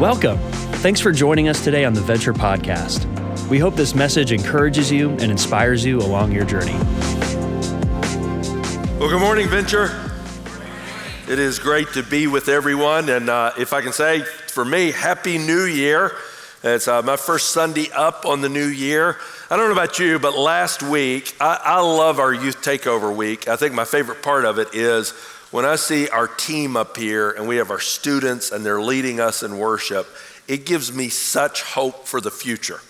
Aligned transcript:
Welcome. 0.00 0.38
Thanks 0.82 1.00
for 1.00 1.12
joining 1.12 1.48
us 1.48 1.62
today 1.62 1.84
on 1.84 1.94
the 1.94 2.00
Venture 2.00 2.32
Podcast. 2.32 3.06
We 3.48 3.60
hope 3.60 3.76
this 3.76 3.94
message 3.94 4.32
encourages 4.32 4.90
you 4.90 5.10
and 5.10 5.30
inspires 5.30 5.84
you 5.84 6.00
along 6.00 6.32
your 6.32 6.44
journey. 6.44 6.74
Well, 8.98 9.08
good 9.08 9.20
morning, 9.20 9.48
Venture. 9.48 10.12
It 11.28 11.38
is 11.38 11.60
great 11.60 11.86
to 11.92 12.02
be 12.02 12.26
with 12.26 12.48
everyone. 12.48 13.08
And 13.08 13.30
uh, 13.30 13.52
if 13.56 13.72
I 13.72 13.82
can 13.82 13.92
say 13.92 14.22
for 14.22 14.64
me, 14.64 14.90
Happy 14.90 15.38
New 15.38 15.62
Year. 15.62 16.12
It's 16.64 16.88
uh, 16.88 17.02
my 17.02 17.16
first 17.16 17.50
Sunday 17.50 17.90
up 17.92 18.26
on 18.26 18.40
the 18.40 18.48
new 18.48 18.66
year. 18.66 19.18
I 19.48 19.56
don't 19.56 19.66
know 19.68 19.80
about 19.80 19.98
you, 19.98 20.18
but 20.18 20.36
last 20.36 20.82
week, 20.82 21.36
I, 21.38 21.60
I 21.62 21.80
love 21.80 22.18
our 22.18 22.32
youth 22.32 22.62
takeover 22.62 23.14
week. 23.14 23.46
I 23.48 23.56
think 23.56 23.74
my 23.74 23.84
favorite 23.84 24.22
part 24.22 24.44
of 24.44 24.58
it 24.58 24.74
is 24.74 25.12
when 25.54 25.64
I 25.64 25.76
see 25.76 26.08
our 26.08 26.26
team 26.26 26.76
up 26.76 26.96
here 26.96 27.30
and 27.30 27.46
we 27.46 27.58
have 27.58 27.70
our 27.70 27.78
students 27.78 28.50
and 28.50 28.66
they're 28.66 28.82
leading 28.82 29.20
us 29.20 29.44
in 29.44 29.56
worship, 29.56 30.04
it 30.48 30.66
gives 30.66 30.92
me 30.92 31.08
such 31.08 31.62
hope 31.62 32.08
for 32.08 32.20
the 32.20 32.32
future. 32.32 32.80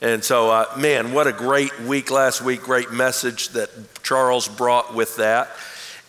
And 0.00 0.22
so, 0.22 0.48
uh, 0.48 0.72
man, 0.78 1.12
what 1.12 1.26
a 1.26 1.32
great 1.32 1.76
week 1.80 2.12
last 2.12 2.40
week, 2.40 2.62
great 2.62 2.92
message 2.92 3.48
that 3.48 3.68
Charles 4.04 4.46
brought 4.46 4.94
with 4.94 5.16
that. 5.16 5.48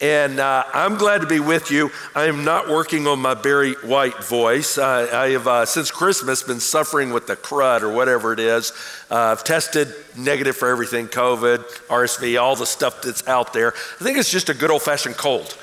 And 0.02 0.41
uh, 0.41 0.66
I'm 0.73 0.98
glad 0.98 1.22
to 1.22 1.27
be 1.27 1.40
with 1.40 1.72
you. 1.72 1.90
I 2.13 2.26
am 2.26 2.44
not 2.44 2.67
working 2.67 3.08
on 3.08 3.20
my 3.20 3.34
Barry 3.34 3.73
White 3.76 4.22
voice. 4.26 4.77
Uh, 4.77 5.08
I 5.13 5.30
have, 5.30 5.48
uh, 5.48 5.66
since 5.66 5.90
Christmas, 5.90 6.44
been 6.44 6.59
suffering 6.59 7.13
with 7.13 7.27
the 7.27 7.38
crud 7.38 7.81
or 7.81 7.94
whatever 7.94 8.34
it 8.34 8.39
is. 8.39 8.73
Uh, 9.09 9.16
I've 9.16 9.45
tested 9.45 9.88
negative 10.17 10.58
for 10.58 10.67
everything 10.67 11.08
COVID, 11.08 11.59
RSV, 11.88 12.41
all 12.41 12.58
the 12.58 12.66
stuff 12.66 13.03
that's 13.03 13.26
out 13.26 13.53
there. 13.53 13.73
I 13.73 14.03
think 14.03 14.17
it's 14.17 14.30
just 14.30 14.50
a 14.50 14.53
good 14.53 14.70
old 14.70 14.81
fashioned 14.81 15.16
cold. 15.16 15.55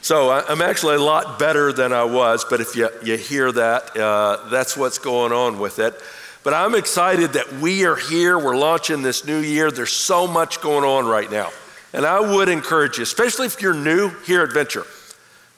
So 0.00 0.30
I'm 0.30 0.62
actually 0.62 0.94
a 0.94 1.02
lot 1.02 1.38
better 1.38 1.70
than 1.70 1.92
I 1.92 2.04
was, 2.04 2.46
but 2.48 2.62
if 2.62 2.74
you, 2.74 2.88
you 3.04 3.18
hear 3.18 3.52
that, 3.52 3.94
uh, 3.94 4.48
that's 4.48 4.74
what's 4.74 4.96
going 4.96 5.32
on 5.32 5.58
with 5.58 5.78
it. 5.78 6.00
But 6.42 6.54
I'm 6.54 6.74
excited 6.74 7.34
that 7.34 7.52
we 7.54 7.84
are 7.84 7.96
here. 7.96 8.38
We're 8.38 8.56
launching 8.56 9.02
this 9.02 9.26
new 9.26 9.40
year. 9.40 9.70
There's 9.70 9.92
so 9.92 10.26
much 10.26 10.62
going 10.62 10.84
on 10.84 11.04
right 11.04 11.30
now. 11.30 11.50
And 11.92 12.04
I 12.04 12.20
would 12.20 12.48
encourage 12.48 12.98
you, 12.98 13.02
especially 13.02 13.46
if 13.46 13.62
you're 13.62 13.74
new 13.74 14.10
here 14.26 14.42
at 14.42 14.52
Venture 14.52 14.84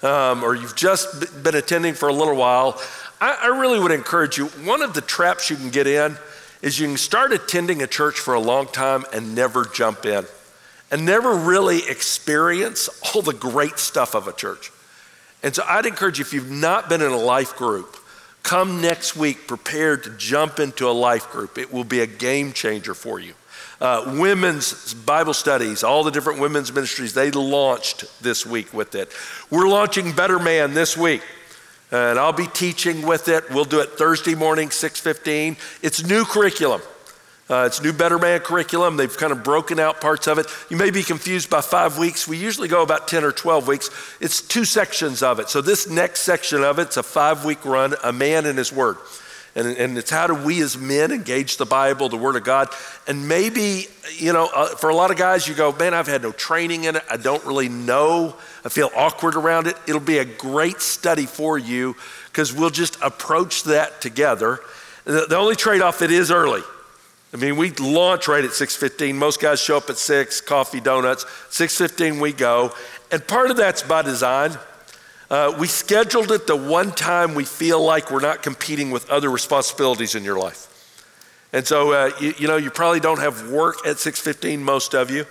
um, 0.03 0.43
or 0.45 0.55
you've 0.55 0.77
just 0.77 1.43
been 1.43 1.55
attending 1.55 1.95
for 1.95 2.09
a 2.09 2.13
little 2.13 2.37
while, 2.37 2.81
I, 3.21 3.39
I 3.43 3.47
really 3.61 3.79
would 3.79 3.93
encourage 3.93 4.39
you. 4.39 4.47
One 4.47 4.83
of 4.83 4.95
the 4.95 5.01
traps 5.01 5.51
you 5.51 5.57
can 5.57 5.71
get 5.71 5.87
in 5.87 6.17
is 6.63 6.79
you 6.79 6.87
can 6.87 6.97
start 6.97 7.33
attending 7.33 7.83
a 7.83 7.87
church 7.87 8.19
for 8.19 8.35
a 8.35 8.41
long 8.41 8.67
time 8.67 9.05
and 9.13 9.35
never 9.35 9.65
jump 9.65 10.05
in 10.05 10.25
and 10.91 11.07
never 11.07 11.35
really 11.35 11.89
experience 11.89 12.89
all 13.15 13.23
the 13.23 13.33
great 13.33 13.79
stuff 13.79 14.15
of 14.15 14.27
a 14.27 14.33
church. 14.33 14.73
And 15.43 15.55
so 15.55 15.65
I'd 15.67 15.87
encourage 15.87 16.19
you, 16.19 16.25
if 16.25 16.33
you've 16.33 16.51
not 16.51 16.89
been 16.89 17.01
in 17.01 17.13
a 17.13 17.17
life 17.17 17.57
group, 17.57 17.97
come 18.43 18.81
next 18.81 19.17
week 19.17 19.47
prepared 19.47 20.05
to 20.05 20.11
jump 20.11 20.59
into 20.59 20.89
a 20.89 20.93
life 20.93 21.31
group. 21.31 21.59
It 21.59 21.73
will 21.73 21.85
be 21.85 22.01
a 22.01 22.07
game 22.07 22.53
changer 22.53 22.95
for 22.95 23.21
you. 23.21 23.35
Uh, 23.81 24.17
women's 24.19 24.93
Bible 24.93 25.33
studies, 25.33 25.83
all 25.83 26.05
the 26.05 26.11
different 26.11 26.39
women's 26.39 26.73
ministries, 26.73 27.15
they 27.15 27.31
launched 27.31 28.05
this 28.23 28.45
week 28.45 28.75
with 28.75 28.95
it. 28.95 29.11
We're 29.51 29.69
launching 29.69 30.13
Better 30.13 30.39
Man 30.39 30.75
this 30.75 30.97
week. 30.97 31.23
And 31.93 32.19
I'll 32.19 32.33
be 32.33 32.47
teaching 32.47 33.03
with 33.03 33.29
it. 33.29 33.51
We'll 33.51 33.65
do 33.65 33.81
it 33.81 33.99
Thursday 33.99 34.37
morning, 34.37 34.71
6:15. 34.71 35.57
It's 35.83 36.05
new 36.05 36.25
curriculum. 36.25 36.83
Uh, 37.51 37.65
it's 37.67 37.83
new 37.83 37.93
Better 37.93 38.17
Man 38.17 38.39
curriculum. 38.39 38.97
They've 38.97 39.17
kind 39.17 39.33
of 39.33 39.43
broken 39.43 39.81
out 39.81 40.01
parts 40.01 40.29
of 40.29 40.39
it. 40.39 40.47
You 40.69 40.77
may 40.77 40.91
be 40.91 41.03
confused 41.03 41.51
by 41.51 41.61
five 41.63 41.99
weeks. 41.99 42.29
We 42.29 42.37
usually 42.37 42.69
go 42.69 42.81
about 42.81 43.09
10 43.09 43.25
or 43.25 43.33
12 43.33 43.67
weeks. 43.67 43.91
It's 44.21 44.41
two 44.41 44.65
sections 44.65 45.21
of 45.21 45.41
it. 45.41 45.49
So, 45.49 45.61
this 45.61 45.89
next 45.89 46.21
section 46.21 46.63
of 46.63 46.79
it's 46.79 46.97
a 46.97 47.03
five 47.03 47.45
week 47.45 47.65
run, 47.65 47.95
A 48.05 48.13
Man 48.13 48.47
and 48.47 48.57
His 48.57 48.73
Word. 48.73 48.99
And, 49.57 49.67
and 49.67 49.99
it's 49.99 50.11
how 50.11 50.29
do 50.29 50.35
we 50.35 50.63
as 50.63 50.79
men 50.79 51.11
engage 51.11 51.57
the 51.57 51.67
Bible, 51.67 52.09
the 52.09 52.17
Word 52.17 52.37
of 52.37 52.45
God. 52.45 52.69
And 53.09 53.27
maybe, 53.27 53.89
you 54.17 54.33
know, 54.33 54.49
uh, 54.55 54.77
for 54.77 54.89
a 54.89 54.95
lot 54.95 55.11
of 55.11 55.17
guys, 55.17 55.49
you 55.49 55.57
go, 55.57 55.73
man, 55.73 55.93
I've 55.93 56.07
had 56.07 56.23
no 56.23 56.31
training 56.31 56.85
in 56.85 56.95
it. 56.95 57.03
I 57.11 57.17
don't 57.17 57.45
really 57.45 57.69
know. 57.69 58.37
I 58.65 58.69
feel 58.69 58.91
awkward 58.95 59.35
around 59.35 59.67
it. 59.67 59.75
It'll 59.89 60.01
be 60.01 60.19
a 60.19 60.25
great 60.25 60.81
study 60.81 61.27
for 61.27 61.59
you 61.59 61.97
because 62.27 62.53
we'll 62.53 62.71
just 62.71 62.97
approach 63.03 63.65
that 63.65 64.01
together. 64.01 64.61
The, 65.05 65.27
the 65.29 65.37
only 65.37 65.57
trade 65.57 65.81
off, 65.81 66.01
it 66.01 66.13
is 66.13 66.31
early. 66.31 66.63
I 67.33 67.37
mean, 67.37 67.57
we 67.57 67.71
launch 67.71 68.27
right 68.27 68.45
at 68.45 68.51
6:15. 68.53 69.17
Most 69.17 69.41
guys 69.41 69.61
show 69.61 69.77
up 69.77 69.89
at 69.89 69.99
6, 69.99 70.41
coffee, 70.41 70.81
donuts. 70.81 71.25
6:15 71.51 72.21
we 72.21 72.33
go. 72.33 72.75
And 73.13 73.27
part 73.27 73.51
of 73.51 73.57
that's 73.57 73.83
by 73.83 74.03
design. 74.03 74.59
Uh, 75.31 75.55
we 75.59 75.69
scheduled 75.69 76.33
it 76.33 76.49
the 76.49 76.57
one 76.57 76.91
time 76.91 77.37
we 77.37 77.45
feel 77.45 77.81
like 77.81 78.11
we're 78.11 78.19
not 78.19 78.43
competing 78.43 78.91
with 78.91 79.09
other 79.09 79.31
responsibilities 79.31 80.17
in 80.17 80.25
your 80.25 80.37
life. 80.37 80.67
And 81.53 81.65
so, 81.65 81.93
uh, 81.93 82.11
you, 82.19 82.35
you, 82.37 82.49
know, 82.49 82.57
you 82.57 82.71
probably 82.71 82.99
don't 82.99 83.21
have 83.21 83.49
work 83.49 83.87
at 83.87 83.97
6:15. 83.99 84.59
Most 84.65 84.95
of 84.95 85.09
you, 85.09 85.27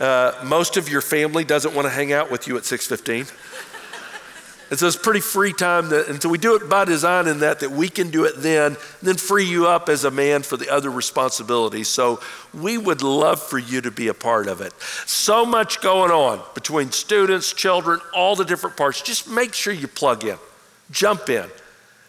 uh, 0.00 0.32
most 0.44 0.76
of 0.76 0.88
your 0.88 1.00
family 1.00 1.44
doesn't 1.44 1.74
want 1.74 1.86
to 1.86 1.90
hang 1.90 2.12
out 2.12 2.28
with 2.28 2.48
you 2.48 2.56
at 2.56 2.64
6:15. 2.64 3.26
And 4.68 4.78
so 4.78 4.88
it's 4.88 4.96
pretty 4.96 5.20
free 5.20 5.52
time. 5.52 5.90
That, 5.90 6.08
and 6.08 6.20
so 6.20 6.28
we 6.28 6.38
do 6.38 6.56
it 6.56 6.68
by 6.68 6.84
design 6.84 7.28
in 7.28 7.40
that, 7.40 7.60
that 7.60 7.70
we 7.70 7.88
can 7.88 8.10
do 8.10 8.24
it 8.24 8.34
then, 8.38 8.72
and 8.72 8.78
then 9.02 9.16
free 9.16 9.44
you 9.44 9.68
up 9.68 9.88
as 9.88 10.04
a 10.04 10.10
man 10.10 10.42
for 10.42 10.56
the 10.56 10.68
other 10.70 10.90
responsibilities. 10.90 11.88
So 11.88 12.20
we 12.52 12.76
would 12.76 13.02
love 13.02 13.40
for 13.40 13.58
you 13.58 13.80
to 13.82 13.90
be 13.90 14.08
a 14.08 14.14
part 14.14 14.48
of 14.48 14.60
it. 14.60 14.72
So 15.06 15.46
much 15.46 15.80
going 15.80 16.10
on 16.10 16.42
between 16.54 16.90
students, 16.90 17.52
children, 17.52 18.00
all 18.12 18.34
the 18.34 18.44
different 18.44 18.76
parts. 18.76 19.02
Just 19.02 19.30
make 19.30 19.54
sure 19.54 19.72
you 19.72 19.86
plug 19.86 20.24
in, 20.24 20.38
jump 20.90 21.28
in. 21.28 21.46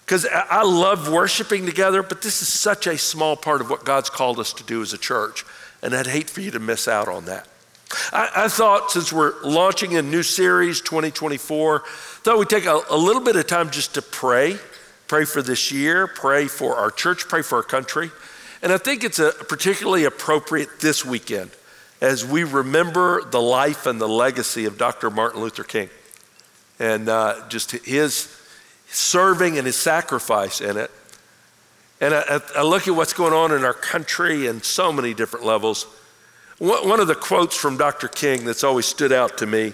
Because 0.03 0.25
I 0.25 0.63
love 0.63 1.11
worshiping 1.11 1.65
together, 1.65 2.01
but 2.01 2.21
this 2.21 2.41
is 2.41 2.47
such 2.47 2.87
a 2.87 2.97
small 2.97 3.35
part 3.35 3.59
of 3.59 3.69
what 3.69 3.83
God's 3.83 4.09
called 4.09 4.39
us 4.39 4.53
to 4.53 4.63
do 4.63 4.81
as 4.81 4.93
a 4.93 4.97
church. 4.97 5.43
And 5.83 5.93
I'd 5.93 6.07
hate 6.07 6.29
for 6.29 6.39
you 6.39 6.49
to 6.51 6.59
miss 6.59 6.87
out 6.87 7.09
on 7.09 7.25
that. 7.25 7.45
I, 8.11 8.29
I 8.35 8.47
thought 8.47 8.91
since 8.91 9.13
we're 9.13 9.41
launching 9.43 9.95
a 9.95 10.01
new 10.01 10.23
series, 10.23 10.81
2024, 10.81 11.83
thought 11.87 12.37
we'd 12.37 12.49
take 12.49 12.65
a, 12.65 12.81
a 12.89 12.97
little 12.97 13.21
bit 13.21 13.35
of 13.35 13.47
time 13.47 13.69
just 13.69 13.93
to 13.93 14.01
pray, 14.01 14.57
pray 15.07 15.25
for 15.25 15.41
this 15.41 15.71
year, 15.71 16.07
pray 16.07 16.47
for 16.47 16.75
our 16.75 16.91
church, 16.91 17.27
pray 17.27 17.41
for 17.41 17.57
our 17.57 17.63
country. 17.63 18.11
And 18.61 18.71
I 18.73 18.77
think 18.77 19.03
it's 19.03 19.19
a 19.19 19.31
particularly 19.31 20.03
appropriate 20.03 20.79
this 20.79 21.05
weekend 21.05 21.51
as 22.01 22.25
we 22.25 22.43
remember 22.43 23.23
the 23.23 23.41
life 23.41 23.85
and 23.85 23.99
the 23.99 24.07
legacy 24.07 24.65
of 24.65 24.77
Dr. 24.77 25.09
Martin 25.09 25.41
Luther 25.41 25.63
King 25.63 25.89
and 26.79 27.09
uh, 27.09 27.47
just 27.49 27.71
his 27.71 28.33
serving 28.89 29.57
and 29.57 29.65
his 29.65 29.75
sacrifice 29.75 30.61
in 30.61 30.77
it. 30.77 30.91
And 31.99 32.13
I, 32.13 32.39
I, 32.55 32.61
look 32.61 32.87
at 32.87 32.95
what's 32.95 33.13
going 33.13 33.33
on 33.33 33.51
in 33.51 33.65
our 33.65 33.73
country 33.73 34.45
and 34.45 34.63
so 34.63 34.93
many 34.93 35.15
different 35.15 35.45
levels. 35.45 35.87
One 36.59 36.99
of 36.99 37.07
the 37.07 37.15
quotes 37.15 37.55
from 37.55 37.77
Dr. 37.77 38.07
King 38.07 38.45
that's 38.45 38.63
always 38.63 38.85
stood 38.85 39.11
out 39.11 39.37
to 39.39 39.45
me 39.45 39.73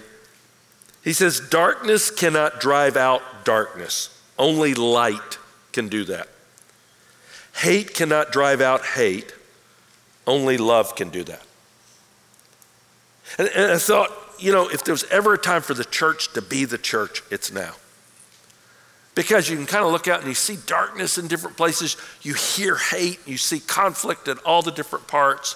he 1.04 1.12
says, 1.12 1.38
Darkness 1.38 2.10
cannot 2.10 2.60
drive 2.60 2.96
out 2.96 3.44
darkness, 3.44 4.18
only 4.38 4.74
light 4.74 5.38
can 5.72 5.88
do 5.88 6.04
that. 6.04 6.28
Hate 7.56 7.94
cannot 7.94 8.32
drive 8.32 8.60
out 8.60 8.84
hate, 8.84 9.34
only 10.26 10.56
love 10.56 10.96
can 10.96 11.10
do 11.10 11.22
that. 11.24 11.42
And, 13.38 13.48
and 13.48 13.72
I 13.72 13.78
thought, 13.78 14.10
you 14.38 14.50
know, 14.50 14.68
if 14.68 14.82
there 14.82 14.94
was 14.94 15.04
ever 15.04 15.34
a 15.34 15.38
time 15.38 15.62
for 15.62 15.74
the 15.74 15.84
church 15.84 16.32
to 16.32 16.42
be 16.42 16.64
the 16.64 16.78
church, 16.78 17.22
it's 17.30 17.52
now. 17.52 17.74
Because 19.14 19.48
you 19.48 19.56
can 19.56 19.66
kind 19.66 19.84
of 19.84 19.92
look 19.92 20.08
out 20.08 20.20
and 20.20 20.28
you 20.28 20.34
see 20.34 20.56
darkness 20.66 21.18
in 21.18 21.28
different 21.28 21.56
places, 21.56 21.96
you 22.22 22.34
hear 22.34 22.76
hate, 22.76 23.20
you 23.26 23.36
see 23.36 23.60
conflict 23.60 24.26
in 24.26 24.38
all 24.38 24.62
the 24.62 24.72
different 24.72 25.06
parts. 25.06 25.54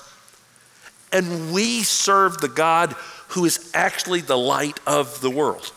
And 1.12 1.52
we 1.52 1.82
serve 1.82 2.38
the 2.38 2.48
God 2.48 2.94
who 3.28 3.44
is 3.44 3.70
actually 3.74 4.20
the 4.20 4.38
light 4.38 4.80
of 4.86 5.20
the 5.20 5.30
world. 5.30 5.72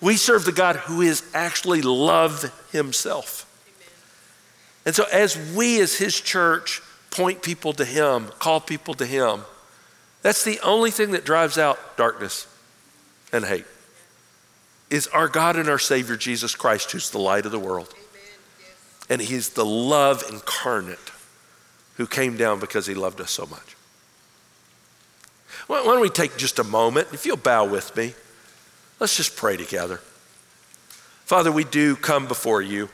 We 0.00 0.16
serve 0.16 0.44
the 0.44 0.52
God 0.52 0.76
who 0.76 1.02
is 1.02 1.22
actually 1.34 1.82
love 1.82 2.52
himself. 2.72 3.46
Amen. 3.66 3.92
And 4.86 4.94
so, 4.94 5.04
as 5.12 5.36
we 5.54 5.80
as 5.80 5.96
his 5.96 6.18
church 6.20 6.80
point 7.10 7.42
people 7.42 7.72
to 7.74 7.84
him, 7.84 8.28
call 8.38 8.60
people 8.60 8.94
to 8.94 9.06
him, 9.06 9.42
that's 10.22 10.44
the 10.44 10.60
only 10.60 10.90
thing 10.90 11.12
that 11.12 11.24
drives 11.24 11.58
out 11.58 11.96
darkness 11.96 12.46
and 13.32 13.44
hate 13.44 13.66
is 14.90 15.06
our 15.08 15.28
God 15.28 15.56
and 15.56 15.68
our 15.68 15.78
Savior 15.78 16.16
Jesus 16.16 16.54
Christ, 16.56 16.90
who's 16.90 17.10
the 17.10 17.18
light 17.18 17.46
of 17.46 17.52
the 17.52 17.58
world. 17.58 17.94
And 19.08 19.20
he's 19.20 19.50
the 19.50 19.64
love 19.64 20.24
incarnate 20.28 20.98
who 21.96 22.06
came 22.06 22.36
down 22.36 22.60
because 22.60 22.86
he 22.86 22.94
loved 22.94 23.20
us 23.20 23.30
so 23.30 23.46
much. 23.46 23.76
Why 25.70 25.84
don't 25.84 26.00
we 26.00 26.08
take 26.08 26.36
just 26.36 26.58
a 26.58 26.64
moment? 26.64 27.06
If 27.12 27.24
you'll 27.24 27.36
bow 27.36 27.64
with 27.64 27.96
me, 27.96 28.12
let's 28.98 29.16
just 29.16 29.36
pray 29.36 29.56
together. 29.56 29.98
Father, 31.26 31.52
we 31.52 31.62
do 31.62 31.94
come 31.94 32.26
before 32.26 32.60
you 32.60 32.88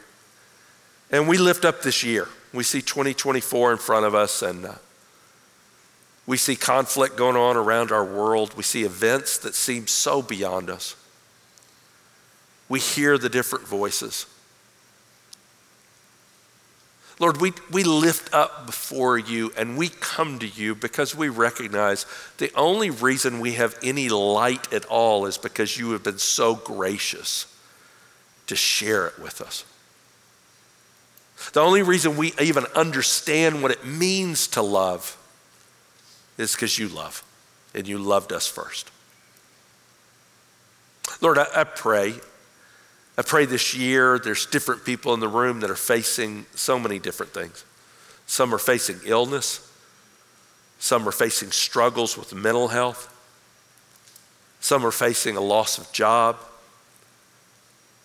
and 1.11 1.27
we 1.27 1.39
lift 1.39 1.65
up 1.65 1.81
this 1.81 2.05
year. 2.05 2.29
We 2.53 2.65
see 2.65 2.83
2024 2.83 3.73
in 3.73 3.79
front 3.79 4.05
of 4.05 4.15
us 4.15 4.43
and 4.43 4.67
uh, 4.67 4.75
we 6.27 6.37
see 6.37 6.55
conflict 6.55 7.17
going 7.17 7.35
on 7.35 7.57
around 7.57 7.93
our 7.93 8.05
world. 8.05 8.55
We 8.59 8.63
see 8.63 8.85
events 8.85 9.39
that 9.39 9.55
seem 9.55 9.87
so 9.87 10.21
beyond 10.21 10.69
us. 10.69 10.97
We 12.69 12.79
hear 12.79 13.17
the 13.17 13.31
different 13.31 13.67
voices. 13.67 14.27
Lord, 17.19 17.41
we, 17.41 17.55
we 17.71 17.83
lift 17.83 18.33
up 18.35 18.67
before 18.67 19.17
you 19.17 19.51
and 19.57 19.79
we 19.79 19.89
come 19.89 20.39
to 20.39 20.47
you 20.47 20.75
because 20.75 21.15
we 21.15 21.31
recognize 21.31 22.05
the 22.37 22.53
only 22.55 22.91
reason 22.91 23.41
we 23.41 23.55
have 23.55 23.79
any 23.83 24.11
light 24.11 24.71
at 24.73 24.85
all 24.87 25.25
is 25.25 25.39
because 25.39 25.79
you 25.79 25.93
have 25.93 26.03
been 26.03 26.19
so 26.19 26.55
gracious 26.55 27.47
to 28.49 28.55
share 28.55 29.07
it 29.07 29.19
with 29.19 29.41
us. 29.41 29.65
The 31.53 31.61
only 31.61 31.83
reason 31.83 32.17
we 32.17 32.35
even 32.41 32.67
understand 32.75 33.63
what 33.63 33.73
it 33.73 33.85
means 33.87 34.47
to 34.49 34.63
love 34.63 35.17
is 36.37 36.55
because 36.55 36.79
you 36.79 36.89
love 36.89 37.25
and 37.75 37.89
you 37.89 37.97
loved 37.99 38.33
us 38.33 38.47
first. 38.47 38.91
Lord, 41.23 41.39
I, 41.39 41.47
I 41.55 41.65
pray 41.65 42.15
I 43.19 43.23
pray 43.23 43.47
this 43.47 43.75
year 43.75 44.19
there's 44.19 44.47
different 44.47 44.85
people 44.85 45.15
in 45.15 45.21
the 45.21 45.29
room 45.29 45.61
that 45.61 45.71
are 45.71 45.75
facing 45.75 46.47
so 46.55 46.79
many 46.79 46.99
different 46.99 47.33
things. 47.33 47.65
Some 48.27 48.55
are 48.55 48.59
facing 48.59 49.01
illness, 49.05 49.73
some 50.79 51.09
are 51.09 51.13
facing 51.13 51.51
struggles 51.51 52.19
with 52.19 52.35
mental 52.35 52.69
health, 52.69 53.13
some 54.61 54.85
are 54.85 54.91
facing 54.91 55.37
a 55.37 55.41
loss 55.41 55.79
of 55.79 55.91
job, 55.93 56.37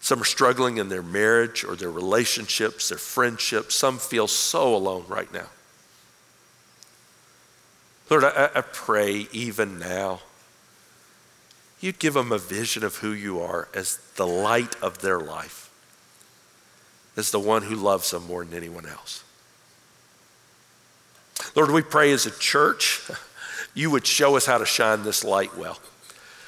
some 0.02 0.20
are 0.20 0.26
struggling 0.26 0.78
in 0.78 0.90
their 0.90 1.04
marriage 1.04 1.64
or 1.64 1.76
their 1.76 1.92
relationships, 1.92 2.90
their 2.90 2.98
friendships. 2.98 3.76
Some 3.76 4.00
feel 4.00 4.28
so 4.28 4.76
alone 4.76 5.06
right 5.08 5.32
now. 5.32 5.46
Lord, 8.10 8.24
I, 8.24 8.50
I 8.56 8.62
pray 8.62 9.28
even 9.32 9.78
now 9.78 10.22
you'd 11.82 12.00
give 12.00 12.14
them 12.14 12.32
a 12.32 12.38
vision 12.38 12.84
of 12.84 12.98
who 12.98 13.12
you 13.12 13.42
are 13.42 13.68
as 13.74 13.98
the 14.16 14.28
light 14.28 14.76
of 14.82 15.00
their 15.00 15.20
life, 15.20 15.70
as 17.18 17.32
the 17.32 17.40
one 17.40 17.64
who 17.64 17.76
loves 17.76 18.12
them 18.12 18.26
more 18.28 18.46
than 18.46 18.56
anyone 18.56 18.86
else. 18.86 19.24
Lord, 21.56 21.72
we 21.72 21.82
pray 21.82 22.12
as 22.12 22.26
a 22.26 22.32
church, 22.32 23.02
you 23.74 23.90
would 23.90 24.06
show 24.06 24.38
us 24.38 24.46
how 24.46 24.60
to 24.60 24.66
shine 24.66 25.04
this 25.04 25.24
light 25.24 25.58
well, 25.58 25.80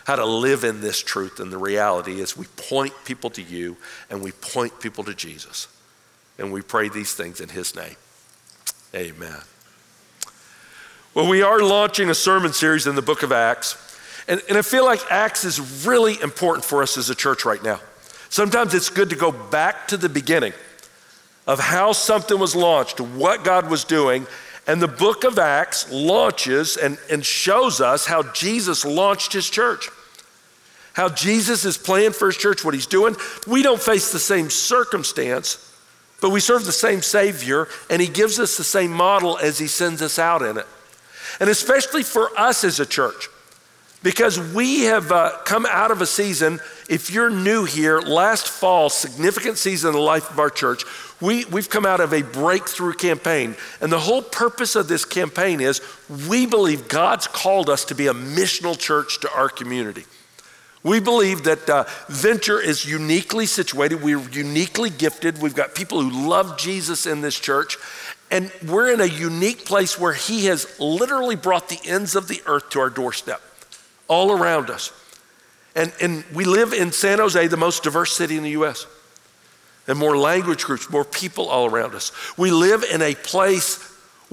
how 0.05 0.15
to 0.15 0.25
live 0.25 0.63
in 0.63 0.81
this 0.81 1.01
truth 1.01 1.39
and 1.39 1.51
the 1.51 1.57
reality 1.57 2.21
as 2.21 2.37
we 2.37 2.45
point 2.55 2.93
people 3.03 3.29
to 3.31 3.41
you 3.41 3.75
and 4.09 4.21
we 4.21 4.31
point 4.31 4.79
people 4.79 5.03
to 5.03 5.13
Jesus. 5.13 5.67
And 6.37 6.51
we 6.51 6.61
pray 6.61 6.89
these 6.89 7.13
things 7.13 7.41
in 7.41 7.49
his 7.49 7.75
name. 7.75 7.95
Amen. 8.95 9.41
Well, 11.13 11.29
we 11.29 11.43
are 11.43 11.59
launching 11.59 12.09
a 12.09 12.15
sermon 12.15 12.53
series 12.53 12.87
in 12.87 12.95
the 12.95 13.01
book 13.01 13.21
of 13.21 13.31
Acts. 13.31 13.92
And, 14.27 14.41
and 14.49 14.57
I 14.57 14.61
feel 14.61 14.85
like 14.85 14.99
Acts 15.11 15.43
is 15.43 15.85
really 15.85 16.19
important 16.21 16.65
for 16.65 16.81
us 16.81 16.97
as 16.97 17.09
a 17.09 17.15
church 17.15 17.45
right 17.45 17.63
now. 17.63 17.79
Sometimes 18.29 18.73
it's 18.73 18.89
good 18.89 19.09
to 19.09 19.15
go 19.15 19.31
back 19.31 19.87
to 19.89 19.97
the 19.97 20.09
beginning 20.09 20.53
of 21.45 21.59
how 21.59 21.91
something 21.91 22.39
was 22.39 22.55
launched, 22.55 22.99
what 22.99 23.43
God 23.43 23.69
was 23.69 23.83
doing. 23.83 24.25
And 24.65 24.81
the 24.81 24.87
book 24.87 25.23
of 25.23 25.37
Acts 25.37 25.91
launches 25.91 26.77
and, 26.77 26.97
and 27.11 27.25
shows 27.25 27.81
us 27.81 28.05
how 28.05 28.23
Jesus 28.31 28.85
launched 28.85 29.33
his 29.33 29.49
church. 29.49 29.89
How 30.93 31.09
Jesus 31.09 31.65
is 31.65 31.77
playing 31.77 32.13
for 32.13 32.27
his 32.27 32.37
church, 32.37 32.63
what 32.63 32.73
he's 32.73 32.85
doing. 32.85 33.15
We 33.45 33.61
don't 33.61 33.81
face 33.81 34.11
the 34.11 34.19
same 34.19 34.49
circumstance, 34.49 35.75
but 36.21 36.29
we 36.29 36.39
serve 36.39 36.65
the 36.65 36.71
same 36.71 37.01
Savior, 37.01 37.67
and 37.89 38.01
he 38.01 38.07
gives 38.07 38.39
us 38.39 38.55
the 38.57 38.63
same 38.63 38.91
model 38.91 39.37
as 39.39 39.57
he 39.57 39.67
sends 39.67 40.01
us 40.01 40.17
out 40.17 40.41
in 40.43 40.57
it. 40.57 40.67
And 41.39 41.49
especially 41.49 42.03
for 42.03 42.29
us 42.39 42.63
as 42.63 42.79
a 42.79 42.85
church, 42.85 43.27
because 44.03 44.37
we 44.53 44.81
have 44.81 45.11
uh, 45.11 45.31
come 45.45 45.65
out 45.65 45.89
of 45.89 46.01
a 46.01 46.05
season, 46.05 46.59
if 46.89 47.09
you're 47.09 47.29
new 47.29 47.63
here, 47.63 48.01
last 48.01 48.47
fall, 48.49 48.89
significant 48.89 49.57
season 49.57 49.89
in 49.89 49.95
the 49.95 50.01
life 50.01 50.29
of 50.29 50.39
our 50.39 50.49
church, 50.49 50.83
we, 51.21 51.45
we've 51.45 51.69
come 51.69 51.85
out 51.85 52.01
of 52.01 52.13
a 52.13 52.21
breakthrough 52.21 52.93
campaign. 52.93 53.55
And 53.79 53.91
the 53.91 53.99
whole 53.99 54.21
purpose 54.21 54.75
of 54.75 54.89
this 54.89 55.05
campaign 55.05 55.61
is 55.61 55.81
we 56.29 56.45
believe 56.45 56.89
God's 56.89 57.27
called 57.27 57.69
us 57.69 57.85
to 57.85 57.95
be 57.95 58.07
a 58.07 58.13
missional 58.13 58.77
church 58.77 59.21
to 59.21 59.31
our 59.33 59.47
community. 59.47 60.03
We 60.83 60.99
believe 60.99 61.43
that 61.43 61.69
uh, 61.69 61.85
Venture 62.09 62.59
is 62.59 62.85
uniquely 62.85 63.45
situated. 63.45 64.03
We're 64.03 64.19
uniquely 64.19 64.89
gifted. 64.89 65.41
We've 65.41 65.55
got 65.55 65.75
people 65.75 66.01
who 66.01 66.27
love 66.27 66.57
Jesus 66.57 67.05
in 67.05 67.21
this 67.21 67.39
church. 67.39 67.77
And 68.29 68.51
we're 68.67 68.91
in 68.91 68.99
a 68.99 69.05
unique 69.05 69.63
place 69.63 69.97
where 69.97 70.11
He 70.11 70.47
has 70.47 70.77
literally 70.77 71.37
brought 71.37 71.69
the 71.69 71.79
ends 71.85 72.17
of 72.17 72.27
the 72.27 72.41
earth 72.45 72.69
to 72.71 72.81
our 72.81 72.89
doorstep 72.89 73.41
all 74.13 74.31
around 74.31 74.69
us. 74.69 74.91
And, 75.75 75.91
and 75.99 76.23
we 76.33 76.45
live 76.45 76.71
in 76.71 76.91
San 76.91 77.17
Jose, 77.17 77.47
the 77.47 77.57
most 77.57 77.81
diverse 77.81 78.15
city 78.15 78.37
in 78.37 78.43
the 78.43 78.51
US, 78.51 78.85
and 79.87 79.97
more 79.97 80.15
language 80.15 80.63
groups, 80.65 80.87
more 80.89 81.03
people 81.03 81.49
all 81.49 81.65
around 81.65 81.95
us. 81.95 82.11
We 82.37 82.51
live 82.51 82.83
in 82.83 83.01
a 83.01 83.15
place 83.15 83.77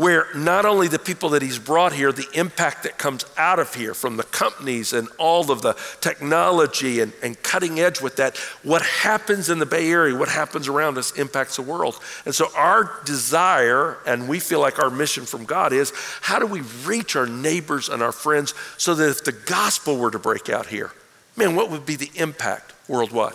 where 0.01 0.29
not 0.35 0.65
only 0.65 0.89
the 0.89 0.99
people 0.99 1.29
that 1.29 1.43
he's 1.43 1.59
brought 1.59 1.93
here, 1.93 2.11
the 2.11 2.27
impact 2.33 2.85
that 2.85 2.97
comes 2.97 3.23
out 3.37 3.59
of 3.59 3.75
here 3.75 3.93
from 3.93 4.17
the 4.17 4.23
companies 4.23 4.95
and 4.95 5.07
all 5.19 5.51
of 5.51 5.61
the 5.61 5.75
technology 6.01 7.01
and, 7.01 7.13
and 7.23 7.43
cutting 7.43 7.79
edge 7.79 8.01
with 8.01 8.17
that, 8.17 8.35
what 8.63 8.81
happens 8.81 9.51
in 9.51 9.59
the 9.59 9.67
Bay 9.67 9.91
Area, 9.91 10.17
what 10.17 10.31
happens 10.31 10.69
around 10.69 10.97
us 10.97 11.13
impacts 11.19 11.57
the 11.57 11.63
world. 11.63 12.01
And 12.25 12.35
so 12.35 12.49
our 12.57 12.99
desire, 13.05 13.99
and 14.07 14.27
we 14.27 14.41
feel 14.41 14.59
like 14.61 14.79
our 14.79 14.89
mission 14.89 15.27
from 15.27 15.45
God 15.45 15.75
is 15.75 15.93
how 16.23 16.39
do 16.39 16.47
we 16.47 16.63
reach 16.87 17.15
our 17.15 17.27
neighbors 17.27 17.91
and 17.91 18.03
our 18.03 18.13
friends 18.13 18.55
so 18.79 18.95
that 18.95 19.11
if 19.11 19.25
the 19.25 19.33
gospel 19.33 19.99
were 19.99 20.11
to 20.11 20.19
break 20.19 20.49
out 20.49 20.69
here, 20.69 20.93
man, 21.37 21.55
what 21.55 21.71
would 21.71 21.85
be 21.85 21.97
the 21.97 22.11
impact 22.15 22.73
worldwide? 22.89 23.35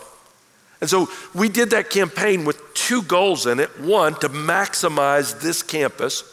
And 0.82 0.90
so 0.90 1.10
we 1.36 1.48
did 1.48 1.70
that 1.70 1.92
campaign 1.92 2.44
with 2.44 2.74
two 2.74 3.04
goals 3.04 3.46
in 3.46 3.60
it. 3.60 3.70
One, 3.80 4.16
to 4.16 4.30
maximize 4.30 5.40
this 5.40 5.62
campus 5.62 6.32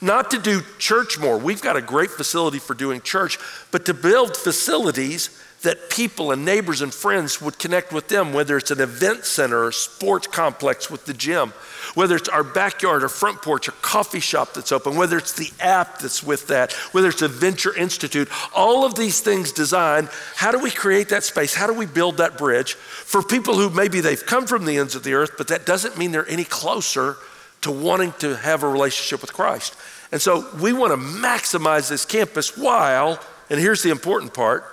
not 0.00 0.30
to 0.30 0.38
do 0.38 0.62
church 0.78 1.18
more. 1.18 1.38
We've 1.38 1.62
got 1.62 1.76
a 1.76 1.82
great 1.82 2.10
facility 2.10 2.58
for 2.58 2.74
doing 2.74 3.00
church, 3.00 3.38
but 3.70 3.86
to 3.86 3.94
build 3.94 4.36
facilities 4.36 5.30
that 5.62 5.90
people 5.90 6.32
and 6.32 6.44
neighbors 6.44 6.82
and 6.82 6.92
friends 6.92 7.40
would 7.40 7.58
connect 7.58 7.92
with 7.92 8.08
them, 8.08 8.32
whether 8.32 8.56
it's 8.56 8.70
an 8.70 8.80
event 8.80 9.24
center 9.24 9.64
or 9.64 9.72
sports 9.72 10.26
complex 10.26 10.90
with 10.90 11.06
the 11.06 11.14
gym, 11.14 11.52
whether 11.94 12.16
it's 12.16 12.28
our 12.28 12.42
backyard 12.42 13.04
or 13.04 13.08
front 13.08 13.40
porch 13.42 13.68
or 13.68 13.72
coffee 13.80 14.20
shop 14.20 14.54
that's 14.54 14.72
open, 14.72 14.96
whether 14.96 15.16
it's 15.16 15.32
the 15.32 15.50
app 15.60 15.98
that's 15.98 16.22
with 16.22 16.48
that, 16.48 16.72
whether 16.92 17.08
it's 17.08 17.22
a 17.22 17.28
venture 17.28 17.74
institute, 17.76 18.28
all 18.54 18.84
of 18.84 18.96
these 18.96 19.20
things 19.20 19.52
designed, 19.52 20.08
how 20.34 20.50
do 20.50 20.58
we 20.58 20.70
create 20.70 21.08
that 21.10 21.22
space? 21.22 21.54
How 21.54 21.66
do 21.66 21.74
we 21.74 21.86
build 21.86 22.16
that 22.16 22.36
bridge 22.36 22.74
for 22.74 23.22
people 23.22 23.54
who 23.54 23.70
maybe 23.70 24.00
they've 24.00 24.24
come 24.24 24.46
from 24.46 24.64
the 24.64 24.78
ends 24.78 24.94
of 24.96 25.04
the 25.04 25.14
earth, 25.14 25.32
but 25.38 25.48
that 25.48 25.64
doesn't 25.64 25.96
mean 25.96 26.10
they're 26.10 26.28
any 26.28 26.44
closer 26.44 27.16
to 27.62 27.70
wanting 27.70 28.12
to 28.18 28.36
have 28.36 28.62
a 28.62 28.68
relationship 28.68 29.20
with 29.20 29.32
Christ. 29.32 29.74
And 30.12 30.20
so 30.20 30.46
we 30.60 30.72
want 30.72 30.92
to 30.92 30.98
maximize 30.98 31.88
this 31.88 32.04
campus 32.04 32.56
while, 32.56 33.18
and 33.48 33.58
here's 33.58 33.82
the 33.82 33.90
important 33.90 34.34
part, 34.34 34.64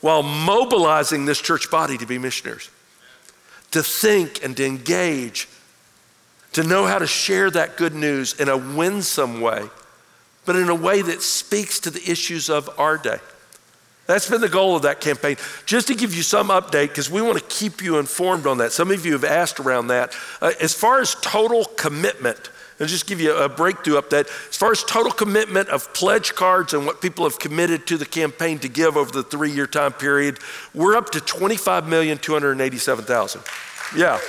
while 0.00 0.22
mobilizing 0.22 1.24
this 1.24 1.40
church 1.40 1.70
body 1.70 1.96
to 1.98 2.06
be 2.06 2.18
missionaries, 2.18 2.70
to 3.70 3.82
think 3.82 4.44
and 4.44 4.56
to 4.56 4.66
engage, 4.66 5.48
to 6.52 6.62
know 6.62 6.86
how 6.86 6.98
to 6.98 7.06
share 7.06 7.50
that 7.50 7.76
good 7.76 7.94
news 7.94 8.38
in 8.38 8.48
a 8.48 8.56
winsome 8.56 9.40
way, 9.40 9.64
but 10.44 10.56
in 10.56 10.68
a 10.68 10.74
way 10.74 11.02
that 11.02 11.22
speaks 11.22 11.80
to 11.80 11.90
the 11.90 12.10
issues 12.10 12.50
of 12.50 12.68
our 12.78 12.98
day. 12.98 13.18
That's 14.06 14.30
been 14.30 14.40
the 14.40 14.48
goal 14.48 14.76
of 14.76 14.82
that 14.82 15.00
campaign. 15.00 15.36
Just 15.64 15.88
to 15.88 15.94
give 15.94 16.14
you 16.14 16.22
some 16.22 16.48
update, 16.48 16.88
because 16.88 17.10
we 17.10 17.22
want 17.22 17.38
to 17.38 17.44
keep 17.44 17.82
you 17.82 17.98
informed 17.98 18.46
on 18.46 18.58
that. 18.58 18.72
Some 18.72 18.90
of 18.90 19.04
you 19.04 19.12
have 19.12 19.24
asked 19.24 19.58
around 19.58 19.88
that. 19.88 20.14
Uh, 20.40 20.52
as 20.60 20.74
far 20.74 21.00
as 21.00 21.16
total 21.16 21.64
commitment, 21.64 22.50
and 22.78 22.88
just 22.88 23.06
give 23.06 23.20
you 23.20 23.34
a 23.34 23.48
breakthrough 23.48 24.00
update. 24.00 24.28
As 24.48 24.56
far 24.56 24.70
as 24.70 24.84
total 24.84 25.10
commitment 25.10 25.70
of 25.70 25.92
pledge 25.94 26.34
cards 26.34 26.74
and 26.74 26.84
what 26.84 27.00
people 27.00 27.24
have 27.24 27.38
committed 27.38 27.86
to 27.86 27.96
the 27.96 28.04
campaign 28.04 28.58
to 28.60 28.68
give 28.68 28.98
over 28.98 29.10
the 29.10 29.22
three 29.22 29.50
year 29.50 29.66
time 29.66 29.92
period, 29.92 30.38
we're 30.74 30.94
up 30.96 31.08
to 31.10 31.20
25,287,000. 31.20 33.96
Yeah. 33.96 34.20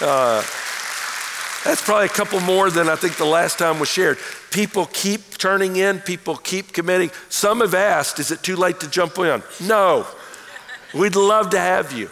Uh, 0.00 0.42
that's 1.64 1.82
probably 1.82 2.06
a 2.06 2.08
couple 2.08 2.38
more 2.40 2.70
than 2.70 2.88
I 2.88 2.96
think 2.96 3.16
the 3.16 3.24
last 3.24 3.58
time 3.58 3.80
was 3.80 3.90
shared. 3.90 4.18
People 4.50 4.86
keep 4.86 5.38
turning 5.38 5.76
in, 5.76 6.00
people 6.00 6.36
keep 6.36 6.72
committing. 6.72 7.10
Some 7.28 7.60
have 7.60 7.74
asked, 7.74 8.18
is 8.18 8.30
it 8.30 8.42
too 8.42 8.56
late 8.56 8.80
to 8.80 8.90
jump 8.90 9.18
in? 9.18 9.42
No. 9.60 10.06
We'd 10.92 11.16
love 11.16 11.50
to 11.50 11.58
have 11.58 11.92
you. 11.92 12.10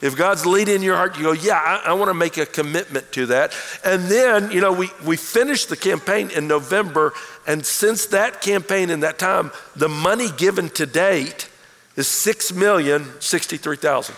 If 0.00 0.16
God's 0.16 0.46
leading 0.46 0.82
your 0.82 0.96
heart, 0.96 1.16
you 1.16 1.22
go, 1.24 1.32
yeah, 1.32 1.54
I, 1.54 1.90
I 1.90 1.94
want 1.94 2.08
to 2.08 2.14
make 2.14 2.36
a 2.36 2.46
commitment 2.46 3.10
to 3.12 3.26
that. 3.26 3.52
And 3.84 4.04
then, 4.04 4.52
you 4.52 4.60
know, 4.60 4.72
we, 4.72 4.90
we 5.04 5.16
finished 5.16 5.70
the 5.70 5.76
campaign 5.76 6.30
in 6.30 6.46
November. 6.46 7.12
And 7.48 7.66
since 7.66 8.06
that 8.06 8.40
campaign 8.40 8.90
and 8.90 9.02
that 9.02 9.18
time, 9.18 9.50
the 9.74 9.88
money 9.88 10.28
given 10.36 10.70
to 10.70 10.86
date 10.86 11.48
is 11.96 12.06
6,063,000. 12.06 14.14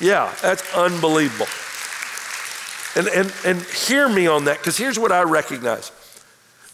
Yeah, 0.00 0.34
that's 0.40 0.74
unbelievable. 0.74 1.46
And, 2.96 3.06
and, 3.08 3.30
and 3.44 3.60
hear 3.62 4.08
me 4.08 4.26
on 4.26 4.46
that, 4.46 4.56
because 4.58 4.78
here's 4.78 4.98
what 4.98 5.12
I 5.12 5.24
recognize 5.24 5.92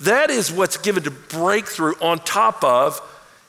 that 0.00 0.30
is 0.30 0.52
what's 0.52 0.76
given 0.76 1.04
to 1.04 1.10
breakthrough 1.10 1.94
on 2.00 2.18
top 2.18 2.62
of 2.64 3.00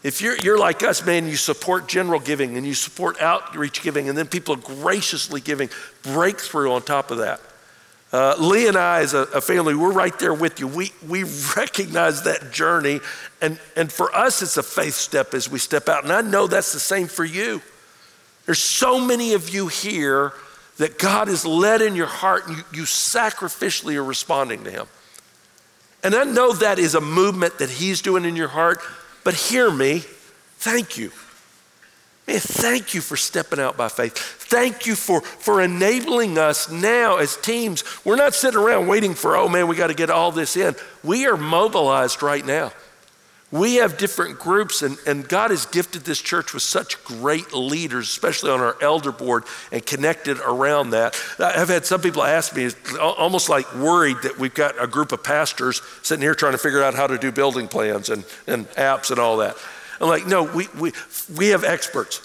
if 0.05 0.21
you're, 0.21 0.37
you're 0.37 0.59
like 0.59 0.83
us, 0.83 1.03
man, 1.03 1.27
you 1.27 1.35
support 1.35 1.87
general 1.87 2.19
giving 2.19 2.57
and 2.57 2.67
you 2.67 2.75
support 2.75 3.19
outreach 3.19 3.81
giving, 3.81 4.07
and 4.07 4.15
then 4.15 4.27
people 4.27 4.53
are 4.53 4.75
graciously 4.83 5.41
giving 5.41 5.67
breakthrough 6.03 6.73
on 6.73 6.83
top 6.83 7.09
of 7.09 7.17
that. 7.17 7.41
Uh, 8.13 8.35
Lee 8.37 8.67
and 8.67 8.77
I, 8.77 8.99
as 8.99 9.15
a, 9.15 9.23
a, 9.33 9.41
family, 9.41 9.73
we're 9.73 9.91
right 9.91 10.17
there 10.19 10.33
with 10.35 10.59
you. 10.59 10.67
We, 10.67 10.91
we 11.07 11.23
recognize 11.57 12.21
that 12.21 12.53
journey. 12.53 12.99
And, 13.41 13.59
and 13.75 13.91
for 13.91 14.15
us, 14.15 14.43
it's 14.43 14.57
a 14.57 14.63
faith 14.63 14.93
step 14.93 15.33
as 15.33 15.49
we 15.49 15.57
step 15.57 15.89
out. 15.89 16.03
And 16.03 16.13
I 16.13 16.21
know 16.21 16.45
that's 16.45 16.71
the 16.71 16.79
same 16.79 17.07
for 17.07 17.25
you. 17.25 17.63
There's 18.45 18.59
so 18.59 19.03
many 19.03 19.33
of 19.33 19.49
you 19.49 19.69
here 19.69 20.33
that 20.77 20.99
God 20.99 21.29
has 21.29 21.47
led 21.47 21.81
in 21.81 21.95
your 21.95 22.05
heart 22.05 22.47
and 22.47 22.57
you, 22.57 22.63
you 22.73 22.83
sacrificially 22.83 23.95
are 23.95 24.03
responding 24.03 24.63
to 24.65 24.69
Him. 24.71 24.85
And 26.05 26.13
I 26.13 26.23
know 26.23 26.53
that 26.53 26.77
is 26.77 26.93
a 26.93 27.01
movement 27.01 27.57
that 27.57 27.71
He's 27.71 27.99
doing 27.99 28.25
in 28.25 28.35
your 28.35 28.49
heart, 28.49 28.79
but 29.23 29.33
hear 29.33 29.71
me, 29.71 30.03
thank 30.59 30.99
you. 30.99 31.11
Man, 32.27 32.39
thank 32.39 32.93
you 32.93 33.01
for 33.01 33.17
stepping 33.17 33.59
out 33.59 33.75
by 33.75 33.89
faith. 33.89 34.15
Thank 34.15 34.85
you 34.85 34.93
for, 34.93 35.21
for 35.21 35.63
enabling 35.63 36.37
us 36.37 36.69
now 36.69 37.17
as 37.17 37.37
teams. 37.37 37.83
We're 38.05 38.17
not 38.17 38.35
sitting 38.35 38.59
around 38.59 38.85
waiting 38.85 39.15
for, 39.15 39.35
oh 39.35 39.49
man, 39.49 39.67
we 39.67 39.75
got 39.75 39.87
to 39.87 39.95
get 39.95 40.11
all 40.11 40.31
this 40.31 40.55
in. 40.55 40.75
We 41.03 41.25
are 41.25 41.37
mobilized 41.37 42.21
right 42.21 42.45
now. 42.45 42.71
We 43.51 43.75
have 43.75 43.97
different 43.97 44.39
groups, 44.39 44.81
and, 44.81 44.97
and 45.05 45.27
God 45.27 45.51
has 45.51 45.67
gifted 45.67 46.01
this 46.01 46.19
church 46.19 46.53
with 46.53 46.63
such 46.63 47.01
great 47.03 47.53
leaders, 47.53 48.09
especially 48.09 48.49
on 48.49 48.59
our 48.59 48.75
elder 48.81 49.11
board 49.11 49.43
and 49.71 49.85
connected 49.85 50.39
around 50.39 50.89
that. 50.89 51.15
I've 51.37 51.69
had 51.69 51.85
some 51.85 52.01
people 52.01 52.23
ask 52.23 52.55
me, 52.55 52.71
almost 52.99 53.47
like 53.47 53.71
worried 53.75 54.17
that 54.23 54.39
we've 54.39 54.53
got 54.53 54.81
a 54.83 54.87
group 54.87 55.11
of 55.11 55.23
pastors 55.23 55.81
sitting 56.01 56.23
here 56.23 56.33
trying 56.33 56.53
to 56.53 56.57
figure 56.57 56.81
out 56.81 56.95
how 56.95 57.05
to 57.05 57.19
do 57.19 57.31
building 57.31 57.67
plans 57.67 58.09
and, 58.09 58.25
and 58.47 58.67
apps 58.71 59.11
and 59.11 59.19
all 59.19 59.37
that. 59.37 59.55
I'm 60.01 60.09
like, 60.09 60.25
no, 60.25 60.43
we, 60.43 60.67
we, 60.79 60.91
we 61.37 61.47
have 61.49 61.63
experts. 61.63 62.21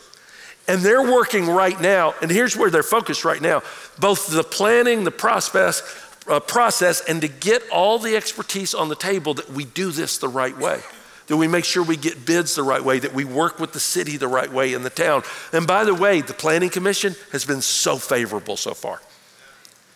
And 0.69 0.81
they're 0.81 1.13
working 1.13 1.47
right 1.47 1.79
now, 1.81 2.15
and 2.23 2.31
here's 2.31 2.57
where 2.57 2.71
they're 2.71 2.83
focused 2.83 3.25
right 3.25 3.41
now 3.41 3.63
both 3.99 4.29
the 4.29 4.43
planning, 4.43 5.05
the 5.05 5.11
process, 5.11 5.83
uh, 6.29 6.41
process, 6.41 7.03
and 7.07 7.21
to 7.21 7.29
get 7.29 7.63
all 7.71 7.99
the 7.99 8.17
expertise 8.17 8.73
on 8.73 8.89
the 8.89 8.97
table 8.97 9.35
that 9.35 9.51
we 9.51 9.67
do 9.67 9.91
this 9.91 10.17
the 10.17 10.29
right 10.29 10.57
way 10.57 10.81
that 11.31 11.37
we 11.37 11.47
make 11.47 11.65
sure 11.65 11.85
we 11.85 11.97
get 11.97 12.27
bids 12.27 12.57
the 12.57 12.63
right 12.65 12.85
way, 12.85 12.99
that 12.99 13.15
we 13.15 13.25
work 13.25 13.61
with 13.61 13.73
the 13.73 13.79
city 13.79 14.17
the 14.17 14.27
right 14.27 14.53
way 14.53 14.75
in 14.75 14.83
the 14.83 14.91
town. 14.91 15.23
And 15.53 15.65
by 15.65 15.85
the 15.85 15.95
way, 15.95 16.23
the 16.23 16.35
Planning 16.35 16.71
Commission 16.71 17.15
has 17.31 17.45
been 17.45 17.63
so 17.63 17.99
favorable 17.99 18.57
so 18.57 18.75
far. 18.75 19.01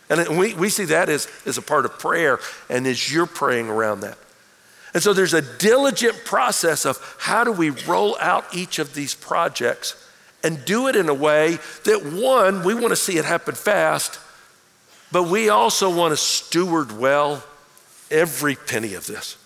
And 0.08 0.38
we, 0.38 0.54
we 0.54 0.68
see 0.68 0.84
that 0.84 1.08
as, 1.08 1.26
as 1.44 1.58
a 1.58 1.62
part 1.62 1.86
of 1.86 1.98
prayer 1.98 2.38
and 2.70 2.86
as 2.86 3.12
you're 3.12 3.26
praying 3.26 3.68
around 3.68 4.02
that. 4.02 4.16
And 4.94 5.02
so 5.02 5.12
there's 5.12 5.34
a 5.34 5.42
diligent 5.42 6.24
process 6.24 6.86
of 6.86 7.16
how 7.18 7.42
do 7.42 7.50
we 7.50 7.70
roll 7.70 8.16
out 8.20 8.54
each 8.54 8.78
of 8.78 8.94
these 8.94 9.16
projects 9.16 10.08
and 10.44 10.64
do 10.64 10.86
it 10.86 10.94
in 10.94 11.08
a 11.08 11.14
way 11.14 11.58
that 11.82 12.04
one, 12.04 12.62
we 12.62 12.74
want 12.74 12.90
to 12.90 12.96
see 12.96 13.18
it 13.18 13.24
happen 13.24 13.56
fast, 13.56 14.20
but 15.10 15.24
we 15.24 15.48
also 15.48 15.92
want 15.92 16.12
to 16.12 16.16
steward 16.16 16.96
well 16.96 17.42
every 18.08 18.54
penny 18.54 18.94
of 18.94 19.08
this. 19.08 19.36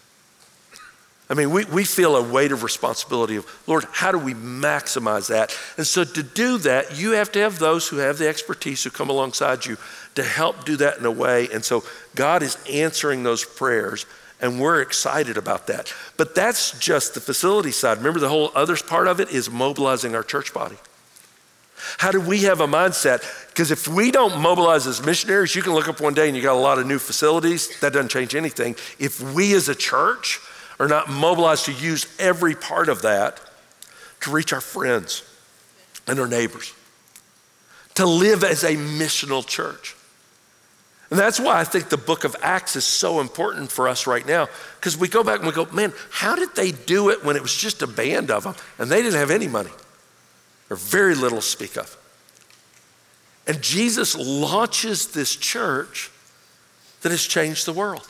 I 1.31 1.35
mean, 1.35 1.51
we, 1.51 1.67
we 1.67 1.85
feel 1.85 2.17
a 2.17 2.23
weight 2.23 2.53
of 2.53 2.63
responsibility 2.63 3.37
of, 3.37 3.47
Lord, 3.67 3.85
how 3.93 4.13
do 4.13 4.19
we 4.19 4.33
maximize 4.33 5.29
that? 5.29 5.55
And 5.77 5.87
so 5.87 6.03
to 6.03 6.23
do 6.23 6.57
that, 6.59 6.99
you 6.99 7.13
have 7.13 7.31
to 7.33 7.41
have 7.41 7.59
those 7.59 7.87
who 7.87 7.99
have 7.99 8.17
the 8.17 8.27
expertise 8.27 8.83
who 8.83 8.91
come 8.91 9.11
alongside 9.11 9.67
you 9.67 9.77
to 10.15 10.23
help 10.23 10.65
do 10.65 10.77
that 10.77 10.99
in 10.99 11.05
a 11.05 11.11
way. 11.11 11.49
And 11.53 11.63
so 11.63 11.85
God 12.15 12.43
is 12.43 12.57
answering 12.71 13.25
those 13.25 13.45
prayers, 13.45 14.07
and 14.41 14.59
we're 14.59 14.81
excited 14.81 15.37
about 15.37 15.67
that. 15.67 15.93
But 16.17 16.35
that's 16.35 16.79
just 16.79 17.13
the 17.13 17.21
facility 17.21 17.73
side. 17.73 17.99
Remember, 17.99 18.21
the 18.21 18.31
whole 18.31 18.51
other 18.55 18.77
part 18.77 19.07
of 19.07 19.21
it 19.21 19.29
is 19.31 19.51
mobilizing 19.51 20.15
our 20.15 20.23
church 20.23 20.55
body. 20.55 20.77
How 21.99 22.11
do 22.11 22.21
we 22.21 22.45
have 22.45 22.61
a 22.61 22.67
mindset? 22.67 23.23
Because 23.49 23.71
if 23.71 23.87
we 23.87 24.11
don't 24.11 24.41
mobilize 24.41 24.87
as 24.87 25.05
missionaries, 25.05 25.55
you 25.55 25.63
can 25.63 25.75
look 25.75 25.89
up 25.89 26.01
one 26.01 26.15
day 26.15 26.27
and 26.27 26.37
you 26.37 26.43
got 26.43 26.55
a 26.55 26.59
lot 26.59 26.79
of 26.79 26.87
new 26.87 26.99
facilities. 26.99 27.79
That 27.81 27.93
doesn't 27.93 28.09
change 28.09 28.35
anything. 28.35 28.77
If 28.99 29.21
we 29.21 29.55
as 29.55 29.69
a 29.69 29.75
church 29.75 30.41
are 30.79 30.89
not 30.89 31.11
mobilized 31.11 31.67
to 31.67 31.73
use 31.73 32.07
every 32.19 32.55
part 32.55 32.89
of 32.89 33.03
that 33.03 33.41
to 34.21 34.31
reach 34.31 34.53
our 34.53 34.61
friends 34.61 35.23
and 36.07 36.19
our 36.19 36.29
neighbors, 36.29 36.73
to 37.95 38.07
live 38.07 38.45
as 38.45 38.65
a 38.65 38.77
missional 38.77 39.47
church. 39.47 39.95
And 41.11 41.19
that's 41.19 41.41
why 41.41 41.59
I 41.59 41.65
think 41.65 41.89
the 41.89 41.97
book 41.97 42.25
of 42.25 42.37
Acts 42.43 42.77
is 42.77 42.85
so 42.85 43.21
important 43.21 43.73
for 43.73 43.89
us 43.89 44.07
right 44.07 44.27
now, 44.27 44.49
because 44.79 44.97
we 44.97 45.09
go 45.09 45.25
back 45.25 45.39
and 45.39 45.47
we 45.47 45.53
go, 45.55 45.65
man, 45.73 45.93
how 46.11 46.37
did 46.37 46.55
they 46.55 46.71
do 46.71 47.09
it 47.09 47.25
when 47.25 47.35
it 47.35 47.43
was 47.43 47.55
just 47.57 47.81
a 47.81 47.87
band 47.87 48.31
of 48.31 48.45
them 48.45 48.55
and 48.79 48.91
they 48.91 49.03
didn't 49.03 49.19
have 49.19 49.31
any 49.31 49.49
money 49.49 49.71
or 50.69 50.77
very 50.77 51.15
little 51.15 51.39
to 51.39 51.45
speak 51.45 51.77
of? 51.77 51.97
And 53.47 53.63
Jesus 53.63 54.15
launches 54.15 55.13
this 55.13 55.35
church 55.35 56.11
that 57.01 57.11
has 57.11 57.25
changed 57.25 57.65
the 57.65 57.73
world. 57.73 58.07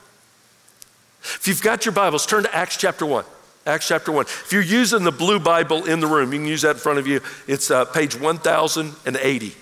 If 1.21 1.49
you've 1.49 1.63
got 1.63 1.85
your 1.85 1.93
Bibles, 1.93 2.27
turn 2.27 2.45
to 2.45 2.55
Acts 2.55 2.77
chapter 2.77 3.05
1. 3.05 3.25
Acts 3.67 3.89
chapter 3.89 4.13
1. 4.13 4.25
If 4.25 4.53
you're 4.53 4.63
using 4.63 5.05
the 5.05 5.13
blue 5.13 5.39
Bible 5.39 5.85
in 5.85 6.01
the 6.01 6.07
room, 6.07 6.33
you 6.33 6.39
can 6.39 6.49
use 6.49 6.63
that 6.63 6.77
in 6.77 6.77
front 6.77 6.99
of 6.99 7.07
you. 7.07 7.21
It's 7.47 7.71
uh, 7.71 7.85
page 7.85 8.19
1080. 8.19 9.53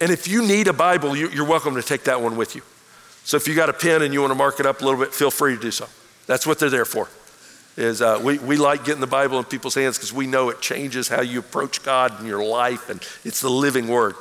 And 0.00 0.10
if 0.10 0.26
you 0.26 0.46
need 0.46 0.68
a 0.68 0.72
Bible, 0.72 1.16
you're 1.16 1.46
welcome 1.46 1.74
to 1.76 1.82
take 1.82 2.04
that 2.04 2.20
one 2.20 2.36
with 2.36 2.54
you. 2.56 2.62
So 3.24 3.36
if 3.36 3.46
you 3.46 3.54
got 3.54 3.68
a 3.68 3.72
pen 3.72 4.02
and 4.02 4.12
you 4.12 4.20
want 4.20 4.32
to 4.32 4.38
mark 4.38 4.58
it 4.58 4.66
up 4.66 4.80
a 4.80 4.84
little 4.84 4.98
bit, 4.98 5.14
feel 5.14 5.30
free 5.30 5.54
to 5.54 5.62
do 5.62 5.70
so. 5.70 5.86
That's 6.26 6.46
what 6.46 6.58
they're 6.58 6.70
there 6.70 6.84
for. 6.84 7.08
Is 7.76 8.02
uh, 8.02 8.20
we, 8.22 8.38
we 8.38 8.56
like 8.56 8.84
getting 8.84 9.00
the 9.00 9.06
Bible 9.06 9.38
in 9.38 9.44
people's 9.44 9.76
hands 9.76 9.96
because 9.96 10.12
we 10.12 10.26
know 10.26 10.50
it 10.50 10.60
changes 10.60 11.08
how 11.08 11.22
you 11.22 11.38
approach 11.38 11.82
God 11.82 12.20
in 12.20 12.26
your 12.26 12.44
life, 12.44 12.90
and 12.90 13.00
it's 13.24 13.40
the 13.40 13.48
living 13.48 13.88
word. 13.88 14.16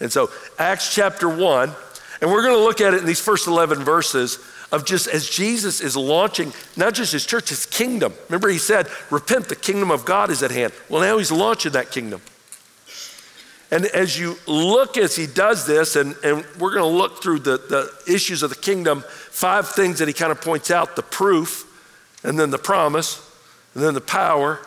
And 0.00 0.12
so 0.12 0.30
Acts 0.58 0.92
chapter 0.92 1.28
1, 1.28 1.72
and 2.20 2.30
we're 2.30 2.42
going 2.42 2.56
to 2.56 2.62
look 2.62 2.80
at 2.80 2.92
it 2.92 3.00
in 3.00 3.06
these 3.06 3.20
first 3.20 3.46
11 3.46 3.84
verses 3.84 4.38
of 4.74 4.84
just 4.84 5.06
as 5.06 5.30
Jesus 5.30 5.80
is 5.80 5.96
launching 5.96 6.52
not 6.76 6.94
just 6.94 7.12
his 7.12 7.24
church, 7.24 7.48
his 7.50 7.64
kingdom. 7.64 8.12
Remember, 8.28 8.48
he 8.48 8.58
said, 8.58 8.88
Repent, 9.08 9.48
the 9.48 9.54
kingdom 9.54 9.92
of 9.92 10.04
God 10.04 10.30
is 10.30 10.42
at 10.42 10.50
hand. 10.50 10.72
Well, 10.88 11.00
now 11.00 11.16
he's 11.16 11.30
launching 11.30 11.72
that 11.72 11.92
kingdom. 11.92 12.20
And 13.70 13.86
as 13.86 14.18
you 14.18 14.36
look 14.48 14.96
as 14.96 15.14
he 15.14 15.26
does 15.26 15.64
this, 15.66 15.94
and, 15.94 16.16
and 16.24 16.44
we're 16.58 16.74
going 16.74 16.90
to 16.90 16.98
look 16.98 17.22
through 17.22 17.40
the, 17.40 17.56
the 17.56 18.12
issues 18.12 18.42
of 18.42 18.50
the 18.50 18.56
kingdom, 18.56 19.04
five 19.08 19.68
things 19.68 20.00
that 20.00 20.08
he 20.08 20.14
kind 20.14 20.32
of 20.32 20.40
points 20.40 20.70
out 20.72 20.96
the 20.96 21.02
proof, 21.02 21.70
and 22.24 22.38
then 22.38 22.50
the 22.50 22.58
promise, 22.58 23.20
and 23.74 23.82
then 23.82 23.94
the 23.94 24.00
power, 24.00 24.58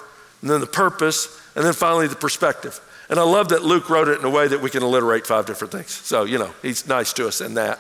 and 0.42 0.50
then 0.50 0.62
the 0.62 0.68
purpose, 0.68 1.42
and 1.56 1.66
then 1.66 1.74
finally 1.74 2.08
the 2.08 2.16
perspective. 2.16 2.80
And 3.10 3.20
I 3.20 3.24
love 3.24 3.50
that 3.50 3.64
Luke 3.64 3.90
wrote 3.90 4.08
it 4.08 4.20
in 4.20 4.26
a 4.26 4.30
way 4.30 4.48
that 4.48 4.62
we 4.62 4.70
can 4.70 4.84
alliterate 4.84 5.28
five 5.28 5.46
different 5.46 5.72
things. 5.74 5.92
So, 5.92 6.24
you 6.24 6.38
know, 6.38 6.52
he's 6.62 6.88
nice 6.88 7.14
to 7.14 7.28
us 7.28 7.42
in 7.42 7.56
that. 7.56 7.80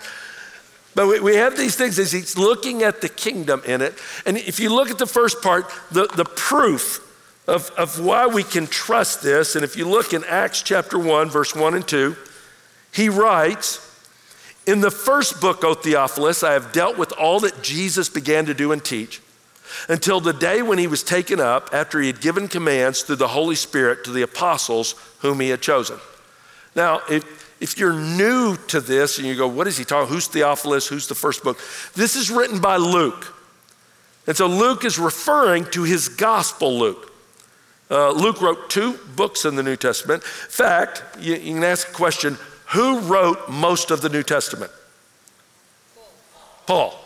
But 0.97 1.07
we, 1.09 1.19
we 1.19 1.35
have 1.35 1.55
these 1.55 1.75
things 1.75 1.99
as 1.99 2.11
he's 2.11 2.39
looking 2.39 2.81
at 2.81 3.01
the 3.01 3.07
kingdom 3.07 3.61
in 3.67 3.83
it. 3.83 3.93
And 4.25 4.35
if 4.35 4.59
you 4.59 4.73
look 4.73 4.89
at 4.89 4.97
the 4.97 5.05
first 5.05 5.43
part, 5.43 5.71
the, 5.91 6.07
the 6.07 6.25
proof 6.25 7.03
of, 7.47 7.69
of 7.77 8.03
why 8.03 8.25
we 8.25 8.41
can 8.41 8.65
trust 8.65 9.21
this, 9.21 9.55
and 9.55 9.63
if 9.63 9.75
you 9.75 9.87
look 9.87 10.11
in 10.11 10.23
Acts 10.23 10.63
chapter 10.63 10.97
1, 10.97 11.29
verse 11.29 11.53
1 11.53 11.75
and 11.75 11.87
2, 11.87 12.15
he 12.91 13.09
writes, 13.09 13.79
In 14.65 14.81
the 14.81 14.89
first 14.89 15.39
book, 15.39 15.63
O 15.63 15.75
Theophilus, 15.75 16.41
I 16.41 16.53
have 16.53 16.71
dealt 16.71 16.97
with 16.97 17.11
all 17.11 17.41
that 17.41 17.61
Jesus 17.61 18.09
began 18.09 18.47
to 18.47 18.55
do 18.55 18.71
and 18.71 18.83
teach 18.83 19.21
until 19.87 20.19
the 20.19 20.33
day 20.33 20.63
when 20.63 20.79
he 20.79 20.87
was 20.87 21.03
taken 21.03 21.39
up 21.39 21.69
after 21.73 22.01
he 22.01 22.07
had 22.07 22.21
given 22.21 22.47
commands 22.47 23.03
through 23.03 23.17
the 23.17 23.27
Holy 23.27 23.53
Spirit 23.53 24.03
to 24.05 24.11
the 24.11 24.23
apostles 24.23 24.95
whom 25.19 25.41
he 25.41 25.49
had 25.49 25.61
chosen. 25.61 25.99
Now, 26.75 27.01
if, 27.07 27.36
if 27.59 27.77
you're 27.77 27.93
new 27.93 28.55
to 28.67 28.79
this 28.79 29.17
and 29.17 29.27
you 29.27 29.35
go, 29.35 29.47
what 29.47 29.67
is 29.67 29.77
he 29.77 29.83
talking? 29.83 30.13
Who's 30.13 30.27
Theophilus? 30.27 30.87
Who's 30.87 31.07
the 31.07 31.15
first 31.15 31.43
book? 31.43 31.59
This 31.95 32.15
is 32.15 32.29
written 32.29 32.59
by 32.59 32.77
Luke. 32.77 33.33
And 34.27 34.35
so 34.35 34.47
Luke 34.47 34.83
is 34.83 34.99
referring 34.99 35.65
to 35.71 35.83
his 35.83 36.09
gospel, 36.09 36.77
Luke. 36.77 37.13
Uh, 37.89 38.11
Luke 38.11 38.41
wrote 38.41 38.69
two 38.69 38.93
books 39.15 39.45
in 39.45 39.55
the 39.55 39.63
New 39.63 39.77
Testament. 39.77 40.23
In 40.23 40.49
fact, 40.49 41.03
you, 41.19 41.35
you 41.35 41.53
can 41.53 41.63
ask 41.63 41.89
a 41.89 41.93
question 41.93 42.37
who 42.67 42.99
wrote 42.99 43.49
most 43.49 43.91
of 43.91 44.01
the 44.01 44.09
New 44.09 44.23
Testament? 44.23 44.71
Paul. 46.65 47.01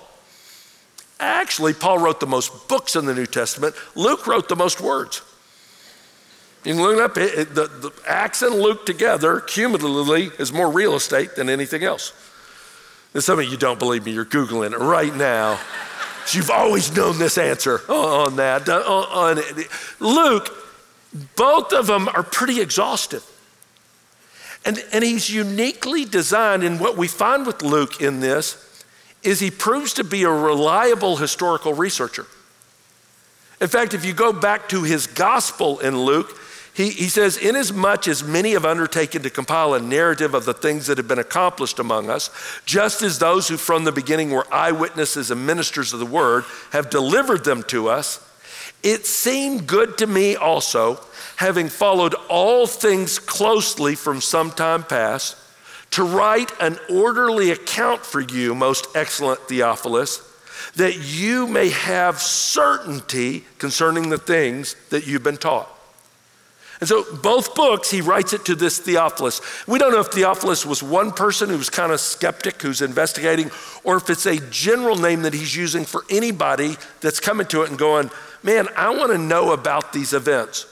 Actually, 1.20 1.74
Paul 1.74 2.00
wrote 2.00 2.20
the 2.20 2.26
most 2.26 2.68
books 2.68 2.96
in 2.96 3.06
the 3.06 3.14
New 3.14 3.28
Testament. 3.28 3.76
Luke 3.96 4.26
wrote 4.26 4.50
the 4.50 4.56
most 4.56 4.82
words. 4.82 5.22
You 6.64 6.74
can 6.74 6.82
look 6.82 6.98
it 6.98 7.02
up. 7.02 7.18
It, 7.18 7.40
it, 7.40 7.56
the, 7.56 7.68
the 7.68 7.92
Acts 8.08 8.42
and 8.42 8.56
Luke 8.56 8.86
together, 8.86 9.40
cumulatively, 9.40 10.32
is 10.38 10.54
more 10.54 10.70
real 10.70 10.96
estate 10.96 11.36
than 11.36 11.50
anything 11.50 11.84
else. 11.84 12.14
And 13.14 13.24
some 13.24 13.40
of 13.40 13.46
you 13.46 13.58
don't 13.58 13.80
believe 13.80 14.06
me. 14.06 14.12
You're 14.14 14.26
Googling 14.26 14.72
it 14.74 14.78
right 14.78 15.14
now. 15.16 15.60
You've 16.32 16.52
always 16.52 16.96
known 16.96 17.18
this 17.18 17.38
answer 17.38 17.80
on 17.92 18.36
that. 18.36 18.70
On, 18.70 19.38
on 19.38 19.44
Luke, 20.00 20.56
both 21.36 21.74
of 21.74 21.88
them 21.88 22.08
are 22.10 22.24
pretty 22.24 22.62
exhaustive. 22.62 23.26
And, 24.64 24.84
and 24.94 25.04
he's 25.04 25.30
uniquely 25.30 26.06
designed, 26.06 26.64
and 26.64 26.80
what 26.80 26.96
we 26.96 27.08
find 27.08 27.48
with 27.48 27.64
Luke 27.64 28.00
in 28.00 28.20
this 28.20 28.84
is 29.24 29.40
he 29.40 29.50
proves 29.50 29.94
to 29.94 30.04
be 30.04 30.24
a 30.24 30.30
reliable 30.30 31.18
historical 31.18 31.74
researcher. 31.74 32.28
In 33.60 33.68
fact, 33.68 33.94
if 33.94 34.06
you 34.06 34.14
go 34.14 34.32
back 34.32 34.70
to 34.70 34.84
his 34.84 35.08
gospel 35.08 35.80
in 35.80 35.98
Luke, 35.98 36.38
He, 36.74 36.90
he 36.90 37.10
says, 37.10 37.38
Inasmuch 37.38 38.08
as 38.08 38.24
many 38.24 38.52
have 38.52 38.66
undertaken 38.66 39.24
to 39.24 39.30
compile 39.30 39.74
a 39.74 39.82
narrative 39.82 40.34
of 40.34 40.46
the 40.46 40.54
things 40.54 40.88
that 40.88 40.98
have 40.98 41.08
been 41.08 41.20
accomplished 41.20 41.80
among 41.80 42.10
us, 42.10 42.30
just 42.66 43.02
as 43.02 43.20
those 43.20 43.50
who 43.50 43.58
from 43.58 43.84
the 43.84 43.92
beginning 43.92 44.32
were 44.32 44.48
eyewitnesses 44.54 45.32
and 45.32 45.46
ministers 45.46 45.92
of 45.92 46.00
the 46.00 46.06
word 46.06 46.46
have 46.72 46.90
delivered 46.90 47.44
them 47.44 47.64
to 47.64 47.90
us, 47.90 48.26
it 48.84 49.06
seemed 49.06 49.68
good 49.68 49.98
to 49.98 50.08
me 50.08 50.36
also, 50.36 51.00
having 51.36 51.68
followed 51.68 52.16
all 52.30 52.66
things 52.66 53.20
closely 53.20 53.96
from 53.96 54.22
some 54.22 54.50
time 54.52 54.84
past, 54.84 55.36
to 55.92 56.04
write 56.04 56.52
an 56.62 56.80
orderly 56.90 57.52
account 57.52 58.06
for 58.06 58.22
you, 58.22 58.56
most 58.56 58.88
excellent 58.96 59.42
Theophilus, 59.42 60.28
that 60.76 60.98
you 60.98 61.48
may 61.48 61.70
have 61.70 62.22
certainty 62.22 63.44
concerning 63.58 64.10
the 64.10 64.18
things 64.18 64.76
that 64.90 65.06
you've 65.06 65.24
been 65.24 65.38
taught. 65.38 65.70
And 66.82 66.90
so, 66.90 67.06
both 67.18 67.54
books, 67.54 67.92
he 67.92 68.02
writes 68.02 68.34
it 68.34 68.44
to 68.46 68.56
this 68.56 68.80
Theophilus. 68.80 69.40
We 69.68 69.78
don't 69.78 69.92
know 69.92 70.00
if 70.00 70.08
Theophilus 70.08 70.66
was 70.66 70.82
one 70.82 71.12
person 71.12 71.48
who's 71.48 71.70
kind 71.70 71.92
of 71.92 72.00
skeptic, 72.00 72.60
who's 72.60 72.82
investigating, 72.82 73.52
or 73.84 73.98
if 73.98 74.10
it's 74.10 74.26
a 74.26 74.38
general 74.50 74.96
name 74.96 75.22
that 75.22 75.36
he's 75.36 75.56
using 75.56 75.86
for 75.86 76.04
anybody 76.10 76.78
that's 77.00 77.20
coming 77.20 77.46
to 77.48 77.62
it 77.62 77.70
and 77.70 77.78
going, 77.78 78.10
man, 78.42 78.68
I 78.76 78.90
want 78.90 79.12
to 79.12 79.20
know 79.20 79.52
about 79.52 79.94
these 79.94 80.12
events. 80.14 80.66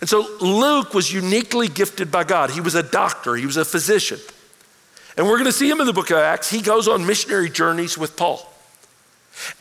And 0.00 0.08
so, 0.08 0.24
Luke 0.40 0.94
was 0.94 1.12
uniquely 1.12 1.66
gifted 1.66 2.12
by 2.12 2.22
God. 2.22 2.52
He 2.52 2.60
was 2.60 2.76
a 2.76 2.84
doctor, 2.84 3.34
he 3.34 3.44
was 3.44 3.56
a 3.56 3.64
physician. 3.64 4.20
And 5.16 5.26
we're 5.26 5.36
going 5.36 5.46
to 5.46 5.52
see 5.52 5.68
him 5.68 5.80
in 5.80 5.86
the 5.88 5.92
book 5.92 6.10
of 6.10 6.18
Acts. 6.18 6.48
He 6.48 6.62
goes 6.62 6.86
on 6.86 7.04
missionary 7.04 7.50
journeys 7.50 7.98
with 7.98 8.16
Paul. 8.16 8.48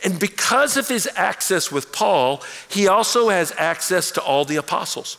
And 0.03 0.19
because 0.19 0.77
of 0.77 0.87
his 0.87 1.09
access 1.15 1.71
with 1.71 1.91
Paul, 1.91 2.43
he 2.69 2.87
also 2.87 3.29
has 3.29 3.51
access 3.57 4.11
to 4.11 4.21
all 4.21 4.45
the 4.45 4.57
apostles. 4.57 5.17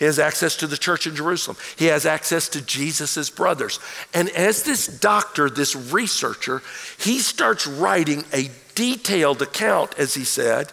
He 0.00 0.06
has 0.06 0.18
access 0.18 0.56
to 0.56 0.66
the 0.66 0.78
church 0.78 1.06
in 1.06 1.14
Jerusalem. 1.14 1.58
He 1.76 1.86
has 1.86 2.06
access 2.06 2.48
to 2.48 2.62
Jesus' 2.62 3.28
brothers. 3.28 3.78
And 4.14 4.30
as 4.30 4.62
this 4.62 4.86
doctor, 4.86 5.50
this 5.50 5.76
researcher, 5.76 6.62
he 6.98 7.18
starts 7.18 7.66
writing 7.66 8.24
a 8.32 8.50
detailed 8.74 9.42
account, 9.42 9.94
as 9.98 10.14
he 10.14 10.24
said, 10.24 10.70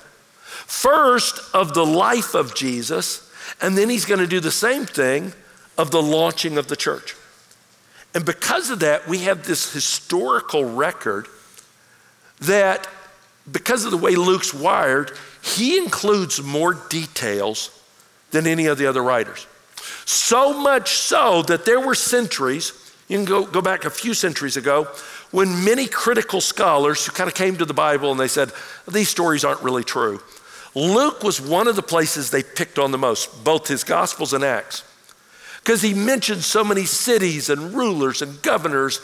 first 0.65 1.53
of 1.53 1.73
the 1.73 1.85
life 1.85 2.35
of 2.35 2.55
Jesus, 2.55 3.29
and 3.61 3.77
then 3.77 3.89
he's 3.89 4.05
going 4.05 4.21
to 4.21 4.27
do 4.27 4.39
the 4.39 4.49
same 4.49 4.85
thing 4.85 5.33
of 5.77 5.91
the 5.91 6.01
launching 6.01 6.57
of 6.57 6.67
the 6.67 6.77
church. 6.77 7.13
And 8.15 8.25
because 8.25 8.69
of 8.69 8.79
that, 8.79 9.09
we 9.09 9.19
have 9.19 9.45
this 9.45 9.73
historical 9.73 10.63
record 10.63 11.27
that, 12.39 12.87
because 13.51 13.83
of 13.83 13.91
the 13.91 13.97
way 13.97 14.15
Luke's 14.15 14.53
wired, 14.53 15.11
he 15.43 15.77
includes 15.77 16.41
more 16.41 16.75
details 16.75 17.71
than 18.31 18.47
any 18.47 18.65
of 18.65 18.77
the 18.77 18.87
other 18.87 19.03
writers. 19.03 19.47
So 20.05 20.59
much 20.59 20.91
so 20.91 21.41
that 21.43 21.65
there 21.65 21.79
were 21.79 21.95
centuries, 21.95 22.73
you 23.07 23.17
can 23.17 23.25
go, 23.25 23.45
go 23.45 23.61
back 23.61 23.85
a 23.85 23.89
few 23.89 24.13
centuries 24.13 24.57
ago, 24.57 24.87
when 25.31 25.63
many 25.63 25.87
critical 25.87 26.39
scholars 26.39 27.05
who 27.05 27.11
kind 27.11 27.27
of 27.27 27.35
came 27.35 27.57
to 27.57 27.65
the 27.65 27.73
Bible 27.73 28.11
and 28.11 28.19
they 28.19 28.27
said, 28.27 28.51
these 28.87 29.09
stories 29.09 29.43
aren't 29.43 29.61
really 29.61 29.83
true. 29.83 30.21
Luke 30.75 31.23
was 31.23 31.41
one 31.41 31.67
of 31.67 31.75
the 31.75 31.81
places 31.81 32.29
they 32.29 32.43
picked 32.43 32.77
on 32.77 32.91
the 32.91 32.97
most, 32.97 33.43
both 33.43 33.67
his 33.67 33.83
Gospels 33.83 34.33
and 34.33 34.43
Acts, 34.43 34.83
because 35.63 35.81
he 35.81 35.93
mentioned 35.93 36.43
so 36.43 36.63
many 36.63 36.85
cities 36.85 37.49
and 37.49 37.73
rulers 37.73 38.21
and 38.21 38.41
governors 38.41 39.01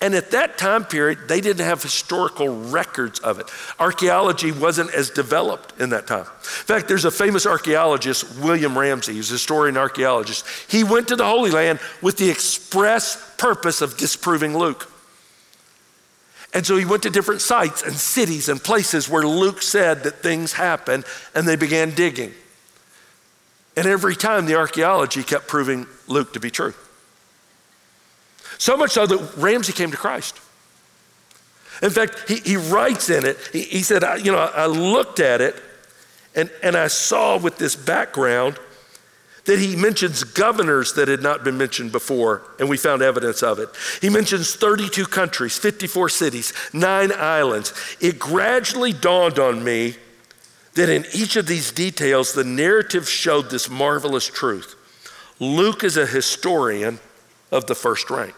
and 0.00 0.14
at 0.14 0.32
that 0.32 0.58
time 0.58 0.84
period, 0.84 1.20
they 1.26 1.40
didn't 1.40 1.64
have 1.64 1.82
historical 1.82 2.48
records 2.48 3.18
of 3.20 3.38
it. 3.38 3.50
Archaeology 3.78 4.52
wasn't 4.52 4.92
as 4.92 5.08
developed 5.08 5.80
in 5.80 5.90
that 5.90 6.06
time. 6.06 6.26
In 6.26 6.66
fact, 6.66 6.86
there's 6.86 7.06
a 7.06 7.10
famous 7.10 7.46
archaeologist, 7.46 8.38
William 8.40 8.76
Ramsay, 8.76 9.14
who's 9.14 9.30
a 9.30 9.34
historian 9.34 9.78
archaeologist. 9.78 10.46
He 10.68 10.84
went 10.84 11.08
to 11.08 11.16
the 11.16 11.24
Holy 11.24 11.50
Land 11.50 11.80
with 12.02 12.18
the 12.18 12.28
express 12.28 13.34
purpose 13.38 13.80
of 13.80 13.96
disproving 13.96 14.56
Luke. 14.56 14.92
And 16.52 16.66
so 16.66 16.76
he 16.76 16.84
went 16.84 17.02
to 17.04 17.10
different 17.10 17.40
sites 17.40 17.82
and 17.82 17.94
cities 17.94 18.50
and 18.50 18.62
places 18.62 19.08
where 19.08 19.26
Luke 19.26 19.62
said 19.62 20.02
that 20.04 20.22
things 20.22 20.52
happened, 20.52 21.04
and 21.34 21.48
they 21.48 21.56
began 21.56 21.90
digging. 21.90 22.32
And 23.76 23.86
every 23.86 24.14
time 24.14 24.44
the 24.44 24.56
archaeology 24.56 25.22
kept 25.22 25.48
proving 25.48 25.86
Luke 26.06 26.34
to 26.34 26.40
be 26.40 26.50
true. 26.50 26.74
So 28.58 28.76
much 28.76 28.92
so 28.92 29.06
that 29.06 29.36
Ramsay 29.36 29.72
came 29.72 29.90
to 29.90 29.96
Christ. 29.96 30.40
In 31.82 31.90
fact, 31.90 32.28
he, 32.28 32.36
he 32.36 32.56
writes 32.56 33.10
in 33.10 33.26
it, 33.26 33.36
he, 33.52 33.62
he 33.62 33.82
said, 33.82 34.02
I, 34.02 34.16
You 34.16 34.32
know, 34.32 34.38
I 34.38 34.66
looked 34.66 35.20
at 35.20 35.40
it 35.40 35.56
and, 36.34 36.50
and 36.62 36.76
I 36.76 36.88
saw 36.88 37.38
with 37.38 37.58
this 37.58 37.74
background 37.74 38.58
that 39.46 39.58
he 39.58 39.76
mentions 39.76 40.24
governors 40.24 40.92
that 40.94 41.08
had 41.08 41.22
not 41.22 41.44
been 41.44 41.56
mentioned 41.56 41.92
before, 41.92 42.42
and 42.58 42.68
we 42.68 42.76
found 42.76 43.00
evidence 43.00 43.42
of 43.42 43.58
it. 43.58 43.68
He 44.00 44.10
mentions 44.10 44.54
32 44.54 45.06
countries, 45.06 45.56
54 45.56 46.08
cities, 46.08 46.52
nine 46.72 47.12
islands. 47.12 47.72
It 48.00 48.18
gradually 48.18 48.92
dawned 48.92 49.38
on 49.38 49.62
me 49.62 49.94
that 50.74 50.88
in 50.88 51.06
each 51.14 51.36
of 51.36 51.46
these 51.46 51.72
details, 51.72 52.32
the 52.32 52.44
narrative 52.44 53.08
showed 53.08 53.50
this 53.50 53.70
marvelous 53.70 54.26
truth. 54.26 54.74
Luke 55.38 55.84
is 55.84 55.96
a 55.96 56.06
historian 56.06 56.98
of 57.50 57.66
the 57.66 57.74
first 57.74 58.10
rank. 58.10 58.34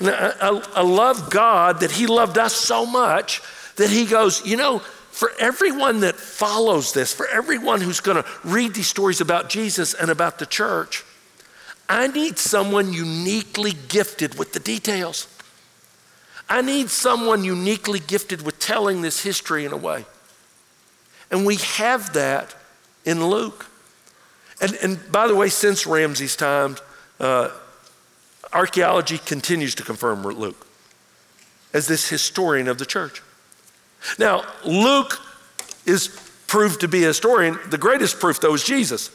And 0.00 0.10
I, 0.10 0.62
I, 0.74 0.82
love 0.82 1.30
God 1.30 1.80
that 1.80 1.90
He 1.90 2.06
loved 2.06 2.38
us 2.38 2.54
so 2.54 2.86
much 2.86 3.42
that 3.76 3.90
He 3.90 4.06
goes, 4.06 4.44
you 4.46 4.56
know, 4.56 4.78
for 4.78 5.32
everyone 5.38 6.00
that 6.00 6.14
follows 6.14 6.92
this, 6.92 7.12
for 7.12 7.26
everyone 7.26 7.80
who's 7.80 8.00
going 8.00 8.22
to 8.22 8.28
read 8.44 8.74
these 8.74 8.86
stories 8.86 9.20
about 9.20 9.48
Jesus 9.48 9.92
and 9.94 10.10
about 10.10 10.38
the 10.38 10.46
church, 10.46 11.04
I 11.88 12.06
need 12.06 12.38
someone 12.38 12.92
uniquely 12.92 13.72
gifted 13.88 14.38
with 14.38 14.52
the 14.52 14.60
details. 14.60 15.26
I 16.48 16.62
need 16.62 16.88
someone 16.90 17.44
uniquely 17.44 17.98
gifted 17.98 18.42
with 18.42 18.58
telling 18.58 19.02
this 19.02 19.22
history 19.22 19.64
in 19.64 19.72
a 19.72 19.76
way. 19.76 20.04
And 21.30 21.44
we 21.44 21.56
have 21.56 22.12
that 22.12 22.54
in 23.04 23.26
Luke. 23.26 23.66
And, 24.60 24.74
and 24.82 25.12
by 25.12 25.26
the 25.26 25.34
way, 25.34 25.48
since 25.48 25.86
Ramsay's 25.86 26.36
time, 26.36 26.76
uh, 27.18 27.50
archaeology 28.52 29.18
continues 29.18 29.74
to 29.76 29.82
confirm 29.82 30.22
Luke 30.22 30.66
as 31.72 31.86
this 31.86 32.08
historian 32.08 32.68
of 32.68 32.78
the 32.78 32.86
church. 32.86 33.22
Now, 34.18 34.44
Luke 34.64 35.20
is 35.86 36.08
proved 36.46 36.80
to 36.80 36.88
be 36.88 37.04
a 37.04 37.08
historian. 37.08 37.58
The 37.70 37.78
greatest 37.78 38.20
proof, 38.20 38.40
though, 38.40 38.54
is 38.54 38.64
Jesus. 38.64 39.10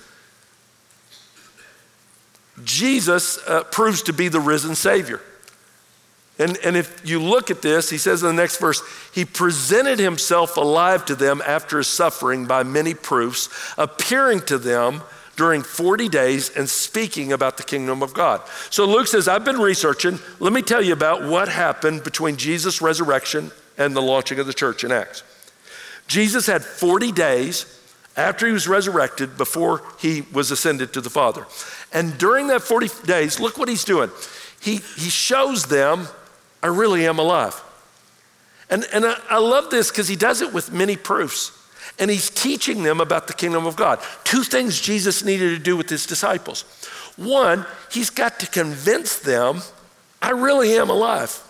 Jesus 2.64 3.38
uh, 3.48 3.64
proves 3.66 4.02
to 4.04 4.14
be 4.14 4.28
the 4.28 4.40
risen 4.40 4.74
Savior. 4.74 5.22
And, 6.40 6.58
and 6.64 6.76
if 6.76 7.08
you 7.08 7.22
look 7.22 7.50
at 7.50 7.62
this, 7.62 7.90
he 7.90 7.98
says 7.98 8.22
in 8.22 8.28
the 8.28 8.42
next 8.42 8.60
verse, 8.60 8.82
he 9.14 9.26
presented 9.26 10.00
himself 10.00 10.58
alive 10.58 11.06
to 11.06 11.16
them 11.16 11.42
after 11.46 11.78
his 11.78 11.88
suffering 11.88 12.46
by 12.46 12.64
many 12.64 12.94
proofs, 12.94 13.50
appearing 13.78 14.42
to 14.42 14.58
them 14.58 15.02
during 15.38 15.62
40 15.62 16.10
days 16.10 16.50
and 16.50 16.68
speaking 16.68 17.32
about 17.32 17.56
the 17.56 17.64
kingdom 17.64 18.04
of 18.04 18.14
God. 18.14 18.42
So 18.70 18.86
Luke 18.86 19.08
says, 19.08 19.28
I've 19.28 19.46
been 19.46 19.60
researching. 19.60 20.20
Let 20.40 20.52
me 20.52 20.64
tell 20.64 20.82
you 20.82 20.92
about 20.92 21.24
what 21.24 21.48
happened 21.48 22.04
between 22.04 22.36
Jesus' 22.36 22.82
resurrection 22.82 23.52
and 23.78 23.96
the 23.96 24.02
launching 24.02 24.40
of 24.40 24.48
the 24.48 24.54
church 24.54 24.84
in 24.84 24.92
Acts. 24.92 25.24
Jesus 26.08 26.48
had 26.48 26.66
40 26.66 27.12
days 27.12 27.74
after 28.18 28.48
he 28.48 28.52
was 28.52 28.68
resurrected 28.68 29.38
before 29.38 29.84
he 30.00 30.24
was 30.34 30.50
ascended 30.50 30.92
to 30.94 31.02
the 31.02 31.10
Father. 31.10 31.46
And 31.94 32.18
during 32.18 32.48
that 32.48 32.64
40 32.64 32.90
days, 33.06 33.40
look 33.40 33.60
what 33.60 33.70
he's 33.70 33.86
doing. 33.86 34.10
He, 34.60 34.78
he 34.78 35.10
shows 35.10 35.66
them, 35.66 36.08
I 36.64 36.68
really 36.68 37.06
am 37.06 37.20
alive. 37.20 37.62
And, 38.72 38.86
and 38.92 39.06
I, 39.06 39.18
I 39.30 39.38
love 39.38 39.70
this 39.70 39.92
because 39.92 40.08
he 40.08 40.16
does 40.16 40.42
it 40.42 40.52
with 40.52 40.74
many 40.74 40.96
proofs 40.98 41.57
and 42.00 42.12
he's 42.12 42.30
teaching 42.30 42.84
them 42.84 43.02
about 43.02 43.28
the 43.28 43.34
kingdom 43.34 43.66
of 43.66 43.76
God. 43.76 44.00
Two 44.24 44.44
things 44.44 44.80
Jesus 44.80 45.24
needed 45.24 45.50
to 45.50 45.60
do 45.60 45.76
with 45.76 45.90
his 45.90 46.06
disciples. 46.06 46.64
One, 47.16 47.66
he's 47.92 48.10
got 48.10 48.40
to 48.42 48.48
convince 48.48 49.20
them, 49.20 49.62
I 50.22 50.32
really 50.32 50.78
am 50.78 50.90
alive. 50.90 51.44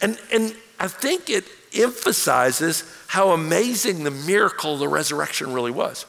And, 0.00 0.18
and 0.32 0.54
I 0.78 0.86
think 0.86 1.28
it 1.28 1.44
emphasizes 1.74 2.84
how 3.08 3.30
amazing 3.30 4.04
the 4.04 4.10
miracle 4.10 4.76
the 4.76 4.88
resurrection 4.88 5.52
really 5.52 5.72
was. 5.72 6.06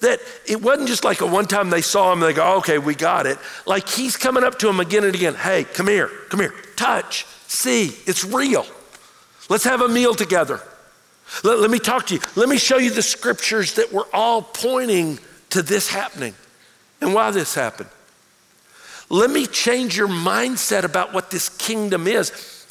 That 0.00 0.20
it 0.46 0.60
wasn't 0.60 0.88
just 0.88 1.04
like 1.04 1.22
a 1.22 1.26
one 1.26 1.46
time 1.46 1.70
they 1.70 1.80
saw 1.80 2.12
him 2.12 2.22
and 2.22 2.30
they 2.30 2.36
go, 2.36 2.58
okay, 2.58 2.76
we 2.76 2.94
got 2.94 3.24
it. 3.24 3.38
Like 3.64 3.88
he's 3.88 4.16
coming 4.18 4.44
up 4.44 4.58
to 4.58 4.68
him 4.68 4.78
again 4.78 5.04
and 5.04 5.14
again. 5.14 5.34
Hey, 5.34 5.64
come 5.64 5.88
here, 5.88 6.08
come 6.28 6.40
here, 6.40 6.52
touch, 6.76 7.24
see, 7.46 7.92
it's 8.06 8.22
real. 8.22 8.66
Let's 9.48 9.64
have 9.64 9.80
a 9.80 9.88
meal 9.88 10.14
together. 10.14 10.60
Let, 11.44 11.58
let 11.58 11.70
me 11.70 11.78
talk 11.78 12.06
to 12.06 12.14
you. 12.14 12.20
Let 12.34 12.48
me 12.48 12.58
show 12.58 12.78
you 12.78 12.90
the 12.90 13.02
scriptures 13.02 13.74
that 13.74 13.92
were 13.92 14.06
all 14.12 14.42
pointing 14.42 15.18
to 15.50 15.62
this 15.62 15.88
happening 15.88 16.34
and 17.00 17.14
why 17.14 17.30
this 17.30 17.54
happened. 17.54 17.88
Let 19.08 19.30
me 19.30 19.46
change 19.46 19.96
your 19.96 20.08
mindset 20.08 20.82
about 20.82 21.12
what 21.12 21.30
this 21.30 21.48
kingdom 21.48 22.06
is 22.06 22.30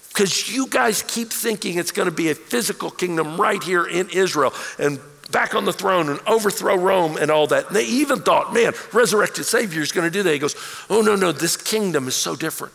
because 0.09 0.49
you 0.53 0.67
guys 0.67 1.03
keep 1.03 1.29
thinking 1.29 1.77
it's 1.77 1.91
going 1.91 2.07
to 2.07 2.15
be 2.15 2.29
a 2.29 2.35
physical 2.35 2.89
kingdom 2.89 3.39
right 3.39 3.61
here 3.61 3.85
in 3.85 4.09
Israel. 4.09 4.53
And 4.79 4.99
back 5.31 5.55
on 5.55 5.65
the 5.65 5.73
throne 5.73 6.09
and 6.09 6.19
overthrow 6.27 6.75
Rome 6.75 7.17
and 7.17 7.31
all 7.31 7.47
that. 7.47 7.67
And 7.67 7.75
they 7.75 7.85
even 7.85 8.21
thought, 8.21 8.53
man, 8.53 8.73
resurrected 8.93 9.45
Savior 9.45 9.81
is 9.81 9.91
going 9.91 10.07
to 10.07 10.11
do 10.11 10.23
that. 10.23 10.31
He 10.31 10.39
goes, 10.39 10.55
oh, 10.89 11.01
no, 11.01 11.15
no, 11.15 11.31
this 11.31 11.57
kingdom 11.57 12.07
is 12.07 12.15
so 12.15 12.35
different. 12.35 12.73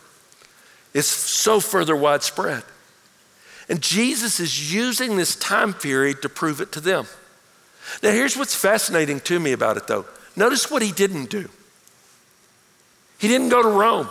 It's 0.93 1.07
so 1.07 1.59
further 1.59 1.95
widespread. 1.95 2.63
And 3.71 3.81
Jesus 3.81 4.41
is 4.41 4.73
using 4.73 5.15
this 5.15 5.33
time 5.33 5.73
period 5.73 6.21
to 6.23 6.29
prove 6.29 6.59
it 6.59 6.73
to 6.73 6.81
them. 6.81 7.05
Now, 8.03 8.11
here's 8.11 8.35
what's 8.35 8.53
fascinating 8.53 9.21
to 9.21 9.39
me 9.39 9.53
about 9.53 9.77
it, 9.77 9.87
though. 9.87 10.05
Notice 10.35 10.69
what 10.69 10.81
he 10.81 10.91
didn't 10.91 11.29
do. 11.29 11.47
He 13.17 13.29
didn't 13.29 13.47
go 13.47 13.63
to 13.63 13.69
Rome. 13.69 14.09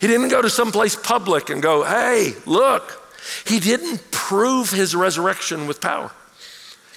He 0.00 0.08
didn't 0.08 0.30
go 0.30 0.42
to 0.42 0.50
someplace 0.50 0.96
public 0.96 1.50
and 1.50 1.62
go, 1.62 1.84
hey, 1.84 2.32
look. 2.46 3.00
He 3.46 3.60
didn't 3.60 4.10
prove 4.10 4.70
his 4.70 4.96
resurrection 4.96 5.68
with 5.68 5.80
power. 5.80 6.10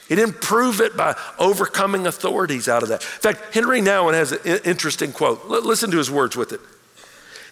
He 0.10 0.16
didn't 0.16 0.42
prove 0.42 0.82
it 0.82 0.98
by 0.98 1.16
overcoming 1.38 2.08
authorities 2.08 2.68
out 2.68 2.82
of 2.82 2.90
that. 2.90 3.04
In 3.04 3.08
fact, 3.08 3.54
Henry 3.54 3.82
Nouwen 3.82 4.16
has 4.16 4.32
an 4.32 4.62
interesting 4.66 5.12
quote. 5.12 5.46
Listen 5.46 5.92
to 5.92 5.98
his 6.00 6.10
words 6.10 6.36
with 6.36 6.54
it. 6.54 6.60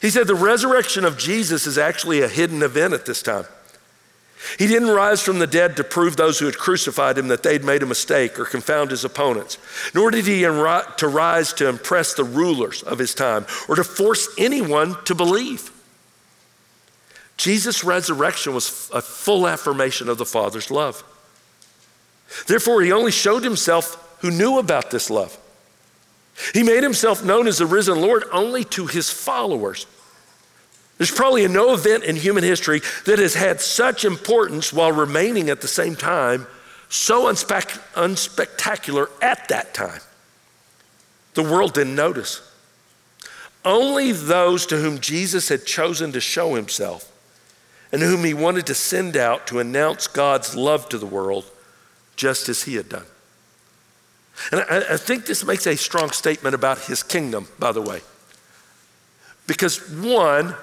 He 0.04 0.10
said, 0.10 0.28
The 0.28 0.36
resurrection 0.36 1.06
of 1.06 1.18
Jesus 1.18 1.66
is 1.66 1.78
actually 1.78 2.22
a 2.22 2.28
hidden 2.28 2.62
event 2.62 2.94
at 2.94 3.06
this 3.06 3.22
time. 3.22 3.46
He 4.60 4.68
didn't 4.68 4.90
rise 4.90 5.22
from 5.22 5.40
the 5.40 5.48
dead 5.48 5.78
to 5.78 5.84
prove 5.86 6.18
those 6.18 6.38
who 6.40 6.46
had 6.46 6.58
crucified 6.58 7.18
him 7.18 7.30
that 7.30 7.42
they'd 7.42 7.64
made 7.64 7.82
a 7.82 7.86
mistake 7.86 8.38
or 8.38 8.44
confound 8.44 8.92
his 8.92 9.06
opponents, 9.06 9.58
nor 9.96 10.12
did 10.12 10.26
he 10.26 10.42
to 10.42 11.08
rise 11.08 11.54
to 11.54 11.70
impress 11.70 12.14
the 12.14 12.26
rulers 12.26 12.84
of 12.84 13.00
his 13.00 13.16
time 13.16 13.46
or 13.70 13.78
to 13.78 13.84
force 13.86 14.28
anyone 14.38 15.02
to 15.06 15.16
believe. 15.16 15.72
Jesus' 17.38 17.86
resurrection 17.86 18.54
was 18.54 18.92
a 18.94 19.02
full 19.02 19.48
affirmation 19.48 20.10
of 20.10 20.18
the 20.18 20.26
Father's 20.26 20.70
love. 20.70 21.02
Therefore, 22.48 22.82
he 22.82 22.92
only 22.92 23.12
showed 23.12 23.46
himself 23.46 24.18
who 24.20 24.32
knew 24.32 24.60
about 24.60 24.92
this 24.92 25.10
love. 25.10 25.38
He 26.54 26.64
made 26.64 26.84
himself 26.84 27.24
known 27.24 27.48
as 27.48 27.60
the 27.60 27.66
risen 27.66 28.02
Lord 28.02 28.24
only 28.32 28.64
to 28.66 28.88
his 28.88 29.10
followers. 29.10 29.86
There's 30.98 31.12
probably 31.12 31.48
no 31.48 31.74
event 31.74 32.04
in 32.04 32.16
human 32.16 32.44
history 32.44 32.82
that 33.06 33.20
has 33.20 33.34
had 33.34 33.62
such 33.62 34.06
importance 34.06 34.72
while 34.72 34.92
remaining 34.92 35.50
at 35.50 35.62
the 35.62 35.68
same 35.68 35.96
time 35.96 36.48
so 36.90 37.24
unspec- 37.24 37.82
unspectacular 37.96 39.10
at 39.22 39.48
that 39.48 39.74
time. 39.74 40.02
The 41.34 41.42
world 41.42 41.74
didn't 41.74 41.96
notice. 41.96 42.42
Only 43.66 44.12
those 44.12 44.66
to 44.68 44.78
whom 44.78 45.00
Jesus 45.00 45.50
had 45.50 45.66
chosen 45.66 46.12
to 46.12 46.22
show 46.22 46.54
himself 46.54 47.12
and 47.92 48.02
whom 48.02 48.24
he 48.24 48.34
wanted 48.34 48.68
to 48.68 48.76
send 48.76 49.18
out 49.18 49.48
to 49.48 49.60
announce 49.60 50.08
God's 50.08 50.56
love 50.56 50.90
to 50.90 50.98
the 50.98 51.06
world, 51.06 51.50
just 52.16 52.50
as 52.50 52.64
he 52.64 52.76
had 52.76 52.90
done. 52.90 53.06
And 54.52 54.62
I, 54.62 54.94
I 54.94 54.98
think 54.98 55.26
this 55.26 55.46
makes 55.46 55.68
a 55.68 55.76
strong 55.78 56.12
statement 56.12 56.56
about 56.56 56.80
his 56.80 57.04
kingdom, 57.04 57.48
by 57.60 57.72
the 57.72 57.82
way. 57.82 58.02
Because 59.48 59.90
one, 59.92 60.56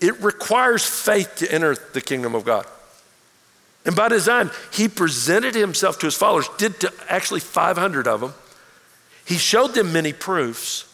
it 0.00 0.20
requires 0.20 0.84
faith 0.84 1.36
to 1.36 1.52
enter 1.52 1.74
the 1.92 2.00
kingdom 2.00 2.34
of 2.34 2.44
God. 2.44 2.66
And 3.84 3.94
by 3.94 4.08
design, 4.08 4.50
he 4.72 4.88
presented 4.88 5.54
himself 5.54 5.98
to 6.00 6.06
his 6.06 6.14
followers, 6.14 6.48
did 6.56 6.80
to 6.80 6.92
actually 7.08 7.40
500 7.40 8.06
of 8.06 8.20
them. 8.20 8.34
He 9.26 9.36
showed 9.36 9.74
them 9.74 9.92
many 9.92 10.12
proofs, 10.12 10.90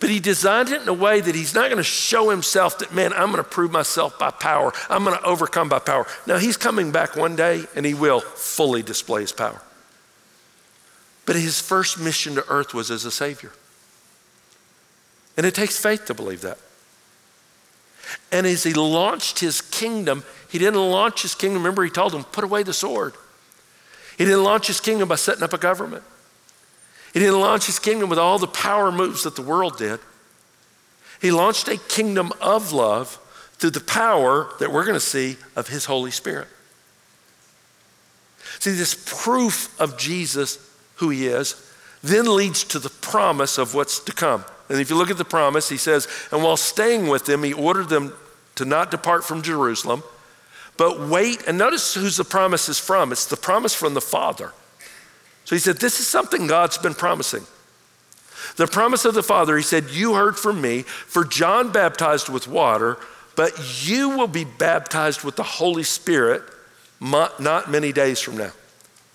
but 0.00 0.10
he 0.10 0.20
designed 0.20 0.70
it 0.70 0.82
in 0.82 0.88
a 0.88 0.94
way 0.94 1.20
that 1.20 1.34
he's 1.34 1.54
not 1.54 1.64
going 1.64 1.78
to 1.78 1.82
show 1.82 2.30
himself 2.30 2.78
that, 2.78 2.94
man, 2.94 3.12
I'm 3.12 3.30
going 3.30 3.42
to 3.42 3.44
prove 3.44 3.70
myself 3.70 4.18
by 4.18 4.30
power. 4.30 4.72
I'm 4.88 5.04
going 5.04 5.16
to 5.16 5.24
overcome 5.24 5.68
by 5.68 5.78
power. 5.78 6.06
Now, 6.26 6.38
he's 6.38 6.56
coming 6.56 6.92
back 6.92 7.16
one 7.16 7.36
day 7.36 7.64
and 7.74 7.84
he 7.84 7.94
will 7.94 8.20
fully 8.20 8.82
display 8.82 9.22
his 9.22 9.32
power. 9.32 9.60
But 11.28 11.36
his 11.36 11.60
first 11.60 12.00
mission 12.00 12.36
to 12.36 12.48
earth 12.48 12.72
was 12.72 12.90
as 12.90 13.04
a 13.04 13.10
savior. 13.10 13.52
And 15.36 15.44
it 15.44 15.54
takes 15.54 15.78
faith 15.78 16.06
to 16.06 16.14
believe 16.14 16.40
that. 16.40 16.56
And 18.32 18.46
as 18.46 18.62
he 18.62 18.72
launched 18.72 19.40
his 19.40 19.60
kingdom, 19.60 20.24
he 20.48 20.58
didn't 20.58 20.80
launch 20.80 21.20
his 21.20 21.34
kingdom. 21.34 21.58
Remember, 21.58 21.84
he 21.84 21.90
told 21.90 22.12
them, 22.12 22.24
put 22.24 22.44
away 22.44 22.62
the 22.62 22.72
sword. 22.72 23.12
He 24.16 24.24
didn't 24.24 24.42
launch 24.42 24.68
his 24.68 24.80
kingdom 24.80 25.06
by 25.06 25.16
setting 25.16 25.42
up 25.42 25.52
a 25.52 25.58
government. 25.58 26.02
He 27.12 27.20
didn't 27.20 27.40
launch 27.40 27.66
his 27.66 27.78
kingdom 27.78 28.08
with 28.08 28.18
all 28.18 28.38
the 28.38 28.46
power 28.46 28.90
moves 28.90 29.24
that 29.24 29.36
the 29.36 29.42
world 29.42 29.76
did. 29.76 30.00
He 31.20 31.30
launched 31.30 31.68
a 31.68 31.76
kingdom 31.76 32.32
of 32.40 32.72
love 32.72 33.18
through 33.58 33.72
the 33.72 33.80
power 33.80 34.48
that 34.60 34.72
we're 34.72 34.86
going 34.86 34.94
to 34.94 35.00
see 35.00 35.36
of 35.56 35.68
his 35.68 35.84
Holy 35.84 36.10
Spirit. 36.10 36.48
See, 38.60 38.70
this 38.70 38.94
proof 39.06 39.78
of 39.78 39.98
Jesus, 39.98 40.67
who 40.98 41.10
he 41.10 41.26
is, 41.26 41.64
then 42.02 42.34
leads 42.34 42.64
to 42.64 42.78
the 42.78 42.90
promise 42.90 43.58
of 43.58 43.74
what's 43.74 43.98
to 44.00 44.12
come. 44.12 44.44
And 44.68 44.80
if 44.80 44.90
you 44.90 44.96
look 44.96 45.10
at 45.10 45.18
the 45.18 45.24
promise, 45.24 45.68
he 45.68 45.76
says, 45.76 46.06
And 46.30 46.42
while 46.42 46.56
staying 46.56 47.08
with 47.08 47.26
them, 47.26 47.42
he 47.42 47.52
ordered 47.52 47.88
them 47.88 48.12
to 48.56 48.64
not 48.64 48.90
depart 48.90 49.24
from 49.24 49.42
Jerusalem, 49.42 50.02
but 50.76 51.00
wait. 51.00 51.42
And 51.46 51.58
notice 51.58 51.94
whose 51.94 52.16
the 52.16 52.24
promise 52.24 52.68
is 52.68 52.78
from. 52.78 53.12
It's 53.12 53.26
the 53.26 53.36
promise 53.36 53.74
from 53.74 53.94
the 53.94 54.00
Father. 54.00 54.52
So 55.44 55.56
he 55.56 55.60
said, 55.60 55.78
This 55.78 56.00
is 56.00 56.06
something 56.06 56.46
God's 56.46 56.78
been 56.78 56.94
promising. 56.94 57.44
The 58.56 58.66
promise 58.66 59.04
of 59.04 59.14
the 59.14 59.22
Father, 59.22 59.56
he 59.56 59.62
said, 59.62 59.90
You 59.90 60.14
heard 60.14 60.36
from 60.36 60.60
me, 60.60 60.82
for 60.82 61.24
John 61.24 61.72
baptized 61.72 62.28
with 62.28 62.46
water, 62.46 62.98
but 63.36 63.86
you 63.86 64.10
will 64.10 64.28
be 64.28 64.44
baptized 64.44 65.22
with 65.22 65.36
the 65.36 65.42
Holy 65.42 65.84
Spirit 65.84 66.42
not 67.00 67.70
many 67.70 67.92
days 67.92 68.20
from 68.20 68.36
now. 68.36 68.52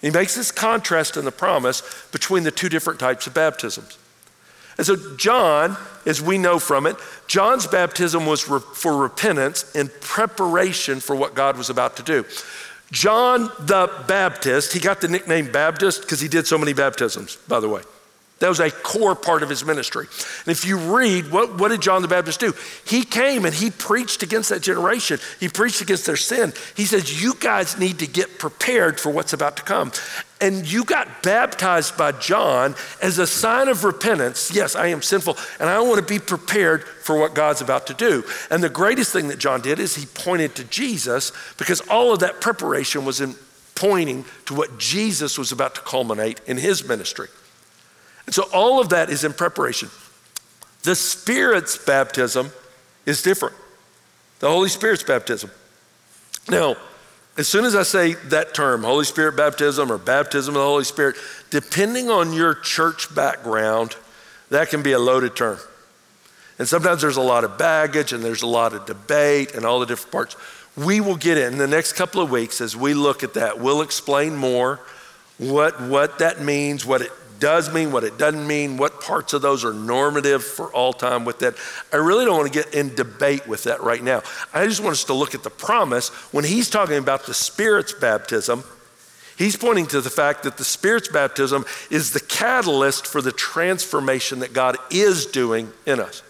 He 0.04 0.12
makes 0.12 0.36
this 0.36 0.52
contrast 0.52 1.16
in 1.16 1.24
the 1.24 1.32
promise 1.32 1.82
between 2.12 2.44
the 2.44 2.52
two 2.52 2.68
different 2.68 3.00
types 3.00 3.26
of 3.26 3.34
baptisms. 3.34 3.98
And 4.78 4.86
so, 4.86 4.98
John, 5.16 5.78
as 6.06 6.22
we 6.22 6.38
know 6.38 6.60
from 6.60 6.86
it, 6.86 6.98
John's 7.28 7.68
baptism 7.68 8.26
was 8.26 8.50
re- 8.50 8.60
for 8.60 8.98
repentance 8.98 9.74
in 9.74 9.90
preparation 10.02 11.00
for 11.00 11.16
what 11.16 11.36
God 11.36 11.58
was 11.58 11.70
about 11.70 11.96
to 11.98 12.04
do. 12.04 12.26
John 12.92 13.50
the 13.60 13.90
Baptist, 14.06 14.74
he 14.74 14.82
got 14.82 15.00
the 15.00 15.08
nickname 15.08 15.50
Baptist 15.52 16.02
because 16.02 16.20
he 16.20 16.28
did 16.28 16.48
so 16.48 16.58
many 16.58 16.74
baptisms, 16.74 17.38
by 17.48 17.62
the 17.62 17.70
way. 17.70 17.82
That 18.44 18.50
was 18.50 18.60
a 18.60 18.70
core 18.70 19.16
part 19.16 19.42
of 19.42 19.48
his 19.48 19.64
ministry. 19.64 20.06
And 20.06 20.52
if 20.52 20.66
you 20.66 20.76
read, 20.78 21.32
what, 21.32 21.58
what 21.58 21.70
did 21.70 21.82
John 21.82 22.02
the 22.02 22.10
Baptist 22.10 22.42
do? 22.42 22.54
He 22.86 23.06
came 23.06 23.46
and 23.46 23.56
he 23.56 23.72
preached 23.72 24.22
against 24.22 24.50
that 24.50 24.62
generation. 24.62 25.18
He 25.40 25.48
preached 25.48 25.80
against 25.80 26.06
their 26.06 26.18
sin. 26.18 26.52
He 26.76 26.84
says, 26.84 27.24
You 27.24 27.36
guys 27.40 27.80
need 27.80 28.00
to 28.00 28.06
get 28.06 28.40
prepared 28.40 29.00
for 29.00 29.12
what's 29.12 29.32
about 29.32 29.56
to 29.56 29.64
come. 29.64 29.94
And 30.42 30.70
you 30.70 30.84
got 30.84 31.24
baptized 31.24 31.98
by 31.98 32.12
John 32.12 32.76
as 33.02 33.18
a 33.18 33.26
sign 33.26 33.70
of 33.70 33.86
repentance. 33.86 34.54
Yes, 34.54 34.76
I 34.76 34.88
am 34.88 35.02
sinful, 35.02 35.38
and 35.62 35.70
I 35.70 35.80
want 35.80 36.06
to 36.06 36.14
be 36.14 36.20
prepared 36.20 36.84
for 36.84 37.18
what 37.18 37.34
God's 37.34 37.62
about 37.62 37.88
to 37.88 37.94
do. 37.94 38.26
And 38.52 38.62
the 38.62 38.68
greatest 38.68 39.14
thing 39.14 39.30
that 39.30 39.40
John 39.40 39.62
did 39.62 39.80
is 39.80 39.96
he 39.96 40.06
pointed 40.06 40.54
to 40.56 40.66
Jesus 40.66 41.32
because 41.58 41.80
all 41.88 42.12
of 42.12 42.20
that 42.20 42.42
preparation 42.42 43.06
was 43.06 43.22
in 43.22 43.36
pointing 43.76 44.26
to 44.48 44.54
what 44.54 44.78
Jesus 44.78 45.38
was 45.38 45.54
about 45.54 45.76
to 45.76 45.82
culminate 45.82 46.42
in 46.46 46.58
his 46.58 46.86
ministry. 46.86 47.30
And 48.26 48.34
so 48.34 48.44
all 48.54 48.80
of 48.80 48.90
that 48.90 49.10
is 49.10 49.24
in 49.24 49.34
preparation. 49.34 49.90
The 50.84 50.96
Spirit's 50.96 51.78
baptism 51.78 52.52
is 53.06 53.22
different. 53.22 53.56
The 54.40 54.50
Holy 54.50 54.70
Spirit's 54.70 55.04
baptism. 55.04 55.52
Now, 56.50 56.76
as 57.38 57.48
soon 57.48 57.66
as 57.66 57.76
I 57.76 57.84
say 57.84 58.14
that 58.14 58.54
term, 58.54 58.84
Holy 58.84 59.06
Spirit 59.06 59.36
baptism 59.36 59.92
or 59.92 59.98
baptism 59.98 60.56
of 60.56 60.60
the 60.60 60.66
Holy 60.68 60.84
Spirit, 60.84 61.16
depending 61.50 62.10
on 62.10 62.34
your 62.34 62.54
church 62.54 63.14
background, 63.16 63.96
that 64.50 64.70
can 64.70 64.84
be 64.84 64.92
a 64.92 65.00
loaded 65.00 65.36
term. 65.36 65.58
And 66.60 66.68
sometimes 66.68 67.02
there's 67.02 67.18
a 67.18 67.22
lot 67.22 67.44
of 67.44 67.58
baggage 67.58 68.14
and 68.14 68.24
there's 68.24 68.44
a 68.44 68.48
lot 68.48 68.74
of 68.74 68.86
debate 68.86 69.56
and 69.56 69.66
all 69.66 69.80
the 69.80 69.86
different 69.86 70.12
parts. 70.12 70.36
We 70.78 71.02
will 71.02 71.16
get 71.16 71.38
in 71.38 71.58
the 71.58 71.68
next 71.68 71.94
couple 71.94 72.22
of 72.22 72.30
weeks 72.30 72.62
as 72.62 72.76
we 72.76 72.94
look 72.94 73.24
at 73.24 73.34
that. 73.34 73.60
We'll 73.60 73.82
explain 73.82 74.36
more 74.36 74.80
what, 75.38 75.82
what 75.82 76.20
that 76.20 76.42
means, 76.42 76.86
what 76.86 77.02
it 77.02 77.12
does 77.44 77.74
mean, 77.74 77.92
what 77.92 78.06
it 78.06 78.18
doesn't 78.18 78.48
mean, 78.48 78.78
what 78.78 79.02
parts 79.02 79.34
of 79.34 79.42
those 79.42 79.66
are 79.66 79.74
normative 79.74 80.42
for 80.42 80.74
all 80.74 80.94
time 80.94 81.26
with 81.26 81.40
that. 81.40 81.56
I 81.92 81.98
really 81.98 82.24
don't 82.24 82.38
want 82.38 82.54
to 82.54 82.58
get 82.58 82.74
in 82.74 82.96
debate 82.96 83.46
with 83.46 83.66
that 83.66 83.84
right 83.84 84.02
now. 84.02 84.22
I 84.54 84.66
just 84.66 84.80
want 84.80 84.94
us 84.94 85.04
to 85.04 85.14
look 85.14 85.36
at 85.36 85.44
the 85.44 85.50
promise. 85.50 86.08
When 86.32 86.46
he's 86.46 86.70
talking 86.70 86.96
about 86.96 87.26
the 87.26 87.34
Spirit's 87.34 87.92
baptism, 87.92 88.64
he's 89.38 89.58
pointing 89.58 89.88
to 89.88 90.00
the 90.00 90.10
fact 90.10 90.44
that 90.44 90.56
the 90.56 90.64
Spirit's 90.64 91.10
baptism 91.10 91.66
is 91.92 92.14
the 92.14 92.22
catalyst 92.22 93.08
for 93.08 93.22
the 93.22 93.34
transformation 93.34 94.40
that 94.40 94.54
God 94.54 94.78
is 94.90 95.26
doing 95.26 95.70
in 95.86 96.00
us. 96.00 96.24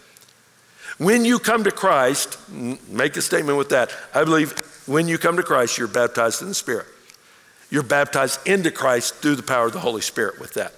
When 0.97 1.25
you 1.25 1.37
come 1.37 1.63
to 1.65 1.71
Christ, 1.71 2.39
make 2.49 3.15
a 3.17 3.21
statement 3.21 3.59
with 3.59 3.69
that. 3.69 3.95
I 4.15 4.23
believe 4.23 4.53
when 4.87 5.07
you 5.07 5.19
come 5.19 5.37
to 5.37 5.43
Christ, 5.43 5.77
you're 5.77 5.87
baptized 5.87 6.41
in 6.41 6.47
the 6.47 6.55
Spirit. 6.55 6.87
You're 7.69 7.83
baptized 7.83 8.47
into 8.47 8.71
Christ 8.71 9.13
through 9.17 9.35
the 9.35 9.43
power 9.43 9.67
of 9.67 9.73
the 9.73 9.79
Holy 9.79 10.01
Spirit 10.01 10.39
with 10.39 10.55
that. 10.55 10.73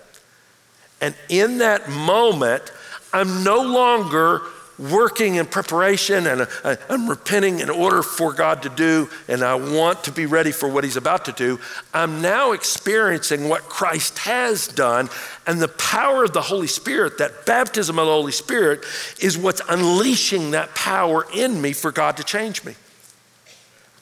And 1.01 1.15
in 1.29 1.59
that 1.59 1.89
moment, 1.89 2.71
I'm 3.13 3.43
no 3.43 3.61
longer 3.61 4.41
working 4.77 5.35
in 5.35 5.45
preparation 5.45 6.27
and 6.27 6.47
uh, 6.63 6.75
I'm 6.89 7.09
repenting 7.09 7.59
in 7.59 7.69
order 7.69 8.01
for 8.01 8.33
God 8.33 8.63
to 8.63 8.69
do, 8.69 9.09
and 9.27 9.41
I 9.41 9.55
want 9.55 10.03
to 10.05 10.11
be 10.11 10.25
ready 10.25 10.51
for 10.51 10.67
what 10.67 10.83
He's 10.83 10.97
about 10.97 11.25
to 11.25 11.31
do, 11.31 11.59
I'm 11.93 12.21
now 12.21 12.51
experiencing 12.51 13.47
what 13.47 13.63
Christ 13.63 14.19
has 14.19 14.67
done. 14.67 15.09
And 15.47 15.61
the 15.61 15.67
power 15.67 16.23
of 16.23 16.33
the 16.33 16.41
Holy 16.41 16.67
Spirit, 16.67 17.17
that 17.19 17.45
baptism 17.45 17.97
of 17.99 18.05
the 18.05 18.11
Holy 18.11 18.31
Spirit, 18.31 18.83
is 19.21 19.37
what's 19.37 19.61
unleashing 19.69 20.51
that 20.51 20.75
power 20.75 21.25
in 21.33 21.61
me 21.61 21.73
for 21.73 21.91
God 21.91 22.17
to 22.17 22.23
change 22.23 22.63
me. 22.63 22.75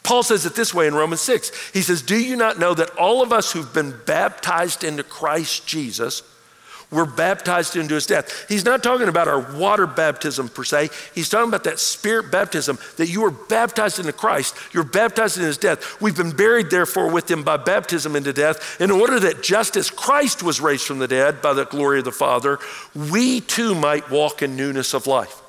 Paul 0.01 0.23
says 0.23 0.45
it 0.45 0.55
this 0.55 0.73
way 0.73 0.87
in 0.87 0.95
Romans 0.95 1.21
6. 1.21 1.71
He 1.71 1.81
says, 1.81 2.01
Do 2.01 2.21
you 2.21 2.35
not 2.35 2.59
know 2.59 2.73
that 2.73 2.89
all 2.97 3.21
of 3.21 3.31
us 3.31 3.53
who've 3.53 3.73
been 3.73 3.95
baptized 4.05 4.83
into 4.83 5.03
Christ 5.03 5.65
Jesus, 5.65 6.23
we're 6.91 7.05
baptized 7.05 7.75
into 7.75 7.95
his 7.95 8.05
death. 8.05 8.45
He's 8.47 8.65
not 8.65 8.83
talking 8.83 9.07
about 9.07 9.27
our 9.27 9.39
water 9.57 9.87
baptism 9.87 10.49
per 10.49 10.63
se. 10.63 10.89
He's 11.15 11.29
talking 11.29 11.47
about 11.47 11.63
that 11.63 11.79
spirit 11.79 12.31
baptism 12.31 12.77
that 12.97 13.07
you 13.07 13.21
were 13.21 13.31
baptized 13.31 13.99
into 13.99 14.13
Christ. 14.13 14.55
You're 14.73 14.83
baptized 14.83 15.37
in 15.37 15.43
his 15.43 15.57
death. 15.57 15.99
We've 16.01 16.15
been 16.15 16.35
buried, 16.35 16.69
therefore, 16.69 17.11
with 17.11 17.29
him 17.29 17.43
by 17.43 17.57
baptism 17.57 18.15
into 18.15 18.33
death, 18.33 18.79
in 18.79 18.91
order 18.91 19.19
that 19.19 19.41
just 19.41 19.75
as 19.75 19.89
Christ 19.89 20.43
was 20.43 20.61
raised 20.61 20.85
from 20.85 20.99
the 20.99 21.07
dead 21.07 21.41
by 21.41 21.53
the 21.53 21.65
glory 21.65 21.99
of 21.99 22.05
the 22.05 22.11
Father, 22.11 22.59
we 22.93 23.41
too 23.41 23.73
might 23.75 24.09
walk 24.09 24.41
in 24.41 24.55
newness 24.55 24.93
of 24.93 25.07
life. 25.07 25.41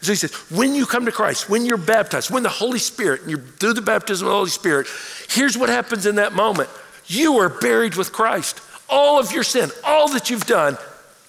So 0.00 0.10
he 0.10 0.16
says, 0.16 0.32
when 0.50 0.74
you 0.74 0.84
come 0.84 1.04
to 1.04 1.12
Christ, 1.12 1.48
when 1.48 1.64
you're 1.64 1.76
baptized, 1.76 2.30
when 2.30 2.42
the 2.42 2.48
Holy 2.48 2.80
Spirit, 2.80 3.20
and 3.20 3.30
you're 3.30 3.38
through 3.38 3.74
the 3.74 3.82
baptism 3.82 4.26
of 4.26 4.32
the 4.32 4.36
Holy 4.36 4.50
Spirit, 4.50 4.88
here's 5.28 5.56
what 5.56 5.68
happens 5.68 6.06
in 6.06 6.16
that 6.16 6.32
moment. 6.32 6.68
You 7.06 7.38
are 7.38 7.48
buried 7.48 7.94
with 7.94 8.12
Christ 8.12 8.60
all 8.92 9.18
of 9.18 9.32
your 9.32 9.42
sin, 9.42 9.70
all 9.82 10.08
that 10.10 10.30
you've 10.30 10.46
done, 10.46 10.76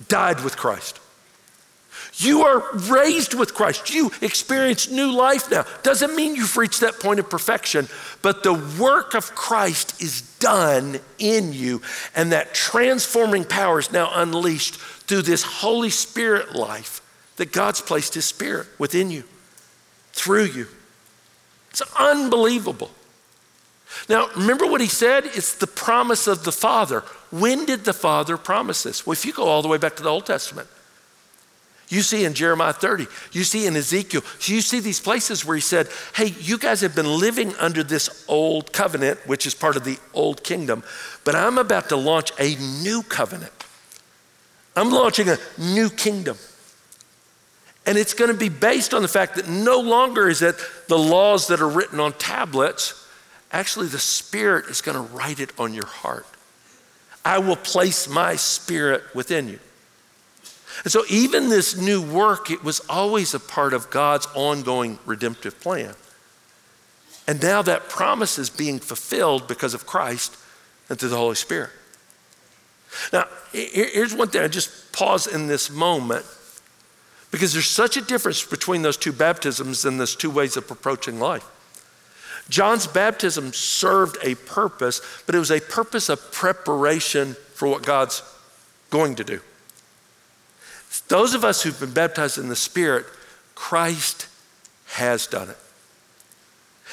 died 0.07 0.43
with 0.43 0.57
Christ. 0.57 0.99
You 2.17 2.43
are 2.43 2.63
raised 2.91 3.33
with 3.33 3.55
Christ. 3.55 3.91
You 3.91 4.11
experience 4.21 4.89
new 4.91 5.11
life 5.11 5.49
now. 5.49 5.65
Doesn't 5.81 6.15
mean 6.15 6.35
you've 6.35 6.57
reached 6.57 6.81
that 6.81 6.99
point 6.99 7.19
of 7.19 7.29
perfection, 7.29 7.87
but 8.21 8.43
the 8.43 8.53
work 8.53 9.15
of 9.15 9.33
Christ 9.33 9.99
is 10.01 10.21
done 10.37 10.99
in 11.17 11.53
you, 11.53 11.81
and 12.15 12.31
that 12.31 12.53
transforming 12.53 13.45
power 13.45 13.79
is 13.79 13.91
now 13.91 14.11
unleashed 14.13 14.75
through 14.75 15.23
this 15.23 15.41
Holy 15.41 15.89
Spirit 15.89 16.53
life 16.53 17.01
that 17.37 17.51
God's 17.51 17.81
placed 17.81 18.13
His 18.13 18.25
Spirit 18.25 18.67
within 18.77 19.09
you, 19.09 19.23
through 20.11 20.45
you. 20.45 20.67
It's 21.71 21.81
unbelievable. 21.97 22.91
Now, 24.09 24.29
remember 24.35 24.65
what 24.65 24.81
He 24.81 24.87
said? 24.87 25.25
It's 25.25 25.55
the 25.55 25.67
promise 25.67 26.27
of 26.27 26.43
the 26.43 26.51
Father. 26.51 27.01
When 27.31 27.65
did 27.65 27.85
the 27.85 27.93
Father 27.93 28.37
promise 28.37 28.83
this? 28.83 29.05
Well, 29.05 29.13
if 29.13 29.25
you 29.25 29.33
go 29.33 29.47
all 29.47 29.61
the 29.61 29.67
way 29.67 29.77
back 29.77 29.95
to 29.97 30.03
the 30.03 30.09
Old 30.09 30.25
Testament, 30.25 30.67
you 31.89 32.01
see 32.01 32.25
in 32.25 32.33
Jeremiah 32.33 32.73
30, 32.73 33.07
you 33.33 33.43
see 33.43 33.67
in 33.67 33.75
Ezekiel, 33.75 34.23
you 34.41 34.61
see 34.61 34.79
these 34.79 34.99
places 34.99 35.45
where 35.45 35.55
he 35.55 35.61
said, 35.61 35.89
Hey, 36.15 36.33
you 36.39 36.57
guys 36.57 36.81
have 36.81 36.95
been 36.95 37.19
living 37.19 37.55
under 37.57 37.83
this 37.83 38.25
old 38.27 38.73
covenant, 38.73 39.19
which 39.27 39.45
is 39.45 39.53
part 39.53 39.75
of 39.75 39.83
the 39.83 39.99
old 40.13 40.43
kingdom, 40.43 40.83
but 41.23 41.35
I'm 41.35 41.57
about 41.57 41.89
to 41.89 41.95
launch 41.95 42.31
a 42.39 42.55
new 42.81 43.03
covenant. 43.03 43.51
I'm 44.75 44.89
launching 44.89 45.29
a 45.29 45.37
new 45.57 45.89
kingdom. 45.89 46.37
And 47.85 47.97
it's 47.97 48.13
going 48.13 48.31
to 48.31 48.37
be 48.37 48.49
based 48.49 48.93
on 48.93 49.01
the 49.01 49.07
fact 49.07 49.35
that 49.35 49.47
no 49.47 49.79
longer 49.79 50.29
is 50.29 50.41
it 50.41 50.55
the 50.87 50.97
laws 50.97 51.47
that 51.47 51.61
are 51.61 51.67
written 51.67 51.99
on 51.99 52.13
tablets. 52.13 53.02
Actually, 53.53 53.87
the 53.87 53.99
Spirit 53.99 54.65
is 54.65 54.81
going 54.81 54.95
to 54.95 55.13
write 55.13 55.39
it 55.39 55.51
on 55.59 55.73
your 55.73 55.85
heart. 55.85 56.25
I 57.23 57.37
will 57.37 57.55
place 57.55 58.09
my 58.09 58.35
spirit 58.35 59.03
within 59.15 59.47
you. 59.47 59.59
And 60.83 60.91
so, 60.91 61.03
even 61.09 61.49
this 61.49 61.77
new 61.77 62.01
work, 62.01 62.49
it 62.49 62.63
was 62.63 62.81
always 62.89 63.33
a 63.33 63.39
part 63.39 63.73
of 63.73 63.89
God's 63.91 64.27
ongoing 64.33 64.97
redemptive 65.05 65.59
plan. 65.61 65.93
And 67.27 67.41
now 67.41 67.61
that 67.61 67.87
promise 67.87 68.37
is 68.37 68.49
being 68.49 68.79
fulfilled 68.79 69.47
because 69.47 69.73
of 69.73 69.85
Christ 69.85 70.35
and 70.89 70.99
through 70.99 71.09
the 71.09 71.17
Holy 71.17 71.35
Spirit. 71.35 71.69
Now, 73.13 73.25
here's 73.51 74.13
one 74.13 74.27
thing 74.27 74.41
I 74.41 74.47
just 74.47 74.91
pause 74.91 75.27
in 75.27 75.47
this 75.47 75.69
moment 75.69 76.25
because 77.31 77.53
there's 77.53 77.69
such 77.69 77.97
a 77.97 78.01
difference 78.01 78.43
between 78.43 78.81
those 78.81 78.97
two 78.97 79.13
baptisms 79.13 79.85
and 79.85 79.99
those 79.99 80.15
two 80.15 80.29
ways 80.29 80.57
of 80.57 80.69
approaching 80.69 81.19
life. 81.19 81.45
John's 82.49 82.87
baptism 82.87 83.53
served 83.53 84.17
a 84.21 84.35
purpose, 84.35 85.01
but 85.25 85.35
it 85.35 85.39
was 85.39 85.51
a 85.51 85.61
purpose 85.61 86.09
of 86.09 86.31
preparation 86.31 87.35
for 87.53 87.67
what 87.67 87.83
God's 87.83 88.21
going 88.89 89.15
to 89.15 89.23
do. 89.23 89.39
Those 91.07 91.33
of 91.33 91.43
us 91.43 91.63
who've 91.63 91.79
been 91.79 91.93
baptized 91.93 92.37
in 92.37 92.49
the 92.49 92.55
Spirit, 92.55 93.05
Christ 93.55 94.27
has 94.87 95.27
done 95.27 95.49
it. 95.49 95.57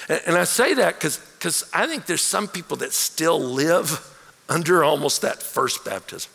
And, 0.09 0.21
and 0.29 0.37
I 0.37 0.45
say 0.45 0.75
that 0.75 0.95
because 0.95 1.69
I 1.73 1.87
think 1.87 2.07
there's 2.07 2.23
some 2.23 2.49
people 2.49 2.77
that 2.79 2.93
still 2.93 3.39
live 3.41 4.07
under 4.49 4.83
almost 4.83 5.23
that 5.23 5.43
first 5.43 5.85
baptism. 5.85 6.31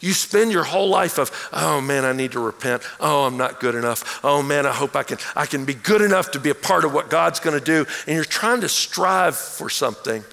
You 0.00 0.12
spend 0.12 0.52
your 0.52 0.64
whole 0.64 0.88
life 0.88 1.18
of, 1.18 1.30
oh 1.52 1.80
man, 1.80 2.04
I 2.04 2.12
need 2.12 2.32
to 2.32 2.40
repent. 2.40 2.82
Oh, 3.00 3.26
I'm 3.26 3.36
not 3.36 3.60
good 3.60 3.74
enough. 3.74 4.20
Oh 4.22 4.42
man, 4.42 4.64
I 4.64 4.72
hope 4.72 4.94
I 4.94 5.02
can, 5.02 5.18
I 5.34 5.46
can 5.46 5.64
be 5.64 5.74
good 5.74 6.02
enough 6.02 6.30
to 6.32 6.40
be 6.40 6.50
a 6.50 6.54
part 6.54 6.84
of 6.84 6.92
what 6.92 7.10
God's 7.10 7.40
going 7.40 7.58
to 7.58 7.64
do. 7.64 7.84
And 8.06 8.14
you're 8.14 8.24
trying 8.24 8.60
to 8.60 8.68
strive 8.68 9.36
for 9.36 9.68
something. 9.68 10.24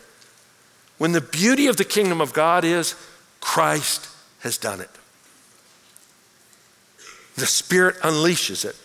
When 0.98 1.12
the 1.12 1.22
beauty 1.22 1.68
of 1.68 1.78
the 1.78 1.84
kingdom 1.84 2.22
of 2.22 2.34
God 2.34 2.64
is 2.64 2.96
Christ 3.42 4.08
has 4.40 4.58
done 4.58 4.82
it. 4.82 4.90
The 7.36 7.46
Spirit 7.46 7.98
unleashes 7.98 8.66
it. 8.66 8.76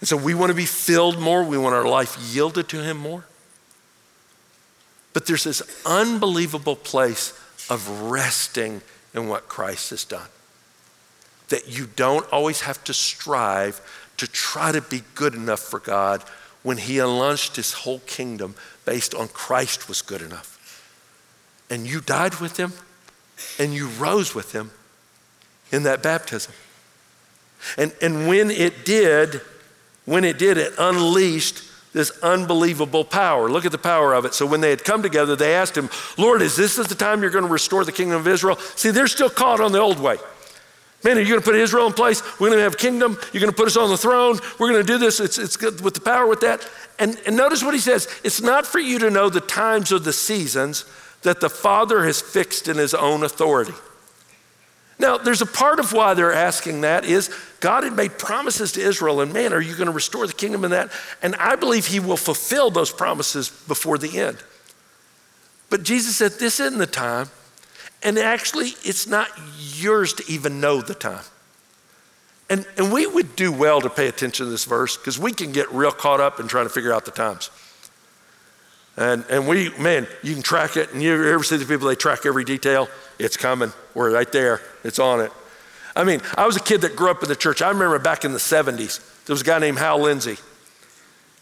And 0.00 0.08
so 0.08 0.16
we 0.16 0.34
want 0.34 0.50
to 0.50 0.56
be 0.56 0.66
filled 0.66 1.18
more. 1.18 1.44
We 1.44 1.58
want 1.58 1.74
our 1.74 1.86
life 1.86 2.16
yielded 2.32 2.68
to 2.70 2.82
Him 2.82 2.96
more. 2.96 3.24
But 5.12 5.26
there's 5.26 5.44
this 5.44 5.62
unbelievable 5.86 6.76
place 6.76 7.32
of 7.68 7.88
resting 8.02 8.82
in 9.14 9.28
what 9.28 9.48
Christ 9.48 9.90
has 9.90 10.04
done. 10.04 10.28
That 11.48 11.68
you 11.68 11.86
don't 11.96 12.30
always 12.32 12.62
have 12.62 12.82
to 12.84 12.94
strive 12.94 13.80
to 14.16 14.26
try 14.26 14.72
to 14.72 14.80
be 14.80 15.02
good 15.14 15.34
enough 15.34 15.60
for 15.60 15.80
God 15.80 16.22
when 16.62 16.76
He 16.76 16.98
unleashed 16.98 17.56
His 17.56 17.72
whole 17.72 18.00
kingdom 18.00 18.54
based 18.84 19.14
on 19.14 19.28
Christ 19.28 19.88
was 19.88 20.02
good 20.02 20.22
enough. 20.22 20.56
And 21.70 21.86
you 21.86 22.00
died 22.00 22.36
with 22.36 22.56
Him 22.56 22.72
and 23.58 23.74
you 23.74 23.88
rose 23.88 24.34
with 24.34 24.52
Him 24.52 24.70
in 25.72 25.84
that 25.84 26.02
baptism. 26.02 26.52
And, 27.76 27.94
and 28.00 28.26
when 28.26 28.50
it 28.50 28.84
did, 28.84 29.40
when 30.04 30.24
it 30.24 30.38
did, 30.38 30.58
it 30.58 30.72
unleashed 30.78 31.62
this 31.92 32.10
unbelievable 32.22 33.04
power. 33.04 33.50
Look 33.50 33.64
at 33.64 33.72
the 33.72 33.78
power 33.78 34.14
of 34.14 34.24
it. 34.24 34.34
So 34.34 34.46
when 34.46 34.60
they 34.60 34.70
had 34.70 34.84
come 34.84 35.02
together, 35.02 35.34
they 35.34 35.54
asked 35.54 35.76
him, 35.76 35.90
Lord, 36.16 36.40
is 36.42 36.56
this 36.56 36.76
the 36.76 36.94
time 36.94 37.22
you're 37.22 37.30
going 37.30 37.44
to 37.44 37.50
restore 37.50 37.84
the 37.84 37.92
kingdom 37.92 38.20
of 38.20 38.28
Israel? 38.28 38.56
See, 38.56 38.90
they're 38.90 39.08
still 39.08 39.30
caught 39.30 39.60
on 39.60 39.72
the 39.72 39.80
old 39.80 39.98
way. 39.98 40.16
Man, 41.02 41.16
are 41.16 41.20
you 41.20 41.28
going 41.28 41.40
to 41.40 41.44
put 41.44 41.54
Israel 41.54 41.86
in 41.86 41.94
place? 41.94 42.22
We're 42.38 42.48
going 42.48 42.58
to 42.58 42.62
have 42.62 42.74
a 42.74 42.76
kingdom. 42.76 43.18
You're 43.32 43.40
going 43.40 43.52
to 43.52 43.56
put 43.56 43.66
us 43.66 43.76
on 43.76 43.88
the 43.88 43.96
throne. 43.96 44.38
We're 44.58 44.70
going 44.70 44.84
to 44.84 44.92
do 44.92 44.98
this. 44.98 45.18
It's, 45.18 45.38
it's 45.38 45.56
good 45.56 45.80
with 45.80 45.94
the 45.94 46.00
power 46.00 46.26
with 46.26 46.40
that. 46.40 46.68
And, 46.98 47.18
and 47.26 47.36
notice 47.36 47.64
what 47.64 47.72
he 47.72 47.80
says. 47.80 48.06
It's 48.22 48.42
not 48.42 48.66
for 48.66 48.78
you 48.78 48.98
to 48.98 49.10
know 49.10 49.30
the 49.30 49.40
times 49.40 49.92
or 49.92 49.98
the 49.98 50.12
seasons 50.12 50.84
that 51.22 51.40
the 51.40 51.48
Father 51.48 52.04
has 52.04 52.20
fixed 52.20 52.68
in 52.68 52.76
his 52.76 52.92
own 52.94 53.22
authority. 53.22 53.72
Now, 55.00 55.16
there's 55.16 55.40
a 55.40 55.46
part 55.46 55.80
of 55.80 55.94
why 55.94 56.12
they're 56.12 56.32
asking 56.32 56.82
that 56.82 57.06
is 57.06 57.34
God 57.60 57.84
had 57.84 57.94
made 57.94 58.18
promises 58.18 58.72
to 58.72 58.82
Israel, 58.82 59.22
and 59.22 59.32
man, 59.32 59.54
are 59.54 59.60
you 59.60 59.74
going 59.74 59.86
to 59.86 59.92
restore 59.92 60.26
the 60.26 60.34
kingdom 60.34 60.62
in 60.62 60.72
that? 60.72 60.90
And 61.22 61.34
I 61.36 61.56
believe 61.56 61.86
He 61.86 62.00
will 62.00 62.18
fulfill 62.18 62.70
those 62.70 62.92
promises 62.92 63.48
before 63.66 63.96
the 63.96 64.18
end. 64.18 64.36
But 65.70 65.84
Jesus 65.84 66.16
said, 66.16 66.32
This 66.32 66.60
isn't 66.60 66.78
the 66.78 66.86
time. 66.86 67.28
And 68.02 68.18
actually, 68.18 68.74
it's 68.82 69.06
not 69.06 69.28
yours 69.58 70.12
to 70.14 70.24
even 70.30 70.60
know 70.60 70.82
the 70.82 70.94
time. 70.94 71.24
And, 72.50 72.66
and 72.76 72.92
we 72.92 73.06
would 73.06 73.36
do 73.36 73.52
well 73.52 73.80
to 73.80 73.88
pay 73.88 74.08
attention 74.08 74.46
to 74.46 74.50
this 74.50 74.64
verse 74.64 74.96
because 74.96 75.18
we 75.18 75.32
can 75.32 75.52
get 75.52 75.70
real 75.72 75.92
caught 75.92 76.20
up 76.20 76.40
in 76.40 76.48
trying 76.48 76.66
to 76.66 76.70
figure 76.70 76.92
out 76.92 77.06
the 77.06 77.10
times. 77.10 77.50
And, 78.96 79.24
and 79.30 79.46
we, 79.46 79.70
man, 79.78 80.06
you 80.22 80.34
can 80.34 80.42
track 80.42 80.76
it. 80.76 80.92
And 80.92 81.02
you 81.02 81.12
ever 81.12 81.44
see 81.44 81.56
the 81.56 81.64
people, 81.64 81.88
they 81.88 81.94
track 81.94 82.26
every 82.26 82.44
detail? 82.44 82.88
It's 83.20 83.36
coming. 83.36 83.72
We're 83.94 84.12
right 84.12 84.30
there. 84.32 84.62
It's 84.82 84.98
on 84.98 85.20
it. 85.20 85.30
I 85.94 86.04
mean, 86.04 86.22
I 86.36 86.46
was 86.46 86.56
a 86.56 86.60
kid 86.60 86.80
that 86.82 86.96
grew 86.96 87.10
up 87.10 87.22
in 87.22 87.28
the 87.28 87.36
church. 87.36 87.60
I 87.60 87.68
remember 87.68 87.98
back 87.98 88.24
in 88.24 88.32
the 88.32 88.38
70s, 88.38 89.24
there 89.26 89.34
was 89.34 89.42
a 89.42 89.44
guy 89.44 89.58
named 89.58 89.78
Hal 89.78 90.00
Lindsey. 90.00 90.36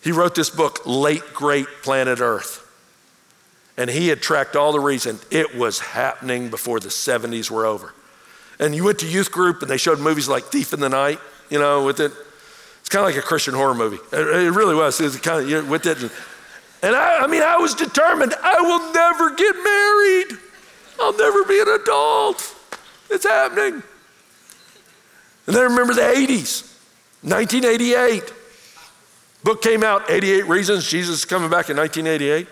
He 0.02 0.10
wrote 0.10 0.34
this 0.34 0.50
book, 0.50 0.80
Late 0.86 1.22
Great 1.32 1.66
Planet 1.82 2.20
Earth. 2.20 2.64
And 3.76 3.88
he 3.88 4.08
had 4.08 4.20
tracked 4.20 4.56
all 4.56 4.72
the 4.72 4.80
reason 4.80 5.20
it 5.30 5.56
was 5.56 5.78
happening 5.78 6.50
before 6.50 6.80
the 6.80 6.88
70s 6.88 7.50
were 7.50 7.64
over. 7.64 7.94
And 8.58 8.74
you 8.74 8.82
went 8.82 8.98
to 9.00 9.06
youth 9.06 9.30
group 9.30 9.62
and 9.62 9.70
they 9.70 9.76
showed 9.76 10.00
movies 10.00 10.28
like 10.28 10.44
Thief 10.46 10.72
in 10.72 10.80
the 10.80 10.88
Night, 10.88 11.20
you 11.48 11.60
know, 11.60 11.84
with 11.84 12.00
it. 12.00 12.10
It's 12.80 12.88
kind 12.88 13.06
of 13.06 13.14
like 13.14 13.22
a 13.22 13.26
Christian 13.26 13.54
horror 13.54 13.74
movie. 13.74 13.98
It, 14.12 14.52
really 14.52 14.74
was. 14.74 15.00
It 15.00 15.04
was 15.04 15.16
kind 15.18 15.42
of, 15.42 15.48
you 15.48 15.62
know, 15.62 15.70
with 15.70 15.86
it. 15.86 16.00
And, 16.00 16.10
and 16.82 16.96
I, 16.96 17.20
I 17.20 17.26
mean, 17.28 17.42
I 17.42 17.56
was 17.58 17.74
determined 17.74 18.34
I 18.42 18.60
will 18.62 18.92
never 18.92 19.34
get 19.36 19.54
married. 19.62 20.47
I'll 21.00 21.16
never 21.16 21.44
be 21.44 21.60
an 21.60 21.68
adult. 21.68 22.54
It's 23.10 23.24
happening. 23.24 23.82
And 25.46 25.56
then 25.56 25.62
I 25.62 25.66
remember 25.66 25.94
the 25.94 26.02
80s. 26.02 26.64
1988. 27.22 28.32
Book 29.44 29.62
came 29.62 29.82
out, 29.82 30.10
88 30.10 30.46
Reasons 30.46 30.88
Jesus 30.88 31.20
is 31.20 31.24
coming 31.24 31.50
back 31.50 31.70
in 31.70 31.76
1988. 31.76 32.46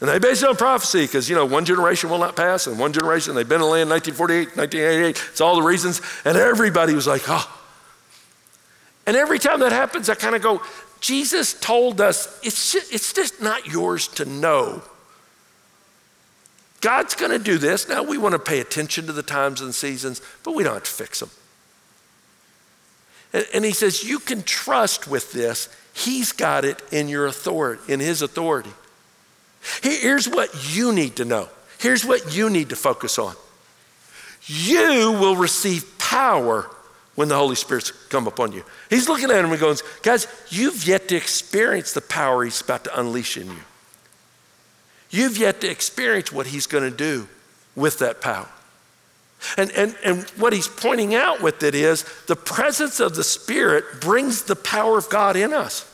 And 0.00 0.08
they 0.08 0.18
based 0.18 0.42
it 0.42 0.48
on 0.48 0.56
prophecy 0.56 1.02
because, 1.02 1.28
you 1.28 1.34
know, 1.34 1.44
one 1.44 1.64
generation 1.64 2.08
will 2.08 2.18
not 2.18 2.36
pass, 2.36 2.66
and 2.68 2.78
one 2.78 2.92
generation, 2.92 3.34
they've 3.34 3.48
been 3.48 3.56
in 3.56 3.62
the 3.62 3.66
land 3.66 3.90
1948, 3.90 4.56
1988. 4.56 5.24
It's 5.30 5.40
all 5.40 5.56
the 5.56 5.62
reasons. 5.62 6.00
And 6.24 6.36
everybody 6.36 6.94
was 6.94 7.06
like, 7.06 7.22
oh. 7.26 7.50
And 9.06 9.16
every 9.16 9.38
time 9.38 9.60
that 9.60 9.72
happens, 9.72 10.08
I 10.08 10.14
kind 10.14 10.36
of 10.36 10.42
go, 10.42 10.62
Jesus 11.00 11.58
told 11.58 12.00
us 12.00 12.38
it's 12.42 12.72
just, 12.72 12.92
it's 12.92 13.12
just 13.12 13.42
not 13.42 13.66
yours 13.66 14.06
to 14.08 14.24
know. 14.24 14.82
God's 16.80 17.14
going 17.14 17.32
to 17.32 17.38
do 17.38 17.58
this. 17.58 17.88
Now, 17.88 18.02
we 18.02 18.18
want 18.18 18.34
to 18.34 18.38
pay 18.38 18.60
attention 18.60 19.06
to 19.06 19.12
the 19.12 19.22
times 19.22 19.60
and 19.60 19.74
seasons, 19.74 20.22
but 20.44 20.54
we 20.54 20.62
don't 20.62 20.74
have 20.74 20.84
to 20.84 20.90
fix 20.90 21.20
them. 21.20 21.30
And, 23.32 23.46
and 23.52 23.64
he 23.64 23.72
says, 23.72 24.04
You 24.04 24.18
can 24.18 24.42
trust 24.42 25.08
with 25.08 25.32
this. 25.32 25.68
He's 25.92 26.32
got 26.32 26.64
it 26.64 26.80
in 26.92 27.08
your 27.08 27.26
authority, 27.26 27.92
in 27.92 28.00
his 28.00 28.22
authority. 28.22 28.70
Here's 29.82 30.28
what 30.28 30.74
you 30.74 30.92
need 30.92 31.16
to 31.16 31.24
know. 31.24 31.48
Here's 31.78 32.04
what 32.04 32.34
you 32.34 32.48
need 32.48 32.68
to 32.68 32.76
focus 32.76 33.18
on. 33.18 33.34
You 34.46 35.16
will 35.20 35.36
receive 35.36 35.98
power 35.98 36.70
when 37.16 37.28
the 37.28 37.34
Holy 37.34 37.56
Spirit's 37.56 37.90
come 37.90 38.28
upon 38.28 38.52
you. 38.52 38.64
He's 38.88 39.08
looking 39.08 39.30
at 39.30 39.44
him 39.44 39.50
and 39.50 39.60
goes, 39.60 39.82
Guys, 40.02 40.28
you've 40.48 40.86
yet 40.86 41.08
to 41.08 41.16
experience 41.16 41.92
the 41.92 42.00
power 42.00 42.44
he's 42.44 42.60
about 42.60 42.84
to 42.84 43.00
unleash 43.00 43.36
in 43.36 43.48
you. 43.48 43.62
You've 45.10 45.38
yet 45.38 45.60
to 45.62 45.70
experience 45.70 46.30
what 46.30 46.48
he's 46.48 46.66
going 46.66 46.84
to 46.84 46.96
do 46.96 47.28
with 47.74 47.98
that 48.00 48.20
power. 48.20 48.48
And, 49.56 49.70
and, 49.72 49.96
and 50.04 50.24
what 50.30 50.52
he's 50.52 50.68
pointing 50.68 51.14
out 51.14 51.40
with 51.40 51.62
it 51.62 51.74
is 51.74 52.04
the 52.26 52.36
presence 52.36 53.00
of 53.00 53.14
the 53.14 53.24
Spirit 53.24 54.00
brings 54.00 54.42
the 54.42 54.56
power 54.56 54.98
of 54.98 55.08
God 55.08 55.36
in 55.36 55.52
us. 55.52 55.90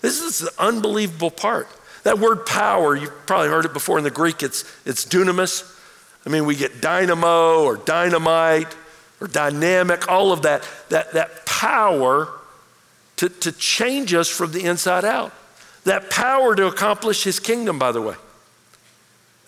This 0.00 0.20
is 0.20 0.38
the 0.40 0.52
unbelievable 0.58 1.30
part. 1.30 1.68
That 2.04 2.18
word 2.18 2.46
power, 2.46 2.94
you've 2.94 3.26
probably 3.26 3.48
heard 3.48 3.64
it 3.64 3.72
before 3.72 3.98
in 3.98 4.04
the 4.04 4.10
Greek, 4.10 4.42
it's, 4.42 4.64
it's 4.86 5.04
dunamis. 5.04 5.74
I 6.26 6.30
mean, 6.30 6.46
we 6.46 6.56
get 6.56 6.80
dynamo 6.80 7.64
or 7.64 7.76
dynamite 7.76 8.74
or 9.20 9.26
dynamic, 9.26 10.08
all 10.08 10.30
of 10.30 10.42
that, 10.42 10.68
that, 10.90 11.12
that 11.14 11.46
power 11.46 12.28
to, 13.16 13.28
to 13.28 13.50
change 13.50 14.14
us 14.14 14.28
from 14.28 14.52
the 14.52 14.64
inside 14.64 15.04
out. 15.04 15.32
That 15.84 16.10
power 16.10 16.54
to 16.54 16.66
accomplish 16.66 17.24
his 17.24 17.40
kingdom, 17.40 17.78
by 17.78 17.92
the 17.92 18.02
way. 18.02 18.14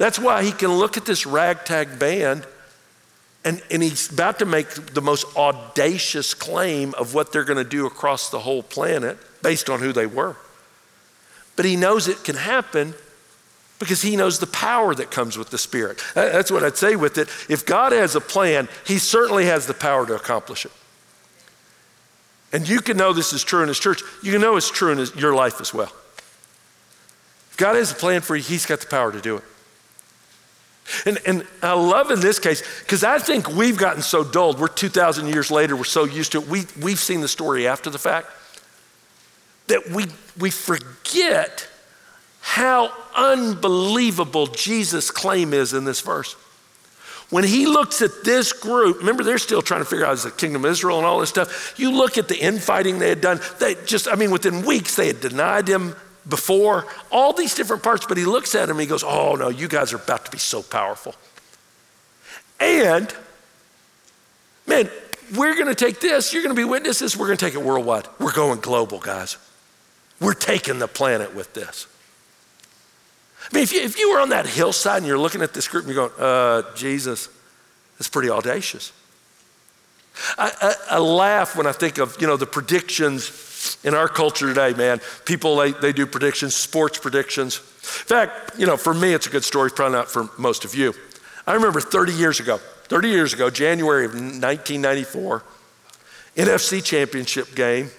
That's 0.00 0.18
why 0.18 0.42
he 0.42 0.50
can 0.50 0.72
look 0.72 0.96
at 0.96 1.04
this 1.04 1.26
ragtag 1.26 1.98
band 1.98 2.46
and, 3.44 3.62
and 3.70 3.82
he's 3.82 4.10
about 4.10 4.38
to 4.38 4.46
make 4.46 4.70
the 4.70 5.02
most 5.02 5.26
audacious 5.36 6.32
claim 6.32 6.94
of 6.94 7.12
what 7.12 7.32
they're 7.32 7.44
going 7.44 7.62
to 7.62 7.68
do 7.68 7.84
across 7.84 8.30
the 8.30 8.38
whole 8.38 8.62
planet 8.62 9.18
based 9.42 9.68
on 9.68 9.80
who 9.80 9.92
they 9.92 10.06
were. 10.06 10.36
But 11.54 11.66
he 11.66 11.76
knows 11.76 12.08
it 12.08 12.24
can 12.24 12.36
happen 12.36 12.94
because 13.78 14.00
he 14.00 14.16
knows 14.16 14.38
the 14.38 14.46
power 14.46 14.94
that 14.94 15.10
comes 15.10 15.36
with 15.36 15.50
the 15.50 15.58
Spirit. 15.58 16.02
That's 16.14 16.50
what 16.50 16.64
I'd 16.64 16.78
say 16.78 16.96
with 16.96 17.18
it. 17.18 17.28
If 17.50 17.66
God 17.66 17.92
has 17.92 18.16
a 18.16 18.22
plan, 18.22 18.68
he 18.86 18.96
certainly 18.96 19.44
has 19.44 19.66
the 19.66 19.74
power 19.74 20.06
to 20.06 20.14
accomplish 20.14 20.64
it. 20.64 20.72
And 22.54 22.66
you 22.66 22.80
can 22.80 22.96
know 22.96 23.12
this 23.12 23.34
is 23.34 23.44
true 23.44 23.60
in 23.60 23.68
his 23.68 23.78
church. 23.78 24.00
You 24.22 24.32
can 24.32 24.40
know 24.40 24.56
it's 24.56 24.70
true 24.70 24.92
in 24.92 24.98
his, 24.98 25.14
your 25.14 25.34
life 25.34 25.60
as 25.60 25.74
well. 25.74 25.92
If 27.50 27.56
God 27.58 27.76
has 27.76 27.92
a 27.92 27.94
plan 27.94 28.22
for 28.22 28.34
you, 28.34 28.42
he's 28.42 28.64
got 28.64 28.80
the 28.80 28.86
power 28.86 29.12
to 29.12 29.20
do 29.20 29.36
it. 29.36 29.44
And, 31.06 31.18
and 31.26 31.46
I 31.62 31.72
love 31.72 32.10
in 32.10 32.20
this 32.20 32.38
case, 32.38 32.62
because 32.80 33.04
I 33.04 33.18
think 33.18 33.48
we've 33.48 33.76
gotten 33.76 34.02
so 34.02 34.24
dulled. 34.24 34.58
We're 34.58 34.68
2,000 34.68 35.28
years 35.28 35.50
later, 35.50 35.76
we're 35.76 35.84
so 35.84 36.04
used 36.04 36.32
to 36.32 36.38
it. 36.42 36.48
We, 36.48 36.64
we've 36.80 36.98
seen 36.98 37.20
the 37.20 37.28
story 37.28 37.66
after 37.66 37.90
the 37.90 37.98
fact 37.98 38.28
that 39.68 39.88
we, 39.90 40.06
we 40.38 40.50
forget 40.50 41.68
how 42.40 42.92
unbelievable 43.14 44.46
Jesus' 44.46 45.10
claim 45.10 45.54
is 45.54 45.72
in 45.72 45.84
this 45.84 46.00
verse. 46.00 46.34
When 47.30 47.44
he 47.44 47.66
looks 47.66 48.02
at 48.02 48.24
this 48.24 48.52
group, 48.52 48.98
remember 48.98 49.22
they're 49.22 49.38
still 49.38 49.62
trying 49.62 49.82
to 49.82 49.84
figure 49.84 50.04
out 50.04 50.14
is 50.14 50.24
the 50.24 50.32
kingdom 50.32 50.64
of 50.64 50.70
Israel 50.70 50.98
and 50.98 51.06
all 51.06 51.20
this 51.20 51.28
stuff. 51.28 51.74
You 51.78 51.92
look 51.92 52.18
at 52.18 52.26
the 52.26 52.36
infighting 52.36 52.98
they 52.98 53.08
had 53.08 53.20
done, 53.20 53.40
they 53.60 53.76
just, 53.86 54.08
I 54.08 54.16
mean, 54.16 54.32
within 54.32 54.66
weeks 54.66 54.96
they 54.96 55.06
had 55.06 55.20
denied 55.20 55.68
him 55.68 55.94
before, 56.28 56.86
all 57.10 57.32
these 57.32 57.54
different 57.54 57.82
parts, 57.82 58.06
but 58.06 58.16
he 58.16 58.24
looks 58.24 58.54
at 58.54 58.64
him 58.64 58.76
and 58.76 58.80
he 58.80 58.86
goes, 58.86 59.04
Oh 59.04 59.34
no, 59.34 59.48
you 59.48 59.68
guys 59.68 59.92
are 59.92 59.96
about 59.96 60.24
to 60.26 60.30
be 60.30 60.38
so 60.38 60.62
powerful. 60.62 61.14
And, 62.58 63.12
man, 64.66 64.90
we're 65.34 65.56
gonna 65.56 65.74
take 65.74 66.00
this, 66.00 66.32
you're 66.32 66.42
gonna 66.42 66.54
be 66.54 66.64
witnesses, 66.64 67.16
we're 67.16 67.26
gonna 67.26 67.36
take 67.36 67.54
it 67.54 67.62
worldwide. 67.62 68.06
We're 68.18 68.32
going 68.32 68.60
global, 68.60 68.98
guys. 68.98 69.38
We're 70.20 70.34
taking 70.34 70.78
the 70.78 70.88
planet 70.88 71.34
with 71.34 71.54
this. 71.54 71.86
I 73.42 73.54
mean, 73.54 73.62
if 73.62 73.72
you, 73.72 73.80
if 73.80 73.98
you 73.98 74.12
were 74.12 74.20
on 74.20 74.28
that 74.30 74.46
hillside 74.46 74.98
and 74.98 75.06
you're 75.06 75.18
looking 75.18 75.40
at 75.40 75.54
this 75.54 75.66
group 75.66 75.86
and 75.86 75.94
you're 75.94 76.08
going, 76.08 76.20
uh, 76.20 76.74
Jesus, 76.74 77.30
that's 77.98 78.08
pretty 78.08 78.28
audacious. 78.28 78.92
I, 80.36 80.52
I, 80.60 80.96
I 80.96 80.98
laugh 80.98 81.56
when 81.56 81.66
I 81.66 81.72
think 81.72 81.98
of, 81.98 82.16
you 82.20 82.26
know, 82.26 82.36
the 82.36 82.46
predictions 82.46 83.26
in 83.84 83.94
our 83.94 84.08
culture 84.08 84.46
today, 84.46 84.72
man, 84.74 85.00
people, 85.24 85.56
they, 85.56 85.72
they 85.72 85.92
do 85.92 86.06
predictions, 86.06 86.54
sports 86.54 86.98
predictions. 86.98 87.56
In 87.56 88.06
fact, 88.06 88.58
you 88.58 88.66
know, 88.66 88.76
for 88.76 88.94
me, 88.94 89.12
it's 89.12 89.26
a 89.26 89.30
good 89.30 89.44
story, 89.44 89.70
probably 89.70 89.98
not 89.98 90.10
for 90.10 90.28
most 90.38 90.64
of 90.64 90.74
you. 90.74 90.94
I 91.46 91.54
remember 91.54 91.80
30 91.80 92.12
years 92.12 92.40
ago, 92.40 92.58
30 92.58 93.08
years 93.08 93.32
ago, 93.32 93.50
January 93.50 94.04
of 94.04 94.12
1994, 94.12 95.42
NFC 96.36 96.82
championship 96.82 97.54
game, 97.54 97.90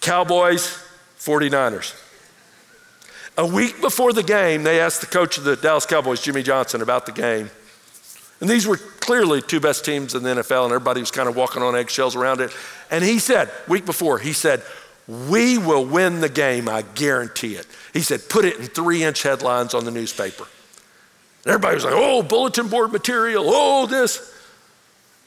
Cowboys, 0.00 0.82
49ers. 1.18 1.94
A 3.38 3.46
week 3.46 3.80
before 3.80 4.12
the 4.12 4.22
game, 4.22 4.62
they 4.62 4.80
asked 4.80 5.00
the 5.00 5.06
coach 5.06 5.36
of 5.36 5.44
the 5.44 5.56
Dallas 5.56 5.84
Cowboys, 5.84 6.22
Jimmy 6.22 6.42
Johnson, 6.42 6.80
about 6.80 7.06
the 7.06 7.12
game. 7.12 7.50
And 8.40 8.48
these 8.48 8.66
were 8.66 8.78
clearly 9.06 9.40
two 9.40 9.60
best 9.60 9.84
teams 9.84 10.16
in 10.16 10.24
the 10.24 10.30
NFL, 10.30 10.64
and 10.64 10.72
everybody 10.72 11.00
was 11.00 11.12
kind 11.12 11.28
of 11.28 11.36
walking 11.36 11.62
on 11.62 11.76
eggshells 11.76 12.16
around 12.16 12.40
it. 12.40 12.50
And 12.90 13.04
he 13.04 13.20
said, 13.20 13.50
week 13.68 13.86
before, 13.86 14.18
he 14.18 14.32
said, 14.32 14.62
We 15.06 15.58
will 15.58 15.86
win 15.86 16.20
the 16.20 16.28
game, 16.28 16.68
I 16.68 16.82
guarantee 16.82 17.54
it. 17.54 17.66
He 17.92 18.00
said, 18.00 18.28
Put 18.28 18.44
it 18.44 18.58
in 18.58 18.66
three 18.66 19.04
inch 19.04 19.22
headlines 19.22 19.74
on 19.74 19.84
the 19.84 19.92
newspaper. 19.92 20.44
And 21.44 21.52
everybody 21.52 21.76
was 21.76 21.84
like, 21.84 21.94
Oh, 21.96 22.22
bulletin 22.22 22.66
board 22.66 22.90
material, 22.90 23.44
oh, 23.46 23.86
this. 23.86 24.34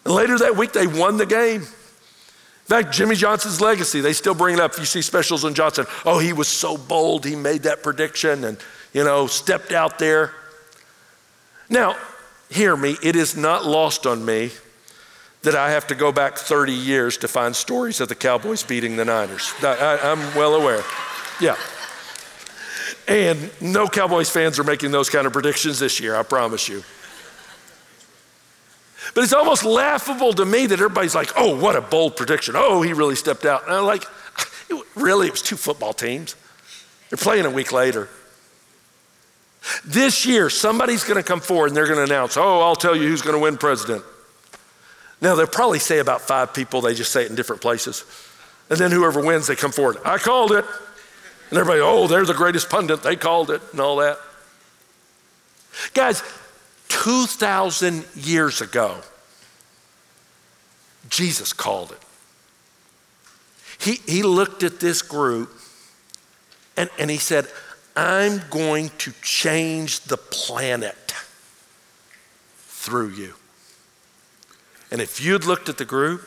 And 0.03 0.13
later 0.13 0.37
that 0.39 0.57
week, 0.57 0.73
they 0.73 0.85
won 0.85 1.15
the 1.17 1.25
game. 1.25 1.61
In 1.61 2.65
fact, 2.65 2.91
Jimmy 2.93 3.15
Johnson's 3.15 3.61
legacy, 3.61 4.01
they 4.01 4.13
still 4.13 4.35
bring 4.35 4.55
it 4.55 4.59
up. 4.59 4.77
You 4.77 4.85
see 4.85 5.01
specials 5.01 5.45
on 5.45 5.53
Johnson, 5.53 5.85
oh, 6.05 6.19
he 6.19 6.33
was 6.33 6.49
so 6.49 6.77
bold, 6.77 7.25
he 7.25 7.35
made 7.35 7.63
that 7.63 7.81
prediction 7.81 8.43
and, 8.43 8.57
you 8.93 9.05
know, 9.05 9.25
stepped 9.25 9.71
out 9.71 9.99
there. 9.99 10.33
Now, 11.69 11.95
hear 12.49 12.75
me, 12.75 12.97
it 13.01 13.15
is 13.15 13.37
not 13.37 13.65
lost 13.65 14.05
on 14.05 14.25
me 14.25 14.51
that 15.41 15.55
I 15.55 15.71
have 15.71 15.87
to 15.87 15.95
go 15.95 16.11
back 16.11 16.37
30 16.37 16.73
years 16.73 17.17
to 17.17 17.27
find 17.27 17.55
stories 17.55 18.01
of 18.01 18.09
the 18.09 18.15
Cowboys 18.15 18.63
beating 18.63 18.97
the 18.97 19.05
Niners. 19.05 19.53
I, 19.61 19.99
am 20.01 20.19
well 20.35 20.55
aware. 20.55 20.83
Yeah. 21.39 21.55
And 23.07 23.49
no 23.61 23.87
Cowboys 23.87 24.29
fans 24.29 24.59
are 24.59 24.63
making 24.63 24.91
those 24.91 25.09
kind 25.09 25.25
of 25.25 25.33
predictions 25.33 25.79
this 25.79 25.99
year, 25.99 26.15
I 26.15 26.23
promise 26.23 26.67
you. 26.67 26.83
But 29.15 29.23
it's 29.23 29.33
almost 29.33 29.63
laughable 29.63 30.33
to 30.33 30.45
me 30.45 30.67
that 30.67 30.79
everybody's 30.79 31.15
like, 31.15 31.31
oh, 31.35 31.57
what 31.57 31.75
a 31.75 31.81
bold 31.81 32.15
prediction. 32.15 32.55
Oh, 32.57 32.81
he 32.81 32.93
really 32.93 33.15
stepped 33.15 33.45
out. 33.45 33.63
And 33.65 33.73
I'm 33.73 33.85
like, 33.85 34.05
really? 34.95 35.27
It 35.27 35.31
was 35.31 35.41
two 35.41 35.55
football 35.55 35.93
teams. 35.93 36.35
They're 37.09 37.17
playing 37.17 37.45
a 37.45 37.49
week 37.49 37.71
later. 37.71 38.09
This 39.85 40.25
year, 40.25 40.49
somebody's 40.49 41.03
going 41.03 41.17
to 41.17 41.23
come 41.23 41.41
forward 41.41 41.67
and 41.67 41.77
they're 41.77 41.87
going 41.87 42.05
to 42.05 42.11
announce, 42.11 42.37
oh, 42.37 42.61
I'll 42.61 42.75
tell 42.75 42.95
you 42.95 43.07
who's 43.07 43.21
going 43.21 43.35
to 43.35 43.41
win 43.41 43.57
president. 43.57 44.03
Now, 45.21 45.35
they'll 45.35 45.47
probably 45.47 45.79
say 45.79 45.99
about 45.99 46.21
five 46.21 46.53
people, 46.53 46.81
they 46.81 46.93
just 46.93 47.11
say 47.11 47.23
it 47.23 47.29
in 47.29 47.35
different 47.35 47.61
places. 47.61 48.05
And 48.69 48.79
then 48.79 48.91
whoever 48.91 49.23
wins, 49.23 49.47
they 49.47 49.55
come 49.55 49.71
forward, 49.71 49.97
I 50.05 50.17
called 50.17 50.51
it. 50.51 50.65
And 51.49 51.57
everybody, 51.57 51.81
oh, 51.81 52.07
they're 52.07 52.25
the 52.25 52.33
greatest 52.33 52.69
pundit, 52.69 53.01
they 53.01 53.15
called 53.15 53.49
it, 53.49 53.61
and 53.71 53.79
all 53.79 53.97
that. 53.97 54.17
Guys, 55.93 56.23
2,000 56.89 58.05
years 58.15 58.61
ago, 58.61 58.97
Jesus 61.09 61.53
called 61.53 61.91
it. 61.91 61.99
He, 63.79 63.99
he 64.11 64.23
looked 64.23 64.63
at 64.63 64.79
this 64.79 65.01
group 65.01 65.49
and, 66.75 66.89
and 66.99 67.09
he 67.09 67.17
said, 67.17 67.47
I'm 67.95 68.41
going 68.49 68.91
to 68.99 69.13
change 69.21 70.01
the 70.01 70.17
planet 70.17 71.13
through 72.57 73.09
you. 73.09 73.33
And 74.91 75.01
if 75.01 75.21
you'd 75.21 75.45
looked 75.45 75.69
at 75.69 75.77
the 75.77 75.85
group, 75.85 76.23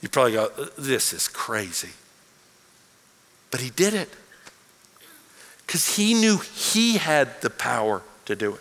you'd 0.00 0.12
probably 0.12 0.32
go, 0.32 0.48
This 0.76 1.12
is 1.12 1.28
crazy. 1.28 1.90
But 3.50 3.60
he 3.60 3.70
did 3.70 3.94
it 3.94 4.10
because 5.66 5.96
he 5.96 6.14
knew 6.14 6.38
he 6.38 6.98
had 6.98 7.40
the 7.42 7.50
power 7.50 8.02
to 8.26 8.36
do 8.36 8.54
it. 8.54 8.60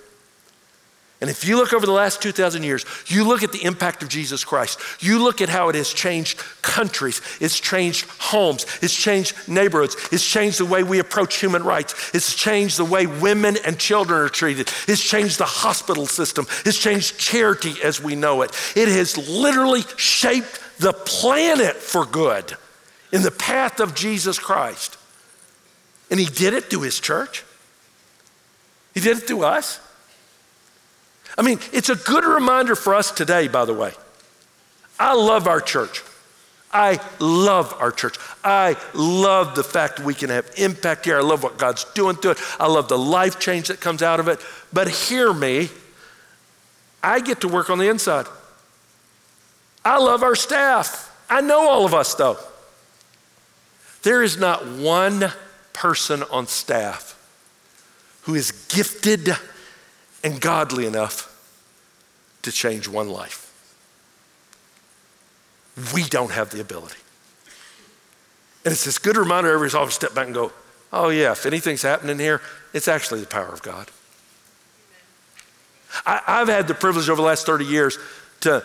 And 1.22 1.30
if 1.30 1.46
you 1.46 1.58
look 1.58 1.74
over 1.74 1.86
the 1.86 1.92
last 1.92 2.22
2,000 2.22 2.64
years, 2.64 2.86
you 3.08 3.28
look 3.28 3.44
at 3.44 3.52
the 3.52 3.66
impact 3.66 4.02
of 4.02 4.08
Jesus 4.08 4.46
Christ, 4.46 4.80
you 5.02 5.22
look 5.22 5.42
at 5.42 5.50
how 5.50 5.68
it 5.68 5.76
has 5.76 5.92
changed 5.92 6.38
countries, 6.62 7.22
it's 7.42 7.60
changed 7.60 8.06
homes, 8.20 8.66
it's 8.82 8.96
changed 8.96 9.36
neighborhoods, 9.46 9.98
it's 10.14 10.26
changed 10.26 10.60
the 10.60 10.66
way 10.66 10.82
we 10.82 11.00
approach 11.00 11.36
human 11.36 11.64
rights, 11.64 12.12
it's 12.14 12.34
changed 12.34 12.78
the 12.78 12.86
way 12.86 13.06
women 13.06 13.58
and 13.66 13.78
children 13.78 14.22
are 14.22 14.30
treated, 14.30 14.70
it's 14.88 15.04
changed 15.04 15.40
the 15.40 15.46
hospital 15.46 16.06
system, 16.06 16.48
it's 16.66 16.78
changed 16.78 17.20
charity 17.20 17.74
as 17.84 18.02
we 18.02 18.16
know 18.16 18.42
it. 18.42 18.52
It 18.78 18.88
has 18.88 19.18
literally 19.18 19.84
shaped 19.98 20.62
the 20.80 20.94
planet 20.94 21.76
for 21.76 22.06
good 22.06 22.56
in 23.12 23.24
the 23.24 23.32
path 23.32 23.82
of 23.82 23.94
Jesus 23.94 24.40
Christ. 24.40 24.98
And 26.10 26.18
He 26.18 26.28
did 26.28 26.54
it 26.54 26.70
through 26.70 26.84
His 26.84 26.98
church, 26.98 27.44
He 28.94 29.02
did 29.02 29.18
it 29.18 29.24
through 29.28 29.44
us. 29.44 29.82
I 31.40 31.42
mean, 31.42 31.60
it's 31.72 31.88
a 31.88 31.96
good 31.96 32.26
reminder 32.26 32.76
for 32.76 32.94
us 32.94 33.12
today, 33.12 33.48
by 33.48 33.64
the 33.64 33.74
way. 33.74 33.94
I 35.00 35.14
love 35.14 35.48
our 35.48 35.62
church. 35.62 36.04
I 36.70 37.00
love 37.22 37.74
our 37.80 37.94
church. 37.94 38.18
I 38.44 38.76
love 38.94 39.56
the 39.56 39.64
fact 39.64 40.02
we 40.02 40.14
can 40.14 40.32
have 40.32 40.52
impact 40.58 41.06
here. 41.06 41.18
I 41.18 41.22
love 41.22 41.42
what 41.42 41.58
God's 41.58 41.86
doing 41.94 42.18
through 42.18 42.32
it. 42.32 42.40
I 42.60 42.68
love 42.68 42.90
the 42.90 42.98
life 42.98 43.40
change 43.40 43.70
that 43.70 43.80
comes 43.80 44.04
out 44.04 44.20
of 44.20 44.28
it. 44.28 44.42
But 44.74 44.90
hear 44.90 45.34
me, 45.34 45.70
I 47.02 47.22
get 47.22 47.40
to 47.42 47.48
work 47.48 47.70
on 47.70 47.78
the 47.78 47.88
inside. 47.88 48.28
I 49.86 49.98
love 49.98 50.24
our 50.24 50.36
staff. 50.36 51.06
I 51.30 51.40
know 51.40 51.70
all 51.70 51.86
of 51.86 51.94
us, 51.94 52.16
though. 52.16 52.38
There 54.04 54.24
is 54.24 54.38
not 54.38 54.68
one 54.68 55.32
person 55.72 56.22
on 56.24 56.48
staff 56.48 57.16
who 58.24 58.36
is 58.36 58.52
gifted 58.52 59.30
and 60.22 60.42
godly 60.42 60.86
enough 60.86 61.29
to 62.42 62.52
change 62.52 62.88
one 62.88 63.10
life. 63.10 63.46
We 65.94 66.04
don't 66.04 66.32
have 66.32 66.50
the 66.50 66.62
ability. 66.62 66.98
And 68.66 68.74
it's 68.74 68.84
this 68.84 68.98
good 68.98 69.18
reminder 69.18 69.52
every 69.52 69.70
time 69.70 69.86
I 69.86 69.90
step 69.90 70.14
back 70.14 70.26
and 70.26 70.36
go, 70.36 70.52
oh, 70.92 71.10
yeah, 71.10 71.32
if 71.32 71.46
anything's 71.46 71.82
happening 71.82 72.20
here, 72.20 72.42
it's 72.74 72.88
actually 72.88 73.22
the 73.22 73.28
power 73.28 73.48
of 73.48 73.62
God. 73.62 73.90
I, 76.06 76.22
have 76.40 76.48
had 76.48 76.68
the 76.68 76.74
privilege 76.74 77.10
over 77.10 77.22
the 77.22 77.28
last 77.28 77.46
30 77.46 77.66
years 77.66 77.98
to 78.42 78.64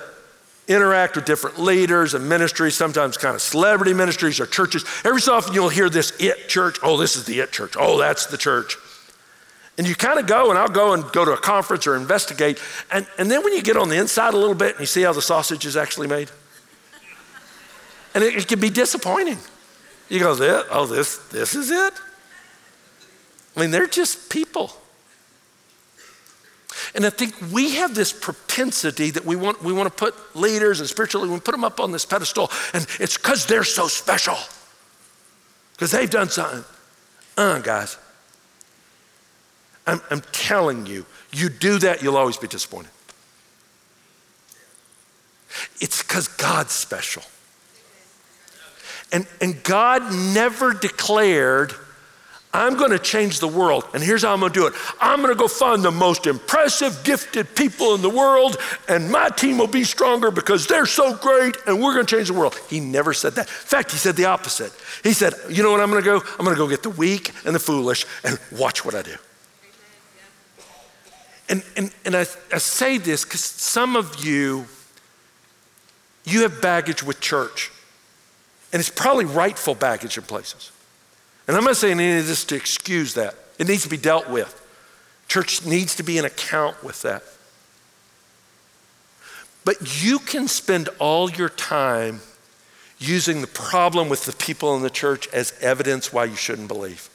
interact 0.68 1.16
with 1.16 1.24
different 1.24 1.58
leaders 1.58 2.14
and 2.14 2.28
ministries, 2.28 2.74
sometimes 2.74 3.16
kind 3.16 3.34
of 3.34 3.42
celebrity 3.42 3.94
ministries 3.94 4.40
or 4.40 4.46
churches. 4.46 4.84
Every 5.04 5.20
so 5.20 5.34
often 5.34 5.54
you'll 5.54 5.68
hear 5.68 5.88
this 5.88 6.12
it 6.18 6.48
church. 6.48 6.78
Oh, 6.82 6.96
this 6.96 7.16
is 7.16 7.24
the 7.24 7.40
it 7.40 7.52
church. 7.52 7.74
Oh, 7.78 7.98
that's 7.98 8.26
the 8.26 8.38
church. 8.38 8.76
And 9.76 9.88
you 9.88 9.94
kind 9.96 10.20
of 10.20 10.26
go, 10.26 10.50
and 10.50 10.58
I'll 10.58 10.68
go 10.68 10.92
and 10.92 11.04
go 11.12 11.24
to 11.24 11.32
a 11.32 11.36
conference 11.36 11.86
or 11.86 11.96
investigate. 11.96 12.60
And, 12.92 13.06
and 13.18 13.30
then 13.30 13.42
when 13.42 13.52
you 13.54 13.62
get 13.62 13.76
on 13.76 13.88
the 13.88 13.96
inside 13.96 14.34
a 14.34 14.36
little 14.36 14.54
bit 14.54 14.72
and 14.72 14.80
you 14.80 14.86
see 14.86 15.02
how 15.02 15.12
the 15.12 15.22
sausage 15.22 15.66
is 15.66 15.76
actually 15.76 16.06
made, 16.06 16.30
and 18.14 18.22
it, 18.22 18.36
it 18.36 18.46
can 18.48 18.60
be 18.60 18.70
disappointing. 18.70 19.38
You 20.08 20.20
go, 20.20 20.36
oh, 20.70 20.86
this, 20.86 21.18
this 21.28 21.54
is 21.54 21.70
it? 21.70 21.92
I 23.56 23.60
mean, 23.60 23.70
they're 23.70 23.88
just 23.88 24.30
people. 24.30 24.72
And 26.94 27.04
I 27.04 27.10
think 27.10 27.34
we 27.52 27.74
have 27.76 27.94
this 27.94 28.12
propensity 28.12 29.10
that 29.10 29.24
we 29.24 29.34
want, 29.34 29.62
we 29.62 29.72
want 29.72 29.88
to 29.88 29.94
put 29.94 30.36
leaders 30.36 30.80
and 30.80 30.88
spiritually, 30.88 31.28
we 31.28 31.40
put 31.40 31.52
them 31.52 31.64
up 31.64 31.80
on 31.80 31.90
this 31.90 32.04
pedestal, 32.04 32.50
and 32.72 32.86
it's 33.00 33.16
because 33.16 33.46
they're 33.46 33.64
so 33.64 33.88
special, 33.88 34.36
because 35.72 35.90
they've 35.90 36.10
done 36.10 36.28
something. 36.28 36.64
Uh, 37.36 37.58
guys, 37.58 37.96
I'm, 39.86 40.00
I'm 40.10 40.22
telling 40.32 40.86
you, 40.86 41.04
you 41.32 41.48
do 41.48 41.78
that, 41.80 42.02
you'll 42.02 42.16
always 42.16 42.36
be 42.36 42.48
disappointed. 42.48 42.90
It's 45.80 46.02
because 46.02 46.28
God's 46.28 46.72
special. 46.72 47.22
And, 49.12 49.26
and 49.40 49.62
God 49.62 50.12
never 50.12 50.72
declared, 50.72 51.72
I'm 52.52 52.76
going 52.76 52.90
to 52.90 52.98
change 52.98 53.40
the 53.40 53.48
world, 53.48 53.84
and 53.94 54.02
here's 54.02 54.22
how 54.22 54.32
I'm 54.32 54.40
going 54.40 54.52
to 54.52 54.58
do 54.58 54.66
it. 54.66 54.74
I'm 55.00 55.20
going 55.20 55.32
to 55.32 55.38
go 55.38 55.48
find 55.48 55.82
the 55.82 55.90
most 55.90 56.26
impressive, 56.26 57.02
gifted 57.04 57.54
people 57.54 57.94
in 57.94 58.02
the 58.02 58.08
world, 58.08 58.56
and 58.88 59.10
my 59.10 59.28
team 59.28 59.58
will 59.58 59.66
be 59.66 59.84
stronger 59.84 60.30
because 60.30 60.66
they're 60.66 60.86
so 60.86 61.16
great, 61.16 61.56
and 61.66 61.82
we're 61.82 61.94
going 61.94 62.06
to 62.06 62.16
change 62.16 62.28
the 62.28 62.34
world. 62.34 62.58
He 62.70 62.80
never 62.80 63.12
said 63.12 63.34
that. 63.34 63.46
In 63.46 63.52
fact, 63.52 63.90
he 63.90 63.98
said 63.98 64.16
the 64.16 64.26
opposite. 64.26 64.72
He 65.02 65.12
said, 65.12 65.34
You 65.50 65.62
know 65.62 65.70
what 65.70 65.80
I'm 65.80 65.90
going 65.90 66.02
to 66.02 66.08
go? 66.08 66.20
I'm 66.38 66.44
going 66.44 66.56
to 66.56 66.60
go 66.60 66.68
get 66.68 66.82
the 66.82 66.90
weak 66.90 67.32
and 67.44 67.54
the 67.54 67.60
foolish 67.60 68.06
and 68.24 68.38
watch 68.52 68.84
what 68.84 68.94
I 68.94 69.02
do. 69.02 69.16
And, 71.48 71.62
and, 71.76 71.90
and 72.04 72.16
I, 72.16 72.26
I 72.52 72.58
say 72.58 72.98
this 72.98 73.24
because 73.24 73.44
some 73.44 73.96
of 73.96 74.24
you, 74.24 74.66
you 76.24 76.42
have 76.42 76.62
baggage 76.62 77.02
with 77.02 77.20
church. 77.20 77.70
And 78.72 78.80
it's 78.80 78.90
probably 78.90 79.24
rightful 79.24 79.74
baggage 79.74 80.16
in 80.16 80.24
places. 80.24 80.72
And 81.46 81.56
I'm 81.56 81.64
not 81.64 81.76
saying 81.76 82.00
any 82.00 82.18
of 82.18 82.26
this 82.26 82.44
to 82.46 82.56
excuse 82.56 83.14
that. 83.14 83.34
It 83.58 83.68
needs 83.68 83.82
to 83.84 83.88
be 83.88 83.96
dealt 83.96 84.28
with. 84.28 84.60
Church 85.28 85.64
needs 85.64 85.94
to 85.96 86.02
be 86.02 86.18
an 86.18 86.24
account 86.24 86.82
with 86.82 87.02
that. 87.02 87.22
But 89.64 90.04
you 90.04 90.18
can 90.18 90.48
spend 90.48 90.88
all 90.98 91.30
your 91.30 91.48
time 91.48 92.20
using 92.98 93.40
the 93.40 93.46
problem 93.46 94.08
with 94.08 94.24
the 94.24 94.32
people 94.32 94.76
in 94.76 94.82
the 94.82 94.90
church 94.90 95.28
as 95.28 95.52
evidence 95.60 96.12
why 96.12 96.24
you 96.24 96.36
shouldn't 96.36 96.68
believe. 96.68 97.08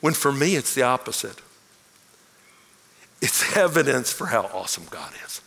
When 0.00 0.14
for 0.14 0.32
me, 0.32 0.56
it's 0.56 0.74
the 0.74 0.82
opposite. 0.82 1.40
It's 3.20 3.56
evidence 3.56 4.12
for 4.12 4.26
how 4.26 4.42
awesome 4.52 4.84
God 4.90 5.12
is. 5.24 5.40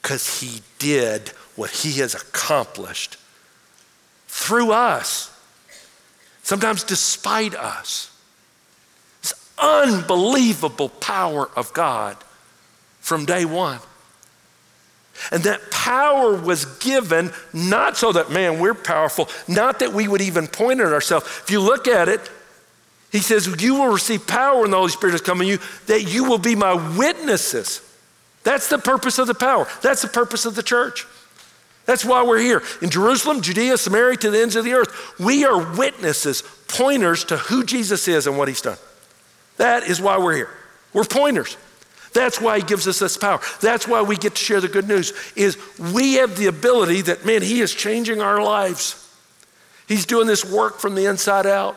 Because 0.00 0.40
He 0.40 0.62
did 0.78 1.28
what 1.56 1.70
He 1.70 2.00
has 2.00 2.14
accomplished 2.14 3.16
through 4.26 4.72
us, 4.72 5.30
sometimes 6.42 6.84
despite 6.84 7.54
us. 7.54 8.10
This 9.22 9.34
unbelievable 9.58 10.88
power 10.88 11.50
of 11.56 11.72
God 11.72 12.16
from 13.00 13.24
day 13.24 13.44
one. 13.44 13.80
And 15.32 15.42
that 15.44 15.70
power 15.70 16.34
was 16.34 16.64
given 16.64 17.32
not 17.52 17.96
so 17.96 18.12
that, 18.12 18.30
man, 18.30 18.60
we're 18.60 18.74
powerful, 18.74 19.28
not 19.48 19.80
that 19.80 19.92
we 19.92 20.06
would 20.06 20.20
even 20.20 20.46
point 20.46 20.80
at 20.80 20.92
ourselves. 20.92 21.26
If 21.42 21.50
you 21.50 21.60
look 21.60 21.88
at 21.88 22.08
it, 22.08 22.30
he 23.10 23.18
says, 23.18 23.46
You 23.62 23.74
will 23.76 23.92
receive 23.92 24.26
power 24.26 24.62
when 24.62 24.70
the 24.70 24.76
Holy 24.76 24.90
Spirit 24.90 25.22
come 25.24 25.40
on 25.40 25.46
you, 25.46 25.58
that 25.86 26.12
you 26.12 26.24
will 26.24 26.38
be 26.38 26.54
my 26.54 26.74
witnesses. 26.96 27.82
That's 28.44 28.68
the 28.68 28.78
purpose 28.78 29.18
of 29.18 29.26
the 29.26 29.34
power. 29.34 29.66
That's 29.82 30.02
the 30.02 30.08
purpose 30.08 30.44
of 30.46 30.54
the 30.54 30.62
church. 30.62 31.06
That's 31.86 32.04
why 32.04 32.22
we're 32.22 32.38
here. 32.38 32.62
In 32.82 32.90
Jerusalem, 32.90 33.40
Judea, 33.40 33.78
Samaria, 33.78 34.16
to 34.18 34.30
the 34.30 34.40
ends 34.40 34.56
of 34.56 34.64
the 34.64 34.74
earth, 34.74 35.18
we 35.18 35.44
are 35.44 35.74
witnesses, 35.74 36.42
pointers 36.68 37.24
to 37.24 37.38
who 37.38 37.64
Jesus 37.64 38.08
is 38.08 38.26
and 38.26 38.36
what 38.36 38.48
he's 38.48 38.60
done. 38.60 38.76
That 39.56 39.84
is 39.84 40.00
why 40.00 40.18
we're 40.18 40.36
here. 40.36 40.50
We're 40.92 41.04
pointers. 41.04 41.56
That's 42.12 42.40
why 42.40 42.58
he 42.58 42.64
gives 42.64 42.86
us 42.86 42.98
this 42.98 43.16
power. 43.16 43.40
That's 43.60 43.88
why 43.88 44.02
we 44.02 44.16
get 44.16 44.34
to 44.34 44.44
share 44.44 44.60
the 44.60 44.68
good 44.68 44.86
news 44.86 45.12
is 45.34 45.56
we 45.94 46.14
have 46.14 46.36
the 46.36 46.46
ability 46.46 47.02
that 47.02 47.24
man, 47.24 47.42
he 47.42 47.60
is 47.60 47.74
changing 47.74 48.20
our 48.20 48.42
lives. 48.42 49.04
He's 49.86 50.04
doing 50.04 50.26
this 50.26 50.44
work 50.44 50.78
from 50.78 50.94
the 50.94 51.06
inside 51.06 51.46
out 51.46 51.76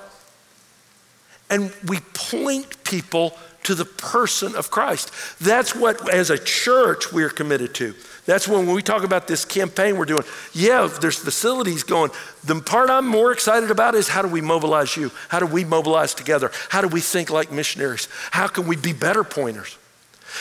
and 1.52 1.72
we 1.88 2.00
point 2.14 2.84
people 2.84 3.38
to 3.64 3.76
the 3.76 3.86
person 3.86 4.56
of 4.56 4.72
Christ. 4.72 5.12
That's 5.40 5.76
what, 5.76 6.12
as 6.12 6.32
a 6.32 6.38
church, 6.38 7.12
we're 7.12 7.30
committed 7.30 7.76
to. 7.76 7.94
That's 8.26 8.48
when, 8.48 8.66
when 8.66 8.76
we 8.76 8.82
talk 8.82 9.04
about 9.04 9.28
this 9.28 9.46
campaign 9.46 9.98
we're 9.98 10.06
doing. 10.06 10.24
Yeah, 10.54 10.88
there's 11.00 11.18
facilities 11.18 11.84
going. 11.84 12.12
The 12.44 12.60
part 12.62 12.90
I'm 12.90 13.08
more 13.08 13.32
excited 13.32 13.70
about 13.70 13.94
is 13.94 14.08
how 14.08 14.22
do 14.22 14.28
we 14.28 14.42
mobilize 14.42 14.96
you? 14.98 15.12
How 15.30 15.40
do 15.40 15.46
we 15.46 15.64
mobilize 15.64 16.14
together? 16.14 16.52
How 16.70 16.82
do 16.82 16.88
we 16.88 17.02
think 17.02 17.30
like 17.30 17.52
missionaries? 17.52 18.08
How 18.32 18.48
can 18.48 18.66
we 18.66 18.76
be 18.76 18.94
better 18.94 19.24
pointers? 19.24 19.78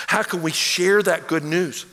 How 0.07 0.23
can 0.23 0.43
we 0.43 0.53
share 0.53 1.03
that 1.03 1.27
good 1.27 1.45
news? 1.45 1.85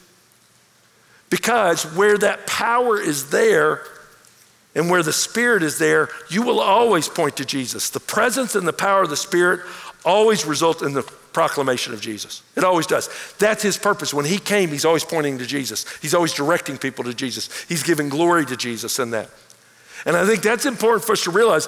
Because 1.30 1.84
where 1.96 2.18
that 2.18 2.48
power 2.48 3.00
is 3.00 3.32
there, 3.32 3.82
and 4.78 4.92
where 4.92 5.02
the 5.02 5.12
Spirit 5.12 5.64
is 5.64 5.80
there, 5.80 6.08
you 6.30 6.44
will 6.44 6.60
always 6.60 7.10
point 7.10 7.36
to 7.38 7.46
Jesus. 7.46 7.90
The 7.90 8.00
presence 8.00 8.54
and 8.56 8.68
the 8.68 8.72
power 8.72 9.02
of 9.02 9.10
the 9.10 9.18
Spirit 9.18 9.62
always 10.06 10.46
result 10.46 10.84
in 10.84 10.94
the 10.94 11.02
proclamation 11.02 11.94
of 11.94 12.00
Jesus. 12.00 12.44
It 12.56 12.64
always 12.64 12.86
does. 12.86 13.10
That's 13.40 13.64
his 13.64 13.76
purpose. 13.76 14.14
When 14.14 14.26
he 14.26 14.38
came, 14.38 14.70
he's 14.70 14.86
always 14.86 15.04
pointing 15.04 15.40
to 15.40 15.48
Jesus. 15.48 15.86
He's 16.00 16.14
always 16.14 16.32
directing 16.32 16.78
people 16.78 17.04
to 17.06 17.14
Jesus. 17.14 17.50
He's 17.68 17.82
giving 17.82 18.08
glory 18.08 18.46
to 18.46 18.56
Jesus 18.56 19.00
in 19.00 19.10
that. 19.12 19.32
And 20.06 20.16
I 20.16 20.28
think 20.28 20.44
that's 20.44 20.68
important 20.68 21.04
for 21.04 21.14
us 21.14 21.24
to 21.24 21.32
realize. 21.32 21.68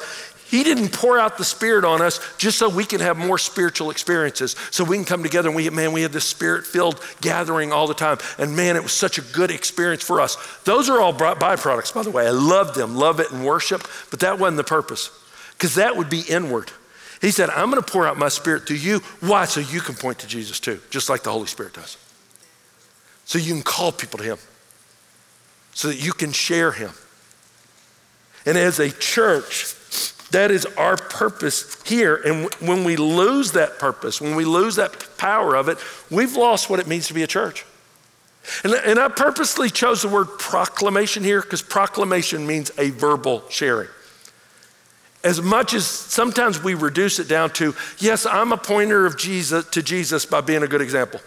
He 0.50 0.64
didn't 0.64 0.90
pour 0.90 1.20
out 1.20 1.38
the 1.38 1.46
Spirit 1.46 1.86
on 1.86 2.02
us 2.02 2.20
just 2.38 2.58
so 2.58 2.70
we 2.70 2.84
can 2.84 3.02
have 3.02 3.18
more 3.18 3.38
spiritual 3.38 3.92
experiences, 3.92 4.56
so 4.72 4.84
we 4.84 4.98
can 4.98 5.06
come 5.06 5.22
together 5.22 5.48
and 5.48 5.56
we, 5.56 5.70
man, 5.70 5.92
we 5.92 6.02
had 6.02 6.12
this 6.12 6.26
Spirit 6.26 6.66
filled 6.66 7.00
gathering 7.22 7.72
all 7.72 7.86
the 7.86 7.94
time. 7.94 8.18
And 8.40 8.56
man, 8.56 8.76
it 8.76 8.82
was 8.82 8.92
such 8.92 9.20
a 9.20 9.22
good 9.22 9.52
experience 9.52 10.02
for 10.02 10.20
us. 10.20 10.38
Those 10.64 10.90
are 10.90 11.00
all 11.00 11.14
byproducts, 11.14 11.94
by 11.94 12.02
the 12.02 12.10
way. 12.10 12.26
I 12.26 12.32
love 12.32 12.74
them, 12.74 12.96
love 12.96 13.20
it 13.20 13.32
and 13.32 13.46
worship, 13.46 13.88
but 14.10 14.22
that 14.22 14.40
wasn't 14.40 14.58
the 14.58 14.64
purpose, 14.64 15.12
because 15.52 15.76
that 15.76 15.96
would 15.96 16.10
be 16.10 16.22
inward. 16.22 16.72
He 17.22 17.30
said, 17.30 17.52
I'm 17.52 17.70
going 17.70 17.84
to 17.84 17.92
pour 17.92 18.08
out 18.08 18.18
my 18.18 18.30
spirit 18.30 18.66
through 18.66 18.78
you. 18.78 19.00
Why? 19.20 19.46
So 19.46 19.60
you 19.60 19.82
can 19.82 19.94
point 19.94 20.18
to 20.20 20.28
Jesus 20.28 20.60
too, 20.60 20.80
just 20.90 21.10
like 21.10 21.22
the 21.22 21.32
Holy 21.32 21.48
Spirit 21.48 21.74
does. 21.74 21.98
So 23.26 23.38
you 23.38 23.54
can 23.54 23.62
call 23.62 23.92
people 23.92 24.18
to 24.18 24.26
Him, 24.26 24.38
so 25.74 25.90
that 25.90 26.04
you 26.04 26.12
can 26.12 26.32
share 26.32 26.72
Him. 26.72 26.92
And 28.48 28.58
as 28.58 28.80
a 28.80 28.90
church, 28.90 29.76
that 30.32 30.52
is 30.52 30.66
our 30.78 30.96
purpose 30.96 31.82
here. 31.84 32.16
And 32.16 32.54
when 32.60 32.84
we 32.84 32.96
lose 32.96 33.54
that 33.54 33.80
purpose, 33.80 34.22
when 34.22 34.36
we 34.36 34.46
lose 34.46 34.76
that 34.76 35.18
power 35.18 35.56
of 35.56 35.70
it, 35.70 35.78
we've 36.12 36.36
lost 36.36 36.70
what 36.70 36.80
it 36.80 36.88
means 36.88 37.08
to 37.08 37.14
be 37.14 37.24
a 37.24 37.28
church. 37.28 37.66
And, 38.64 38.74
and 38.74 39.00
I 39.00 39.10
purposely 39.10 39.70
chose 39.70 40.02
the 40.02 40.08
word 40.08 40.28
proclamation 40.38 41.24
here 41.24 41.42
because 41.42 41.62
proclamation 41.62 42.48
means 42.48 42.72
a 42.78 42.90
verbal 42.92 43.44
sharing. 43.50 43.90
As 45.24 45.42
much 45.42 45.74
as 45.74 45.86
sometimes 45.86 46.64
we 46.64 46.76
reduce 46.76 47.20
it 47.20 47.28
down 47.28 47.50
to, 47.52 47.76
yes, 47.98 48.26
I'm 48.26 48.52
a 48.54 48.58
pointer 48.58 49.06
of 49.06 49.18
Jesus 49.18 49.66
to 49.72 49.84
Jesus 49.84 50.26
by 50.26 50.42
being 50.42 50.64
a 50.64 50.68
good 50.68 50.82
example. 50.82 51.20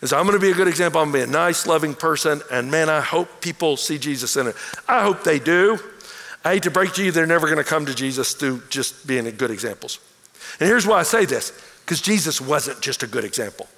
Is 0.00 0.12
I'm 0.12 0.24
going 0.26 0.38
to 0.38 0.40
be 0.40 0.50
a 0.50 0.54
good 0.54 0.66
example. 0.66 1.00
I'm 1.00 1.12
going 1.12 1.22
to 1.22 1.26
be 1.26 1.30
a 1.30 1.32
nice, 1.32 1.66
loving 1.66 1.94
person, 1.94 2.40
and 2.50 2.70
man, 2.70 2.88
I 2.88 3.00
hope 3.00 3.40
people 3.40 3.76
see 3.76 3.98
Jesus 3.98 4.36
in 4.36 4.46
it. 4.46 4.56
I 4.88 5.02
hope 5.02 5.22
they 5.22 5.38
do. 5.38 5.78
I 6.44 6.54
hate 6.54 6.62
to 6.64 6.70
break 6.70 6.94
to 6.94 7.04
you, 7.04 7.12
they're 7.12 7.26
never 7.26 7.46
going 7.46 7.58
to 7.58 7.64
come 7.64 7.86
to 7.86 7.94
Jesus 7.94 8.32
through 8.32 8.62
just 8.70 9.06
being 9.06 9.30
good 9.36 9.50
examples. 9.50 9.98
And 10.58 10.68
here's 10.68 10.86
why 10.86 11.00
I 11.00 11.02
say 11.02 11.24
this 11.24 11.52
because 11.84 12.00
Jesus 12.00 12.40
wasn't 12.40 12.80
just 12.80 13.02
a 13.02 13.06
good 13.06 13.24
example. 13.24 13.68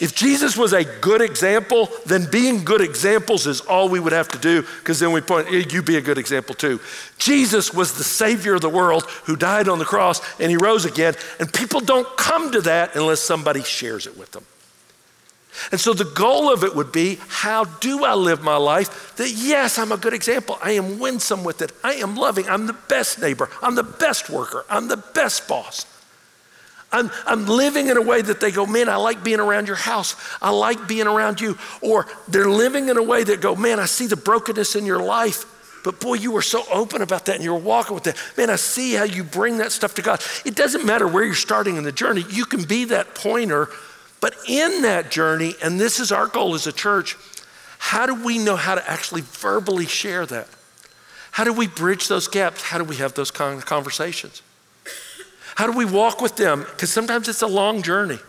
If 0.00 0.14
Jesus 0.14 0.56
was 0.56 0.72
a 0.72 0.84
good 0.84 1.20
example, 1.20 1.88
then 2.06 2.30
being 2.30 2.64
good 2.64 2.80
examples 2.80 3.46
is 3.46 3.60
all 3.62 3.88
we 3.88 3.98
would 3.98 4.12
have 4.12 4.28
to 4.28 4.38
do, 4.38 4.62
because 4.62 5.00
then 5.00 5.10
we 5.10 5.20
point, 5.20 5.50
you 5.50 5.82
be 5.82 5.96
a 5.96 6.00
good 6.00 6.18
example 6.18 6.54
too. 6.54 6.80
Jesus 7.18 7.74
was 7.74 7.94
the 7.94 8.04
Savior 8.04 8.54
of 8.54 8.60
the 8.60 8.68
world 8.68 9.04
who 9.24 9.34
died 9.34 9.68
on 9.68 9.78
the 9.78 9.84
cross 9.84 10.20
and 10.38 10.50
he 10.50 10.56
rose 10.56 10.84
again, 10.84 11.14
and 11.40 11.52
people 11.52 11.80
don't 11.80 12.16
come 12.16 12.52
to 12.52 12.60
that 12.62 12.94
unless 12.94 13.20
somebody 13.20 13.62
shares 13.62 14.06
it 14.06 14.16
with 14.16 14.30
them. 14.30 14.44
And 15.70 15.80
so 15.80 15.92
the 15.92 16.04
goal 16.04 16.52
of 16.52 16.64
it 16.64 16.74
would 16.74 16.92
be 16.92 17.18
how 17.28 17.64
do 17.64 18.04
I 18.04 18.14
live 18.14 18.42
my 18.42 18.56
life 18.56 19.16
that, 19.16 19.30
yes, 19.30 19.78
I'm 19.78 19.92
a 19.92 19.96
good 19.96 20.14
example. 20.14 20.58
I 20.62 20.72
am 20.72 20.98
winsome 20.98 21.44
with 21.44 21.60
it. 21.62 21.72
I 21.84 21.94
am 21.94 22.16
loving. 22.16 22.48
I'm 22.48 22.66
the 22.66 22.72
best 22.72 23.20
neighbor. 23.20 23.50
I'm 23.62 23.74
the 23.74 23.82
best 23.82 24.30
worker. 24.30 24.64
I'm 24.70 24.88
the 24.88 24.96
best 24.96 25.48
boss. 25.48 25.86
I'm, 26.90 27.10
I'm 27.26 27.46
living 27.46 27.88
in 27.88 27.96
a 27.96 28.02
way 28.02 28.20
that 28.22 28.40
they 28.40 28.50
go, 28.50 28.66
man, 28.66 28.88
I 28.88 28.96
like 28.96 29.24
being 29.24 29.40
around 29.40 29.66
your 29.66 29.76
house. 29.76 30.14
I 30.42 30.50
like 30.50 30.86
being 30.86 31.06
around 31.06 31.40
you. 31.40 31.58
Or 31.80 32.06
they're 32.28 32.50
living 32.50 32.88
in 32.88 32.96
a 32.96 33.02
way 33.02 33.24
that 33.24 33.40
go, 33.40 33.56
man, 33.56 33.80
I 33.80 33.86
see 33.86 34.06
the 34.06 34.16
brokenness 34.16 34.76
in 34.76 34.84
your 34.84 35.02
life. 35.02 35.46
But 35.84 36.00
boy, 36.00 36.14
you 36.14 36.30
were 36.32 36.42
so 36.42 36.64
open 36.70 37.02
about 37.02 37.26
that 37.26 37.36
and 37.36 37.44
you 37.44 37.52
were 37.52 37.58
walking 37.58 37.94
with 37.94 38.04
that. 38.04 38.16
Man, 38.36 38.50
I 38.50 38.56
see 38.56 38.94
how 38.94 39.04
you 39.04 39.24
bring 39.24 39.58
that 39.58 39.72
stuff 39.72 39.94
to 39.94 40.02
God. 40.02 40.22
It 40.44 40.54
doesn't 40.54 40.86
matter 40.86 41.08
where 41.08 41.24
you're 41.24 41.34
starting 41.34 41.76
in 41.76 41.84
the 41.84 41.92
journey, 41.92 42.24
you 42.30 42.44
can 42.44 42.62
be 42.62 42.84
that 42.86 43.14
pointer 43.14 43.68
but 44.22 44.36
in 44.46 44.82
that 44.82 45.10
journey, 45.10 45.56
and 45.62 45.80
this 45.80 45.98
is 45.98 46.12
our 46.12 46.28
goal 46.28 46.54
as 46.54 46.68
a 46.68 46.72
church, 46.72 47.16
how 47.78 48.06
do 48.06 48.14
we 48.24 48.38
know 48.38 48.54
how 48.54 48.76
to 48.76 48.90
actually 48.90 49.22
verbally 49.22 49.84
share 49.84 50.24
that? 50.26 50.48
How 51.32 51.42
do 51.42 51.52
we 51.52 51.66
bridge 51.66 52.06
those 52.06 52.28
gaps? 52.28 52.62
How 52.62 52.78
do 52.78 52.84
we 52.84 52.96
have 52.96 53.14
those 53.14 53.32
conversations? 53.32 54.40
How 55.56 55.66
do 55.66 55.76
we 55.76 55.84
walk 55.84 56.20
with 56.20 56.36
them? 56.36 56.60
Because 56.60 56.92
sometimes 56.92 57.28
it's 57.28 57.42
a 57.42 57.48
long 57.48 57.82
journey. 57.82 58.20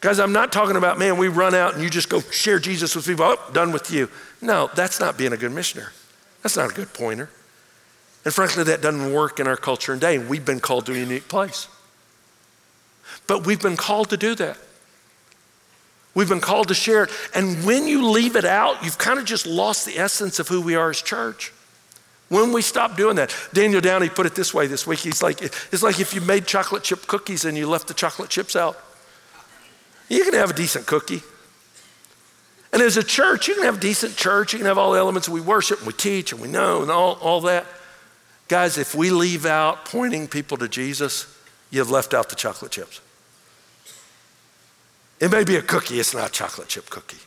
Guys, 0.00 0.20
I'm 0.20 0.32
not 0.32 0.52
talking 0.52 0.76
about, 0.76 1.00
man, 1.00 1.16
we 1.16 1.26
run 1.26 1.52
out 1.52 1.74
and 1.74 1.82
you 1.82 1.90
just 1.90 2.08
go 2.08 2.20
share 2.20 2.60
Jesus 2.60 2.94
with 2.94 3.04
people. 3.04 3.24
Oh, 3.24 3.50
done 3.52 3.72
with 3.72 3.90
you. 3.90 4.08
No, 4.40 4.70
that's 4.76 5.00
not 5.00 5.18
being 5.18 5.32
a 5.32 5.36
good 5.36 5.50
missionary. 5.50 5.92
That's 6.44 6.56
not 6.56 6.70
a 6.70 6.74
good 6.74 6.94
pointer. 6.94 7.28
And 8.24 8.32
frankly, 8.32 8.62
that 8.62 8.82
doesn't 8.82 9.12
work 9.12 9.40
in 9.40 9.48
our 9.48 9.56
culture 9.56 9.90
and 9.90 10.00
day. 10.00 10.18
We've 10.18 10.44
been 10.44 10.60
called 10.60 10.86
to 10.86 10.92
a 10.92 10.96
unique 10.96 11.26
place. 11.26 11.66
But 13.26 13.44
we've 13.44 13.60
been 13.60 13.76
called 13.76 14.10
to 14.10 14.16
do 14.16 14.36
that. 14.36 14.58
We've 16.18 16.28
been 16.28 16.40
called 16.40 16.66
to 16.66 16.74
share 16.74 17.04
it. 17.04 17.10
And 17.32 17.64
when 17.64 17.86
you 17.86 18.10
leave 18.10 18.34
it 18.34 18.44
out, 18.44 18.82
you've 18.82 18.98
kind 18.98 19.20
of 19.20 19.24
just 19.24 19.46
lost 19.46 19.86
the 19.86 20.00
essence 20.00 20.40
of 20.40 20.48
who 20.48 20.60
we 20.60 20.74
are 20.74 20.90
as 20.90 21.00
church. 21.00 21.52
When 22.28 22.52
we 22.52 22.60
stop 22.60 22.96
doing 22.96 23.14
that, 23.14 23.32
Daniel 23.52 23.80
Downey 23.80 24.08
put 24.08 24.26
it 24.26 24.34
this 24.34 24.52
way 24.52 24.66
this 24.66 24.84
week. 24.84 24.98
He's 24.98 25.22
like, 25.22 25.40
it's 25.40 25.80
like 25.80 26.00
if 26.00 26.14
you 26.14 26.20
made 26.20 26.44
chocolate 26.44 26.82
chip 26.82 27.06
cookies 27.06 27.44
and 27.44 27.56
you 27.56 27.68
left 27.68 27.86
the 27.86 27.94
chocolate 27.94 28.30
chips 28.30 28.56
out. 28.56 28.76
You 30.08 30.24
can 30.24 30.34
have 30.34 30.50
a 30.50 30.54
decent 30.54 30.86
cookie. 30.86 31.22
And 32.72 32.82
as 32.82 32.96
a 32.96 33.04
church, 33.04 33.46
you 33.46 33.54
can 33.54 33.62
have 33.62 33.76
a 33.76 33.80
decent 33.80 34.16
church. 34.16 34.52
You 34.52 34.58
can 34.58 34.66
have 34.66 34.76
all 34.76 34.94
the 34.94 34.98
elements 34.98 35.28
we 35.28 35.40
worship 35.40 35.78
and 35.78 35.86
we 35.86 35.92
teach 35.92 36.32
and 36.32 36.42
we 36.42 36.48
know 36.48 36.82
and 36.82 36.90
all, 36.90 37.12
all 37.20 37.42
that. 37.42 37.64
Guys, 38.48 38.76
if 38.76 38.92
we 38.92 39.10
leave 39.10 39.46
out 39.46 39.84
pointing 39.84 40.26
people 40.26 40.56
to 40.56 40.66
Jesus, 40.66 41.32
you've 41.70 41.92
left 41.92 42.12
out 42.12 42.28
the 42.28 42.34
chocolate 42.34 42.72
chips. 42.72 43.00
It 45.20 45.30
may 45.30 45.44
be 45.44 45.56
a 45.56 45.62
cookie, 45.62 45.98
it's 45.98 46.14
not 46.14 46.28
a 46.28 46.32
chocolate 46.32 46.68
chip 46.68 46.88
cookie. 46.90 47.18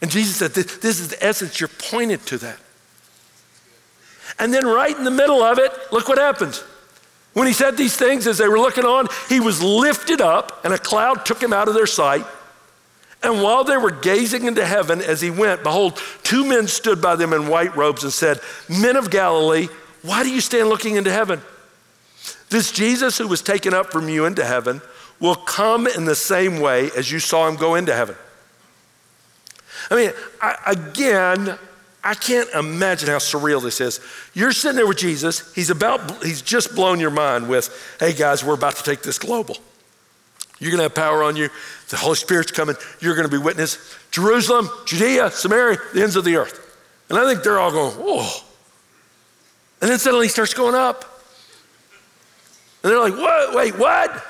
And 0.00 0.10
Jesus 0.10 0.36
said, 0.36 0.52
This 0.52 1.00
is 1.00 1.08
the 1.08 1.24
essence, 1.24 1.58
you're 1.60 1.68
pointed 1.68 2.24
to 2.26 2.38
that. 2.38 2.58
And 4.38 4.54
then, 4.54 4.66
right 4.66 4.96
in 4.96 5.04
the 5.04 5.10
middle 5.10 5.42
of 5.42 5.58
it, 5.58 5.72
look 5.90 6.08
what 6.08 6.18
happens. 6.18 6.62
When 7.32 7.46
he 7.46 7.52
said 7.52 7.76
these 7.76 7.96
things, 7.96 8.26
as 8.26 8.38
they 8.38 8.48
were 8.48 8.58
looking 8.58 8.84
on, 8.84 9.08
he 9.28 9.40
was 9.40 9.62
lifted 9.62 10.20
up, 10.20 10.64
and 10.64 10.72
a 10.72 10.78
cloud 10.78 11.26
took 11.26 11.42
him 11.42 11.52
out 11.52 11.68
of 11.68 11.74
their 11.74 11.86
sight. 11.86 12.24
And 13.22 13.42
while 13.42 13.64
they 13.64 13.76
were 13.76 13.90
gazing 13.90 14.44
into 14.44 14.64
heaven 14.64 15.00
as 15.00 15.20
he 15.20 15.30
went, 15.30 15.64
behold, 15.64 16.00
two 16.22 16.46
men 16.46 16.68
stood 16.68 17.02
by 17.02 17.16
them 17.16 17.32
in 17.32 17.48
white 17.48 17.74
robes 17.76 18.04
and 18.04 18.12
said, 18.12 18.40
Men 18.68 18.96
of 18.96 19.10
Galilee, 19.10 19.68
why 20.02 20.22
do 20.22 20.30
you 20.30 20.40
stand 20.40 20.68
looking 20.68 20.94
into 20.94 21.10
heaven? 21.10 21.42
This 22.50 22.70
Jesus 22.70 23.18
who 23.18 23.26
was 23.26 23.42
taken 23.42 23.74
up 23.74 23.90
from 23.90 24.08
you 24.08 24.24
into 24.24 24.44
heaven 24.44 24.80
will 25.20 25.34
come 25.34 25.86
in 25.86 26.04
the 26.04 26.14
same 26.14 26.60
way 26.60 26.90
as 26.96 27.10
you 27.10 27.18
saw 27.18 27.48
him 27.48 27.56
go 27.56 27.74
into 27.74 27.94
heaven. 27.94 28.16
I 29.90 29.96
mean, 29.96 30.12
I, 30.40 30.56
again, 30.66 31.58
I 32.04 32.14
can't 32.14 32.48
imagine 32.50 33.08
how 33.08 33.18
surreal 33.18 33.62
this 33.62 33.80
is. 33.80 34.00
You're 34.34 34.52
sitting 34.52 34.76
there 34.76 34.86
with 34.86 34.98
Jesus. 34.98 35.52
He's 35.54 35.70
about, 35.70 36.24
he's 36.24 36.42
just 36.42 36.74
blown 36.74 37.00
your 37.00 37.10
mind 37.10 37.48
with, 37.48 37.96
hey 37.98 38.12
guys, 38.12 38.44
we're 38.44 38.54
about 38.54 38.76
to 38.76 38.82
take 38.82 39.02
this 39.02 39.18
global. 39.18 39.56
You're 40.60 40.70
going 40.70 40.78
to 40.78 40.84
have 40.84 40.94
power 40.94 41.22
on 41.22 41.36
you. 41.36 41.48
The 41.88 41.96
Holy 41.96 42.16
Spirit's 42.16 42.50
coming. 42.50 42.76
You're 43.00 43.14
going 43.14 43.28
to 43.28 43.36
be 43.36 43.42
witness. 43.42 43.96
Jerusalem, 44.10 44.68
Judea, 44.86 45.30
Samaria, 45.30 45.78
the 45.94 46.02
ends 46.02 46.16
of 46.16 46.24
the 46.24 46.36
earth. 46.36 46.64
And 47.08 47.18
I 47.18 47.24
think 47.24 47.42
they're 47.42 47.58
all 47.58 47.70
going, 47.70 47.94
whoa. 47.94 48.28
And 49.80 49.90
then 49.90 49.98
suddenly 49.98 50.26
he 50.26 50.30
starts 50.30 50.54
going 50.54 50.74
up. 50.74 51.22
And 52.82 52.90
they're 52.90 53.00
like, 53.00 53.14
what? 53.14 53.54
Wait, 53.54 53.78
what? 53.78 54.24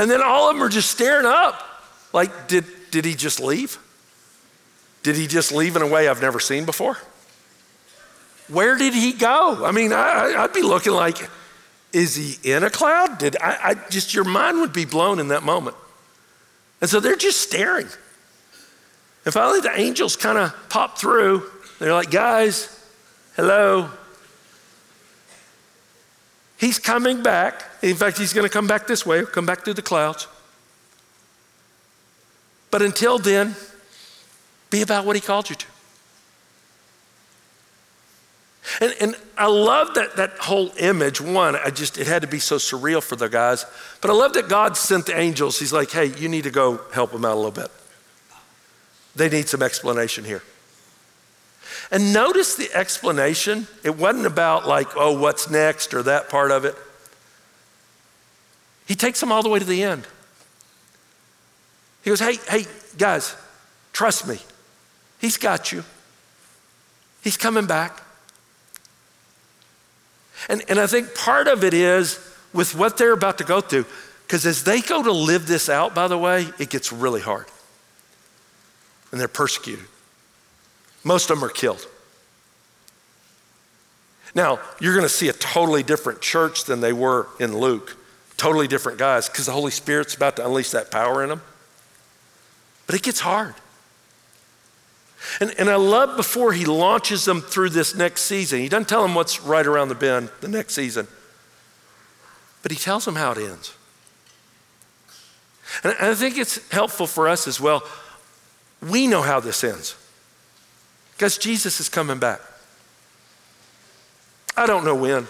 And 0.00 0.10
then 0.10 0.22
all 0.22 0.48
of 0.48 0.56
them 0.56 0.62
are 0.62 0.70
just 0.70 0.90
staring 0.90 1.26
up. 1.26 1.62
Like, 2.14 2.48
did, 2.48 2.64
did 2.90 3.04
he 3.04 3.14
just 3.14 3.38
leave? 3.38 3.78
Did 5.02 5.14
he 5.14 5.26
just 5.26 5.52
leave 5.52 5.76
in 5.76 5.82
a 5.82 5.86
way 5.86 6.08
I've 6.08 6.22
never 6.22 6.40
seen 6.40 6.64
before? 6.64 6.96
Where 8.48 8.78
did 8.78 8.94
he 8.94 9.12
go? 9.12 9.62
I 9.62 9.72
mean, 9.72 9.92
I, 9.92 10.40
would 10.40 10.54
be 10.54 10.62
looking 10.62 10.94
like, 10.94 11.28
is 11.92 12.16
he 12.16 12.50
in 12.50 12.64
a 12.64 12.70
cloud? 12.70 13.18
Did 13.18 13.36
I, 13.42 13.58
I 13.62 13.74
just, 13.90 14.14
your 14.14 14.24
mind 14.24 14.62
would 14.62 14.72
be 14.72 14.86
blown 14.86 15.18
in 15.18 15.28
that 15.28 15.42
moment. 15.42 15.76
And 16.80 16.88
so 16.88 16.98
they're 16.98 17.14
just 17.14 17.42
staring. 17.42 17.88
And 19.26 19.34
finally, 19.34 19.60
the 19.60 19.78
angels 19.78 20.16
kind 20.16 20.38
of 20.38 20.54
pop 20.70 20.96
through. 20.96 21.42
They're 21.78 21.92
like, 21.92 22.10
guys, 22.10 22.74
hello, 23.36 23.90
He's 26.60 26.78
coming 26.78 27.22
back. 27.22 27.64
In 27.80 27.96
fact, 27.96 28.18
he's 28.18 28.34
going 28.34 28.46
to 28.46 28.52
come 28.52 28.66
back 28.66 28.86
this 28.86 29.06
way, 29.06 29.24
come 29.24 29.46
back 29.46 29.64
through 29.64 29.74
the 29.74 29.82
clouds. 29.82 30.28
But 32.70 32.82
until 32.82 33.18
then, 33.18 33.56
be 34.68 34.82
about 34.82 35.06
what 35.06 35.16
he 35.16 35.22
called 35.22 35.48
you 35.48 35.56
to. 35.56 35.66
And, 38.82 38.94
and 39.00 39.16
I 39.38 39.46
love 39.46 39.94
that, 39.94 40.16
that 40.16 40.32
whole 40.38 40.70
image. 40.78 41.18
One, 41.18 41.56
I 41.56 41.70
just, 41.70 41.96
it 41.96 42.06
had 42.06 42.20
to 42.22 42.28
be 42.28 42.38
so 42.38 42.56
surreal 42.56 43.02
for 43.02 43.16
the 43.16 43.28
guys. 43.28 43.64
But 44.02 44.10
I 44.10 44.14
love 44.14 44.34
that 44.34 44.50
God 44.50 44.76
sent 44.76 45.06
the 45.06 45.18
angels. 45.18 45.58
He's 45.58 45.72
like, 45.72 45.90
hey, 45.90 46.12
you 46.18 46.28
need 46.28 46.44
to 46.44 46.50
go 46.50 46.82
help 46.92 47.12
them 47.12 47.24
out 47.24 47.36
a 47.36 47.40
little 47.40 47.50
bit. 47.50 47.70
They 49.16 49.30
need 49.30 49.48
some 49.48 49.62
explanation 49.62 50.24
here. 50.24 50.42
And 51.90 52.12
notice 52.12 52.54
the 52.54 52.72
explanation. 52.72 53.66
It 53.82 53.96
wasn't 53.96 54.26
about, 54.26 54.66
like, 54.66 54.88
oh, 54.96 55.18
what's 55.18 55.50
next 55.50 55.92
or 55.92 56.02
that 56.04 56.28
part 56.28 56.50
of 56.50 56.64
it. 56.64 56.76
He 58.86 58.94
takes 58.94 59.20
them 59.20 59.32
all 59.32 59.42
the 59.42 59.48
way 59.48 59.58
to 59.58 59.64
the 59.64 59.82
end. 59.82 60.06
He 62.02 62.10
goes, 62.10 62.20
hey, 62.20 62.36
hey, 62.48 62.66
guys, 62.96 63.36
trust 63.92 64.26
me. 64.26 64.38
He's 65.20 65.36
got 65.36 65.72
you. 65.72 65.84
He's 67.22 67.36
coming 67.36 67.66
back. 67.66 68.02
And, 70.48 70.62
and 70.68 70.78
I 70.78 70.86
think 70.86 71.14
part 71.14 71.48
of 71.48 71.62
it 71.64 71.74
is 71.74 72.18
with 72.52 72.74
what 72.74 72.96
they're 72.96 73.12
about 73.12 73.38
to 73.38 73.44
go 73.44 73.60
through, 73.60 73.84
because 74.26 74.46
as 74.46 74.64
they 74.64 74.80
go 74.80 75.02
to 75.02 75.12
live 75.12 75.46
this 75.46 75.68
out, 75.68 75.94
by 75.94 76.08
the 76.08 76.16
way, 76.16 76.48
it 76.58 76.70
gets 76.70 76.92
really 76.92 77.20
hard. 77.20 77.46
And 79.12 79.20
they're 79.20 79.28
persecuted. 79.28 79.84
Most 81.04 81.30
of 81.30 81.38
them 81.38 81.48
are 81.48 81.52
killed. 81.52 81.86
Now, 84.34 84.60
you're 84.80 84.94
going 84.94 85.04
to 85.04 85.12
see 85.12 85.28
a 85.28 85.32
totally 85.32 85.82
different 85.82 86.20
church 86.20 86.64
than 86.64 86.80
they 86.80 86.92
were 86.92 87.26
in 87.38 87.56
Luke. 87.56 87.96
Totally 88.36 88.68
different 88.68 88.98
guys 88.98 89.28
because 89.28 89.46
the 89.46 89.52
Holy 89.52 89.70
Spirit's 89.70 90.14
about 90.14 90.36
to 90.36 90.46
unleash 90.46 90.70
that 90.70 90.90
power 90.90 91.22
in 91.22 91.28
them. 91.28 91.42
But 92.86 92.94
it 92.94 93.02
gets 93.02 93.20
hard. 93.20 93.54
And, 95.40 95.54
and 95.58 95.68
I 95.68 95.76
love 95.76 96.16
before 96.16 96.52
he 96.52 96.64
launches 96.64 97.24
them 97.24 97.40
through 97.40 97.70
this 97.70 97.94
next 97.94 98.22
season, 98.22 98.60
he 98.60 98.68
doesn't 98.68 98.88
tell 98.88 99.02
them 99.02 99.14
what's 99.14 99.42
right 99.42 99.66
around 99.66 99.88
the 99.88 99.94
bend 99.94 100.30
the 100.40 100.48
next 100.48 100.74
season, 100.74 101.06
but 102.62 102.72
he 102.72 102.78
tells 102.78 103.04
them 103.04 103.16
how 103.16 103.32
it 103.32 103.38
ends. 103.38 103.74
And 105.84 105.94
I 106.00 106.14
think 106.14 106.38
it's 106.38 106.68
helpful 106.70 107.06
for 107.06 107.28
us 107.28 107.46
as 107.46 107.60
well. 107.60 107.82
We 108.82 109.06
know 109.06 109.22
how 109.22 109.40
this 109.40 109.62
ends 109.62 109.94
because 111.20 111.36
Jesus 111.36 111.80
is 111.80 111.90
coming 111.90 112.18
back. 112.18 112.40
I 114.56 114.64
don't 114.64 114.86
know 114.86 114.94
when. 114.94 115.26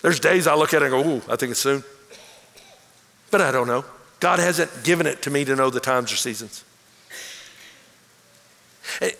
There's 0.00 0.18
days 0.18 0.46
I 0.46 0.54
look 0.54 0.72
at 0.72 0.80
it 0.80 0.90
and 0.90 1.04
go, 1.04 1.06
ooh, 1.06 1.22
I 1.28 1.36
think 1.36 1.50
it's 1.50 1.60
soon. 1.60 1.84
But 3.30 3.42
I 3.42 3.52
don't 3.52 3.66
know. 3.66 3.84
God 4.20 4.38
hasn't 4.38 4.70
given 4.82 5.06
it 5.06 5.20
to 5.20 5.30
me 5.30 5.44
to 5.44 5.54
know 5.54 5.68
the 5.68 5.80
times 5.80 6.10
or 6.14 6.16
seasons. 6.16 6.64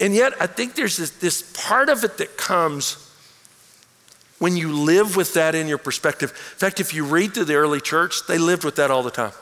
And 0.00 0.14
yet, 0.14 0.32
I 0.40 0.46
think 0.46 0.76
there's 0.76 0.96
this, 0.96 1.10
this 1.10 1.52
part 1.54 1.90
of 1.90 2.04
it 2.04 2.16
that 2.16 2.38
comes 2.38 2.96
when 4.38 4.56
you 4.56 4.72
live 4.72 5.14
with 5.14 5.34
that 5.34 5.54
in 5.54 5.68
your 5.68 5.76
perspective. 5.76 6.30
In 6.30 6.58
fact, 6.58 6.80
if 6.80 6.94
you 6.94 7.04
read 7.04 7.34
through 7.34 7.44
the 7.44 7.56
early 7.56 7.82
church, 7.82 8.26
they 8.26 8.38
lived 8.38 8.64
with 8.64 8.76
that 8.76 8.90
all 8.90 9.02
the 9.02 9.10
time. 9.10 9.32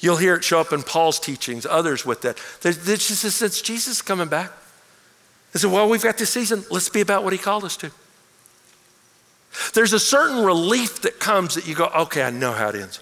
You'll 0.00 0.16
hear 0.16 0.34
it 0.34 0.44
show 0.44 0.60
up 0.60 0.72
in 0.72 0.82
Paul's 0.82 1.20
teachings, 1.20 1.66
others 1.66 2.04
with 2.04 2.22
that. 2.22 2.38
It's 2.64 3.08
just 3.08 3.42
it's 3.42 3.62
Jesus 3.62 4.02
coming 4.02 4.28
back. 4.28 4.50
They 5.52 5.60
said, 5.60 5.70
well, 5.70 5.88
we've 5.88 6.02
got 6.02 6.16
this 6.16 6.30
season. 6.30 6.64
Let's 6.70 6.88
be 6.88 7.00
about 7.00 7.22
what 7.24 7.32
he 7.32 7.38
called 7.38 7.64
us 7.64 7.76
to. 7.78 7.90
There's 9.74 9.92
a 9.92 9.98
certain 9.98 10.44
relief 10.44 11.02
that 11.02 11.18
comes 11.18 11.56
that 11.56 11.66
you 11.66 11.74
go, 11.74 11.86
okay, 11.86 12.22
I 12.22 12.30
know 12.30 12.52
how 12.52 12.68
it 12.68 12.76
ends. 12.76 13.00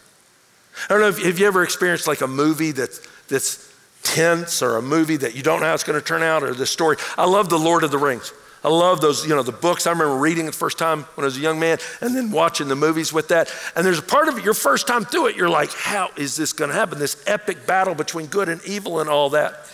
I 0.84 0.94
don't 0.94 1.01
know 1.01 1.09
if 1.09 1.22
have 1.22 1.38
you 1.38 1.46
ever 1.46 1.62
experienced 1.62 2.07
like 2.07 2.20
a 2.20 2.26
movie 2.26 2.72
that's, 2.72 3.07
that's 3.28 3.72
tense 4.03 4.62
or 4.62 4.76
a 4.76 4.82
movie 4.82 5.16
that 5.18 5.34
you 5.34 5.42
don't 5.42 5.61
know 5.61 5.66
how 5.66 5.74
it's 5.74 5.84
going 5.84 5.99
to 5.99 6.05
turn 6.05 6.22
out 6.22 6.42
or 6.42 6.55
the 6.55 6.66
story. 6.66 6.96
I 7.16 7.26
love 7.26 7.49
The 7.49 7.59
Lord 7.59 7.84
of 7.84 7.90
the 7.90 7.99
Rings. 7.99 8.32
I 8.65 8.69
love 8.69 9.01
those, 9.01 9.27
you 9.27 9.35
know, 9.35 9.43
the 9.43 9.53
books. 9.53 9.87
I 9.87 9.91
remember 9.91 10.17
reading 10.17 10.45
it 10.45 10.51
the 10.51 10.57
first 10.57 10.79
time 10.79 11.03
when 11.15 11.25
I 11.25 11.27
was 11.27 11.37
a 11.37 11.41
young 11.41 11.61
man 11.61 11.79
and 12.01 12.15
then 12.15 12.31
watching 12.31 12.69
the 12.69 12.77
movies 12.77 13.13
with 13.13 13.29
that. 13.29 13.53
And 13.77 13.87
there's 13.87 14.01
a 14.01 14.03
part 14.03 14.29
of 14.29 14.37
it, 14.39 14.45
your 14.45 14.55
first 14.55 14.87
time 14.87 15.05
through 15.05 15.29
it, 15.29 15.37
you're 15.37 15.49
like, 15.49 15.73
how 15.73 16.11
is 16.17 16.37
this 16.37 16.53
going 16.53 16.71
to 16.71 16.75
happen? 16.75 16.99
This 16.99 17.23
epic 17.27 17.67
battle 17.67 17.95
between 17.95 18.27
good 18.27 18.49
and 18.49 18.63
evil 18.65 19.01
and 19.01 19.09
all 19.09 19.31
that. 19.31 19.71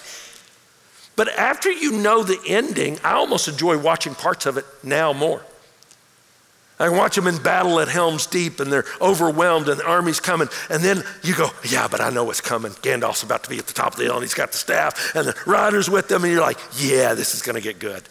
But 1.17 1.29
after 1.29 1.71
you 1.71 1.93
know 1.93 2.23
the 2.23 2.39
ending, 2.47 2.99
I 3.05 3.13
almost 3.13 3.49
enjoy 3.49 3.79
watching 3.79 4.15
parts 4.15 4.47
of 4.47 4.59
it 4.59 4.67
now 4.83 5.13
more. 5.13 5.43
I 6.79 6.89
watch 6.89 7.15
them 7.15 7.29
in 7.29 7.41
battle 7.41 7.79
at 7.79 7.87
Helm's 7.87 8.27
Deep 8.27 8.59
and 8.59 8.73
they're 8.73 8.85
overwhelmed 9.01 9.69
and 9.69 9.79
the 9.79 9.87
army's 9.87 10.19
coming. 10.19 10.49
And 10.69 10.83
then 10.83 11.05
you 11.23 11.35
go, 11.35 11.51
yeah, 11.69 11.87
but 11.89 12.01
I 12.01 12.11
know 12.11 12.25
what's 12.25 12.41
coming. 12.41 12.73
Gandalf's 12.73 13.23
about 13.23 13.45
to 13.45 13.51
be 13.51 13.59
at 13.59 13.67
the 13.69 13.73
top 13.73 13.93
of 13.93 13.99
the 13.99 14.05
hill 14.05 14.15
and 14.15 14.23
he's 14.23 14.35
got 14.35 14.51
the 14.51 14.59
staff 14.59 15.15
and 15.15 15.29
the 15.29 15.37
riders 15.47 15.89
with 15.89 16.09
them. 16.09 16.25
And 16.25 16.33
you're 16.33 16.43
like, 16.43 16.59
yeah, 16.77 17.15
this 17.15 17.35
is 17.35 17.43
going 17.43 17.55
to 17.55 17.63
get 17.63 17.79
good. 17.79 18.03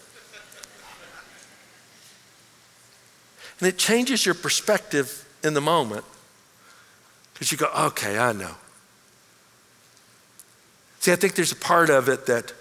And 3.60 3.68
it 3.68 3.78
changes 3.78 4.26
your 4.26 4.36
perspective 4.36 5.28
in 5.44 5.54
the 5.54 5.62
moment 5.62 6.06
because 7.34 7.52
you 7.52 7.58
go, 7.58 7.70
okay, 7.76 8.18
I 8.18 8.32
know. 8.34 8.56
See, 11.00 11.12
I 11.12 11.16
think 11.16 11.36
there's 11.36 11.52
a 11.52 11.58
part 11.58 11.90
of 11.90 12.08
it 12.08 12.26
that 12.28 12.54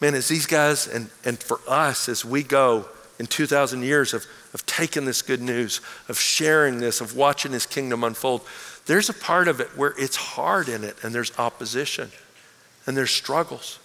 man, 0.00 0.14
as 0.14 0.28
these 0.28 0.46
guys 0.46 0.88
and, 0.88 1.10
and 1.24 1.38
for 1.38 1.60
us 1.68 2.08
as 2.08 2.24
we 2.24 2.42
go 2.42 2.88
in 3.18 3.26
2,000 3.26 3.82
years 3.82 4.14
of, 4.14 4.26
of 4.54 4.64
taking 4.66 5.04
this 5.04 5.22
good 5.22 5.40
news, 5.40 5.80
of 6.08 6.18
sharing 6.18 6.80
this, 6.80 7.00
of 7.00 7.14
watching 7.14 7.52
his 7.52 7.66
kingdom 7.66 8.02
unfold, 8.02 8.42
there's 8.86 9.08
a 9.08 9.14
part 9.14 9.46
of 9.46 9.60
it 9.60 9.68
where 9.76 9.94
it's 9.96 10.16
hard 10.16 10.68
in 10.68 10.82
it 10.84 10.96
and 11.02 11.14
there's 11.14 11.38
opposition 11.38 12.10
and 12.86 12.96
there's 12.96 13.10
struggles. 13.10 13.78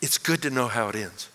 It's 0.00 0.18
good 0.18 0.40
to 0.42 0.50
know 0.50 0.68
how 0.68 0.88
it 0.88 0.96
ends. 0.96 1.28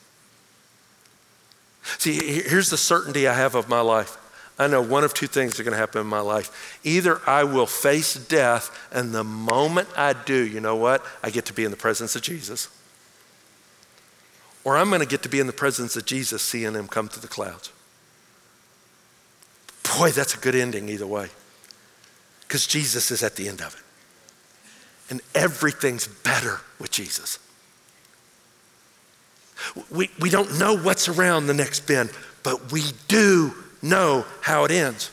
See, 1.98 2.42
here's 2.42 2.70
the 2.70 2.78
certainty 2.78 3.28
I 3.28 3.34
have 3.34 3.56
of 3.56 3.70
my 3.70 3.82
life 3.82 4.18
I 4.60 4.68
know 4.68 4.82
one 4.82 5.04
of 5.04 5.14
two 5.14 5.28
things 5.28 5.60
are 5.60 5.64
going 5.64 5.74
to 5.74 5.78
happen 5.78 6.02
in 6.02 6.08
my 6.08 6.20
life. 6.20 6.80
Either 6.84 7.22
I 7.28 7.44
will 7.44 7.68
face 7.68 8.16
death, 8.16 8.76
and 8.92 9.14
the 9.14 9.24
moment 9.24 9.88
I 9.96 10.14
do, 10.14 10.46
you 10.46 10.60
know 10.60 10.76
what? 10.76 11.06
I 11.22 11.30
get 11.30 11.46
to 11.46 11.54
be 11.54 11.64
in 11.64 11.72
the 11.72 11.78
presence 11.78 12.16
of 12.16 12.24
Jesus. 12.24 12.68
Or 14.64 14.76
I'm 14.76 14.90
going 14.90 15.02
to 15.02 15.08
get 15.08 15.22
to 15.24 15.30
be 15.30 15.40
in 15.40 15.48
the 15.48 15.54
presence 15.54 15.96
of 15.96 16.06
Jesus, 16.06 16.42
seeing 16.42 16.74
him 16.74 16.88
come 16.88 17.08
through 17.08 17.22
the 17.22 17.28
clouds. 17.28 17.72
Boy, 19.98 20.10
that's 20.10 20.34
a 20.34 20.40
good 20.40 20.56
ending 20.56 20.90
either 20.90 21.08
way, 21.08 21.30
because 22.42 22.66
Jesus 22.66 23.12
is 23.12 23.22
at 23.22 23.36
the 23.36 23.48
end 23.48 23.62
of 23.62 23.76
it. 23.76 25.12
And 25.12 25.22
everything's 25.36 26.08
better 26.08 26.62
with 26.80 26.92
Jesus. 26.92 27.40
We, 29.90 30.10
we 30.20 30.30
don't 30.30 30.60
know 30.60 30.78
what's 30.78 31.08
around 31.08 31.48
the 31.48 31.54
next 31.54 31.88
bend, 31.88 32.12
but 32.44 32.72
we 32.72 32.84
do 33.08 33.54
know 33.82 34.26
how 34.42 34.66
it 34.66 34.72
ends. 34.72 35.12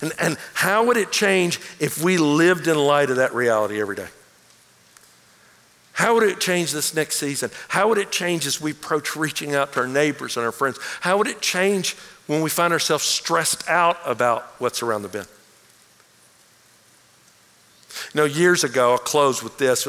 And, 0.00 0.12
and 0.18 0.36
how 0.52 0.86
would 0.86 0.96
it 0.96 1.10
change 1.10 1.60
if 1.80 2.02
we 2.02 2.18
lived 2.18 2.66
in 2.66 2.76
light 2.76 3.10
of 3.10 3.16
that 3.16 3.34
reality 3.34 3.80
every 3.80 3.96
day? 3.96 4.08
How 5.92 6.14
would 6.14 6.24
it 6.24 6.40
change 6.40 6.72
this 6.72 6.94
next 6.94 7.18
season? 7.18 7.50
How 7.68 7.88
would 7.88 7.98
it 7.98 8.10
change 8.10 8.46
as 8.46 8.60
we 8.60 8.72
approach 8.72 9.14
reaching 9.14 9.54
out 9.54 9.72
to 9.74 9.80
our 9.80 9.86
neighbors 9.86 10.36
and 10.36 10.44
our 10.44 10.50
friends? 10.52 10.78
How 11.00 11.16
would 11.18 11.28
it 11.28 11.40
change 11.40 11.94
when 12.26 12.42
we 12.42 12.50
find 12.50 12.72
ourselves 12.72 13.04
stressed 13.04 13.68
out 13.68 13.98
about 14.04 14.42
what's 14.58 14.82
around 14.82 15.02
the 15.02 15.08
bend? 15.08 15.28
You 18.12 18.20
know, 18.20 18.24
years 18.24 18.64
ago, 18.64 18.92
I'll 18.92 18.98
close 18.98 19.42
with 19.42 19.56
this. 19.56 19.86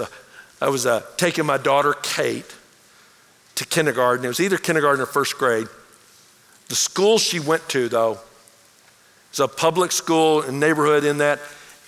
I 0.61 0.69
was 0.69 0.85
uh, 0.85 1.01
taking 1.17 1.45
my 1.45 1.57
daughter, 1.57 1.93
Kate, 2.03 2.55
to 3.55 3.65
kindergarten. 3.65 4.25
It 4.25 4.29
was 4.29 4.39
either 4.39 4.57
kindergarten 4.57 5.01
or 5.01 5.05
first 5.05 5.37
grade. 5.37 5.67
The 6.67 6.75
school 6.75 7.17
she 7.17 7.39
went 7.39 7.67
to, 7.69 7.89
though, 7.89 8.19
is 9.31 9.39
a 9.39 9.47
public 9.47 9.91
school 9.91 10.41
and 10.41 10.59
neighborhood 10.59 11.03
in 11.03 11.19
that 11.19 11.39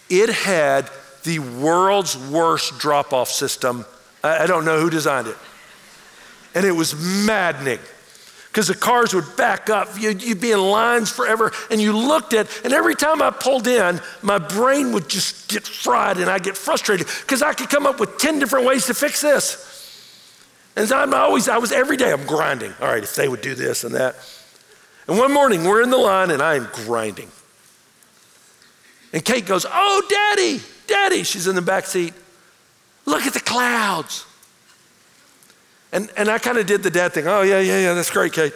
it 0.09 0.29
had 0.29 0.89
the 1.23 1.39
world's 1.39 2.17
worst 2.17 2.79
drop 2.79 3.11
off 3.11 3.29
system. 3.29 3.85
I 4.23 4.47
don't 4.47 4.65
know 4.65 4.79
who 4.79 4.89
designed 4.89 5.27
it. 5.27 5.37
And 6.55 6.65
it 6.65 6.71
was 6.71 6.95
maddening 7.25 7.79
because 8.47 8.67
the 8.67 8.75
cars 8.75 9.13
would 9.13 9.35
back 9.35 9.69
up. 9.69 9.89
You'd, 9.99 10.23
you'd, 10.23 10.41
be 10.41 10.51
in 10.51 10.59
lines 10.59 11.11
forever. 11.11 11.51
And 11.69 11.79
you 11.79 11.95
looked 11.95 12.33
at, 12.33 12.47
and 12.63 12.73
every 12.73 12.95
time 12.95 13.21
I 13.21 13.29
pulled 13.29 13.67
in, 13.67 14.01
my 14.23 14.39
brain 14.39 14.93
would 14.93 15.07
just 15.07 15.47
get 15.49 15.63
fried 15.67 16.17
and 16.17 16.29
I 16.29 16.39
get 16.39 16.57
frustrated 16.57 17.07
because 17.21 17.43
I 17.43 17.53
could 17.53 17.69
come 17.69 17.85
up 17.85 17.99
with 17.99 18.17
10 18.17 18.39
different 18.39 18.65
ways 18.65 18.87
to 18.87 18.95
fix 18.95 19.21
this. 19.21 19.66
And 20.77 20.91
I'm 20.91 21.11
always, 21.11 21.49
I 21.49 21.57
was 21.57 21.71
every 21.71 21.97
day, 21.97 22.11
I'm 22.11 22.27
grinding. 22.27 22.71
All 22.79 22.87
right, 22.87 23.01
if 23.01 23.15
they 23.15 23.27
would 23.27 23.41
do 23.41 23.55
this 23.55 23.83
and 23.83 23.95
that. 23.95 24.15
And 25.07 25.17
one 25.17 25.33
morning 25.33 25.63
we're 25.63 25.81
in 25.81 25.89
the 25.89 25.97
line 25.97 26.29
and 26.29 26.39
I 26.39 26.53
am 26.53 26.69
grinding. 26.71 27.29
And 29.11 29.25
Kate 29.25 29.47
goes, 29.47 29.65
Oh, 29.67 30.03
daddy, 30.07 30.61
daddy. 30.85 31.23
She's 31.23 31.47
in 31.47 31.55
the 31.55 31.63
back 31.63 31.87
seat. 31.87 32.13
Look 33.05 33.23
at 33.23 33.33
the 33.33 33.39
clouds. 33.39 34.25
And, 35.91 36.11
and 36.15 36.29
I 36.29 36.37
kind 36.37 36.59
of 36.59 36.67
did 36.67 36.83
the 36.83 36.91
dad 36.91 37.11
thing. 37.11 37.27
Oh, 37.27 37.41
yeah, 37.41 37.59
yeah, 37.59 37.79
yeah, 37.79 37.93
that's 37.95 38.11
great, 38.11 38.33
Kate. 38.33 38.53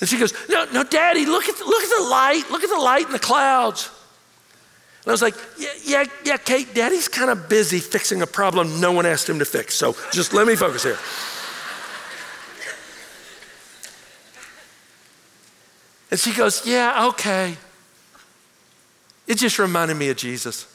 And 0.00 0.08
she 0.08 0.18
goes, 0.18 0.34
No, 0.48 0.64
no, 0.72 0.82
daddy, 0.82 1.26
look 1.26 1.44
at 1.44 1.56
the, 1.56 1.64
look 1.64 1.82
at 1.84 1.96
the 1.96 2.08
light. 2.08 2.50
Look 2.50 2.64
at 2.64 2.70
the 2.70 2.76
light 2.76 3.06
in 3.06 3.12
the 3.12 3.20
clouds. 3.20 3.88
And 5.08 5.12
I 5.12 5.14
was 5.14 5.22
like, 5.22 5.36
Yeah, 5.56 5.70
yeah, 5.86 6.04
yeah, 6.22 6.36
Kate, 6.36 6.74
daddy's 6.74 7.08
kind 7.08 7.30
of 7.30 7.48
busy 7.48 7.78
fixing 7.78 8.20
a 8.20 8.26
problem 8.26 8.78
no 8.78 8.92
one 8.92 9.06
asked 9.06 9.26
him 9.26 9.38
to 9.38 9.46
fix. 9.46 9.74
So 9.74 9.96
just 10.12 10.34
let 10.34 10.46
me 10.46 10.54
focus 10.54 10.82
here. 10.82 10.98
And 16.10 16.20
she 16.20 16.34
goes, 16.34 16.66
Yeah, 16.66 17.06
okay. 17.06 17.56
It 19.26 19.38
just 19.38 19.58
reminded 19.58 19.96
me 19.96 20.10
of 20.10 20.18
Jesus. 20.18 20.66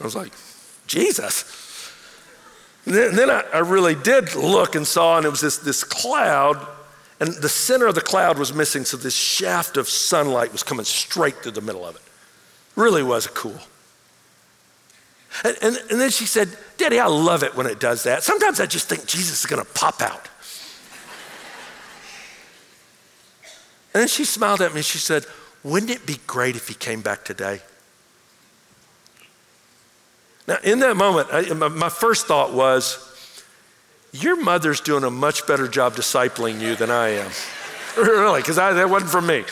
I 0.00 0.02
was 0.02 0.16
like, 0.16 0.32
Jesus? 0.88 1.92
And 2.86 2.94
then, 2.96 3.10
and 3.10 3.18
then 3.18 3.30
I, 3.30 3.44
I, 3.54 3.58
really 3.58 3.94
did 3.94 4.34
look 4.34 4.74
and 4.74 4.84
saw, 4.84 5.16
and 5.16 5.24
it 5.24 5.30
was 5.30 5.40
this, 5.40 5.58
this 5.58 5.84
cloud, 5.84 6.66
and 7.20 7.32
the 7.34 7.48
center 7.48 7.86
of 7.86 7.94
the 7.94 8.00
cloud 8.00 8.36
was 8.36 8.52
missing, 8.52 8.84
so 8.84 8.96
this 8.96 9.14
shaft 9.14 9.76
of 9.76 9.88
sunlight 9.88 10.50
was 10.50 10.64
coming 10.64 10.84
straight 10.84 11.36
through 11.36 11.52
the 11.52 11.60
middle 11.60 11.86
of 11.86 11.94
it. 11.94 12.02
Really 12.76 13.02
was 13.02 13.26
cool. 13.26 13.58
And, 15.44 15.56
and, 15.62 15.76
and 15.90 16.00
then 16.00 16.10
she 16.10 16.26
said, 16.26 16.56
Daddy, 16.76 16.98
I 16.98 17.06
love 17.06 17.42
it 17.42 17.56
when 17.56 17.66
it 17.66 17.80
does 17.80 18.04
that. 18.04 18.22
Sometimes 18.22 18.60
I 18.60 18.66
just 18.66 18.88
think 18.88 19.06
Jesus 19.06 19.40
is 19.40 19.46
going 19.46 19.64
to 19.64 19.72
pop 19.72 20.00
out. 20.02 20.28
And 23.94 24.00
then 24.00 24.08
she 24.08 24.24
smiled 24.24 24.60
at 24.60 24.72
me 24.72 24.78
and 24.78 24.84
she 24.84 24.98
said, 24.98 25.26
Wouldn't 25.62 25.90
it 25.90 26.06
be 26.06 26.18
great 26.26 26.56
if 26.56 26.68
he 26.68 26.74
came 26.74 27.02
back 27.02 27.24
today? 27.24 27.60
Now, 30.48 30.58
in 30.64 30.80
that 30.80 30.96
moment, 30.96 31.28
I, 31.30 31.52
my 31.52 31.88
first 31.88 32.26
thought 32.26 32.52
was, 32.52 32.98
Your 34.12 34.42
mother's 34.42 34.80
doing 34.80 35.04
a 35.04 35.10
much 35.10 35.46
better 35.46 35.68
job 35.68 35.94
discipling 35.94 36.60
you 36.60 36.74
than 36.74 36.90
I 36.90 37.08
am. 37.10 37.30
really, 37.96 38.40
because 38.40 38.56
that 38.56 38.88
wasn't 38.88 39.10
for 39.10 39.20
me. 39.20 39.44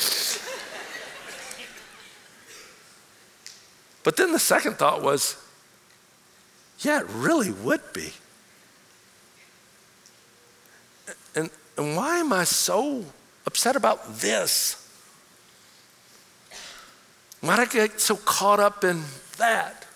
But 4.03 4.17
then 4.17 4.33
the 4.33 4.39
second 4.39 4.77
thought 4.77 5.03
was, 5.03 5.37
yeah, 6.81 7.01
it 7.01 7.07
really 7.11 7.51
would 7.51 7.83
be. 7.93 8.13
And, 11.35 11.51
and 11.77 11.97
why 11.97 12.19
am 12.19 12.33
I 12.33 12.45
so 12.45 13.05
upset 13.47 13.77
about 13.77 14.19
this? 14.19 14.77
Why 17.41 17.57
did 17.57 17.69
I 17.69 17.73
get 17.87 18.01
so 18.01 18.17
caught 18.17 18.61
up 18.61 18.85
in 18.85 19.03
that? 19.39 19.87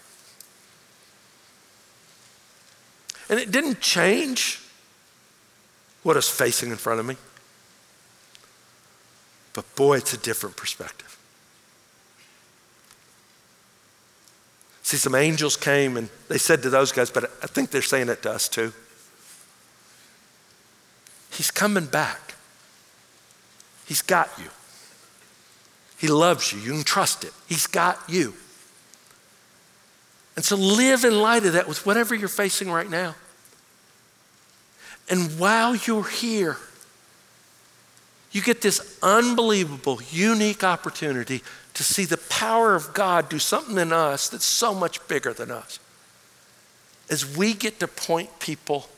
And 3.29 3.41
it 3.41 3.51
didn't 3.51 3.81
change 3.81 4.61
what 6.03 6.17
is 6.17 6.29
facing 6.29 6.71
in 6.71 6.77
front 6.77 7.01
of 7.01 7.07
me. 7.07 7.17
But 9.55 9.75
boy, 9.77 9.97
it's 9.99 10.13
a 10.13 10.19
different 10.19 10.57
perspective. 10.57 11.14
See, 14.85 14.99
some 14.99 15.15
angels 15.15 15.57
came 15.57 15.97
and 15.97 16.11
they 16.29 16.37
said 16.37 16.63
to 16.63 16.71
those 16.71 16.93
guys, 16.93 17.11
but 17.11 17.25
I 17.43 17.47
think 17.47 17.71
they're 17.71 17.81
saying 17.81 18.11
it 18.11 18.23
to 18.23 18.31
us 18.31 18.49
too. 18.49 18.73
He's 21.33 21.51
coming 21.51 21.87
back. 21.87 22.35
He's 23.87 24.03
got 24.03 24.31
you. 24.39 24.51
He 25.97 26.07
loves 26.07 26.53
you. 26.53 26.61
You 26.61 26.73
can 26.73 26.85
trust 26.85 27.25
it. 27.25 27.33
He's 27.49 27.67
got 27.67 27.99
you. 28.09 28.35
And 30.37 30.45
so 30.45 30.55
live 30.55 31.05
in 31.05 31.19
light 31.19 31.47
of 31.47 31.55
that 31.55 31.67
with 31.67 31.87
whatever 31.87 32.15
you're 32.15 32.29
facing 32.29 32.71
right 32.71 32.89
now. 32.89 33.15
And 35.09 35.39
while 35.39 35.75
you're 35.75 36.09
here, 36.09 36.59
you 38.35 38.43
get 38.43 38.61
this 38.61 38.99
unbelievable, 39.01 40.01
unique 40.11 40.65
opportunity 40.65 41.41
to 41.73 41.85
see 41.85 42.05
the 42.05 42.19
power 42.19 42.75
of 42.75 42.93
God 42.93 43.29
do 43.29 43.39
something 43.39 43.79
in 43.79 43.93
us 43.93 44.29
that's 44.29 44.45
so 44.45 44.75
much 44.75 45.07
bigger 45.07 45.33
than 45.33 45.53
us. 45.53 45.79
As 47.09 47.37
we 47.37 47.55
get 47.55 47.79
to 47.79 47.87
point 47.87 48.41
people 48.41 48.89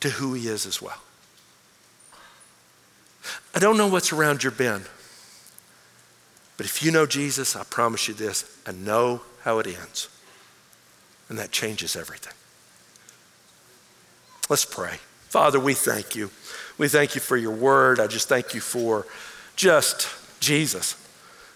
to 0.00 0.10
who 0.10 0.34
He 0.34 0.46
is 0.46 0.66
as 0.66 0.82
well. 0.82 1.00
I 3.54 3.60
don't 3.60 3.78
know 3.78 3.88
what's 3.88 4.12
around 4.12 4.42
your 4.42 4.52
bend, 4.52 4.84
but 6.58 6.66
if 6.66 6.82
you 6.82 6.90
know 6.90 7.06
Jesus, 7.06 7.56
I 7.56 7.64
promise 7.64 8.08
you 8.08 8.14
this 8.14 8.44
I 8.66 8.72
know 8.72 9.22
how 9.42 9.58
it 9.58 9.66
ends. 9.66 10.10
And 11.30 11.38
that 11.38 11.50
changes 11.50 11.96
everything. 11.96 12.34
Let's 14.50 14.66
pray. 14.66 14.98
Father, 15.30 15.60
we 15.60 15.74
thank 15.74 16.16
you. 16.16 16.28
We 16.76 16.88
thank 16.88 17.14
you 17.14 17.20
for 17.20 17.36
your 17.36 17.52
word. 17.52 18.00
I 18.00 18.08
just 18.08 18.28
thank 18.28 18.52
you 18.52 18.60
for 18.60 19.06
just 19.54 20.08
Jesus. 20.40 20.94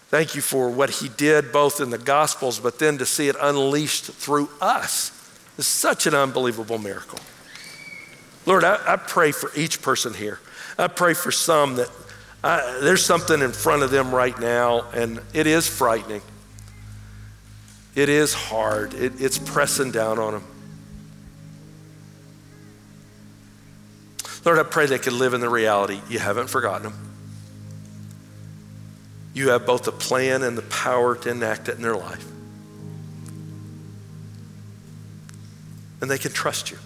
Thank 0.07 0.33
you 0.33 0.41
for 0.41 0.69
what 0.69 0.89
he 0.89 1.09
did 1.09 1.51
both 1.51 1.81
in 1.81 1.89
the 1.89 1.97
Gospels, 1.97 2.57
but 2.57 2.79
then 2.79 2.97
to 2.99 3.05
see 3.05 3.27
it 3.27 3.35
unleashed 3.39 4.05
through 4.05 4.49
us 4.61 5.11
is 5.57 5.67
such 5.67 6.07
an 6.07 6.15
unbelievable 6.15 6.77
miracle. 6.77 7.19
Lord, 8.45 8.63
I, 8.63 8.79
I 8.87 8.95
pray 8.95 9.33
for 9.33 9.51
each 9.57 9.81
person 9.81 10.13
here. 10.13 10.39
I 10.77 10.87
pray 10.87 11.13
for 11.13 11.31
some 11.31 11.75
that 11.75 11.89
I, 12.43 12.79
there's 12.81 13.03
something 13.03 13.41
in 13.41 13.51
front 13.51 13.83
of 13.83 13.91
them 13.91 14.15
right 14.15 14.39
now, 14.39 14.85
and 14.93 15.19
it 15.33 15.47
is 15.47 15.67
frightening. 15.67 16.21
It 17.93 18.07
is 18.07 18.33
hard, 18.33 18.93
it, 18.93 19.19
it's 19.19 19.37
pressing 19.37 19.91
down 19.91 20.17
on 20.17 20.33
them. 20.33 20.43
Lord, 24.45 24.59
I 24.59 24.63
pray 24.63 24.85
they 24.85 24.99
can 24.99 25.17
live 25.17 25.33
in 25.33 25.41
the 25.41 25.49
reality 25.49 25.99
you 26.07 26.19
haven't 26.19 26.47
forgotten 26.47 26.83
them. 26.83 26.93
You 29.33 29.49
have 29.49 29.65
both 29.65 29.83
the 29.83 29.91
plan 29.91 30.43
and 30.43 30.55
the 30.57 30.61
power 30.61 31.15
to 31.15 31.29
enact 31.29 31.67
it 31.67 31.75
in 31.75 31.81
their 31.81 31.97
life. 31.97 32.25
And 35.99 36.09
they 36.09 36.19
can 36.19 36.31
trust 36.31 36.69
you. 36.69 36.77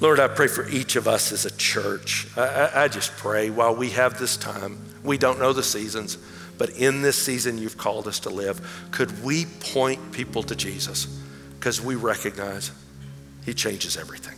Lord, 0.00 0.20
I 0.20 0.28
pray 0.28 0.48
for 0.48 0.68
each 0.68 0.96
of 0.96 1.08
us 1.08 1.32
as 1.32 1.46
a 1.46 1.56
church. 1.56 2.26
I, 2.36 2.70
I, 2.74 2.88
just 2.88 3.16
pray 3.16 3.48
while 3.48 3.74
we 3.74 3.90
have 3.90 4.18
this 4.18 4.36
time, 4.36 4.78
we 5.02 5.16
don't 5.16 5.38
know 5.38 5.54
the 5.54 5.62
seasons, 5.62 6.18
but 6.58 6.70
in 6.70 7.00
this 7.00 7.16
season 7.16 7.56
you've 7.56 7.78
called 7.78 8.06
us 8.06 8.20
to 8.20 8.30
live, 8.30 8.88
could 8.90 9.24
we 9.24 9.46
point 9.46 10.12
people 10.12 10.42
to 10.42 10.56
Jesus? 10.56 11.06
Because 11.58 11.80
we 11.80 11.94
recognize 11.94 12.72
he 13.46 13.54
changes 13.54 13.96
everything. 13.96 14.36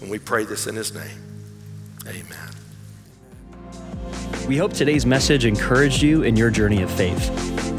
And 0.00 0.10
we 0.10 0.18
pray 0.18 0.44
this 0.44 0.66
in 0.66 0.76
his 0.76 0.94
name. 0.94 1.22
Amen. 2.06 2.50
We 4.46 4.56
hope 4.56 4.72
today's 4.72 5.04
message 5.04 5.44
encouraged 5.44 6.02
you 6.02 6.22
in 6.22 6.36
your 6.36 6.50
journey 6.50 6.82
of 6.82 6.90
faith. 6.90 7.30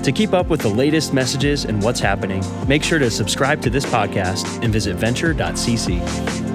To 0.04 0.12
keep 0.12 0.34
up 0.34 0.48
with 0.48 0.62
the 0.62 0.70
latest 0.70 1.14
messages 1.14 1.66
and 1.66 1.82
what's 1.82 2.00
happening, 2.00 2.44
make 2.68 2.84
sure 2.84 3.00
to 3.00 3.10
subscribe 3.10 3.62
to 3.62 3.70
this 3.70 3.86
podcast 3.86 4.64
and 4.64 4.74
visit 4.74 4.96
venture.cc. 4.96 6.47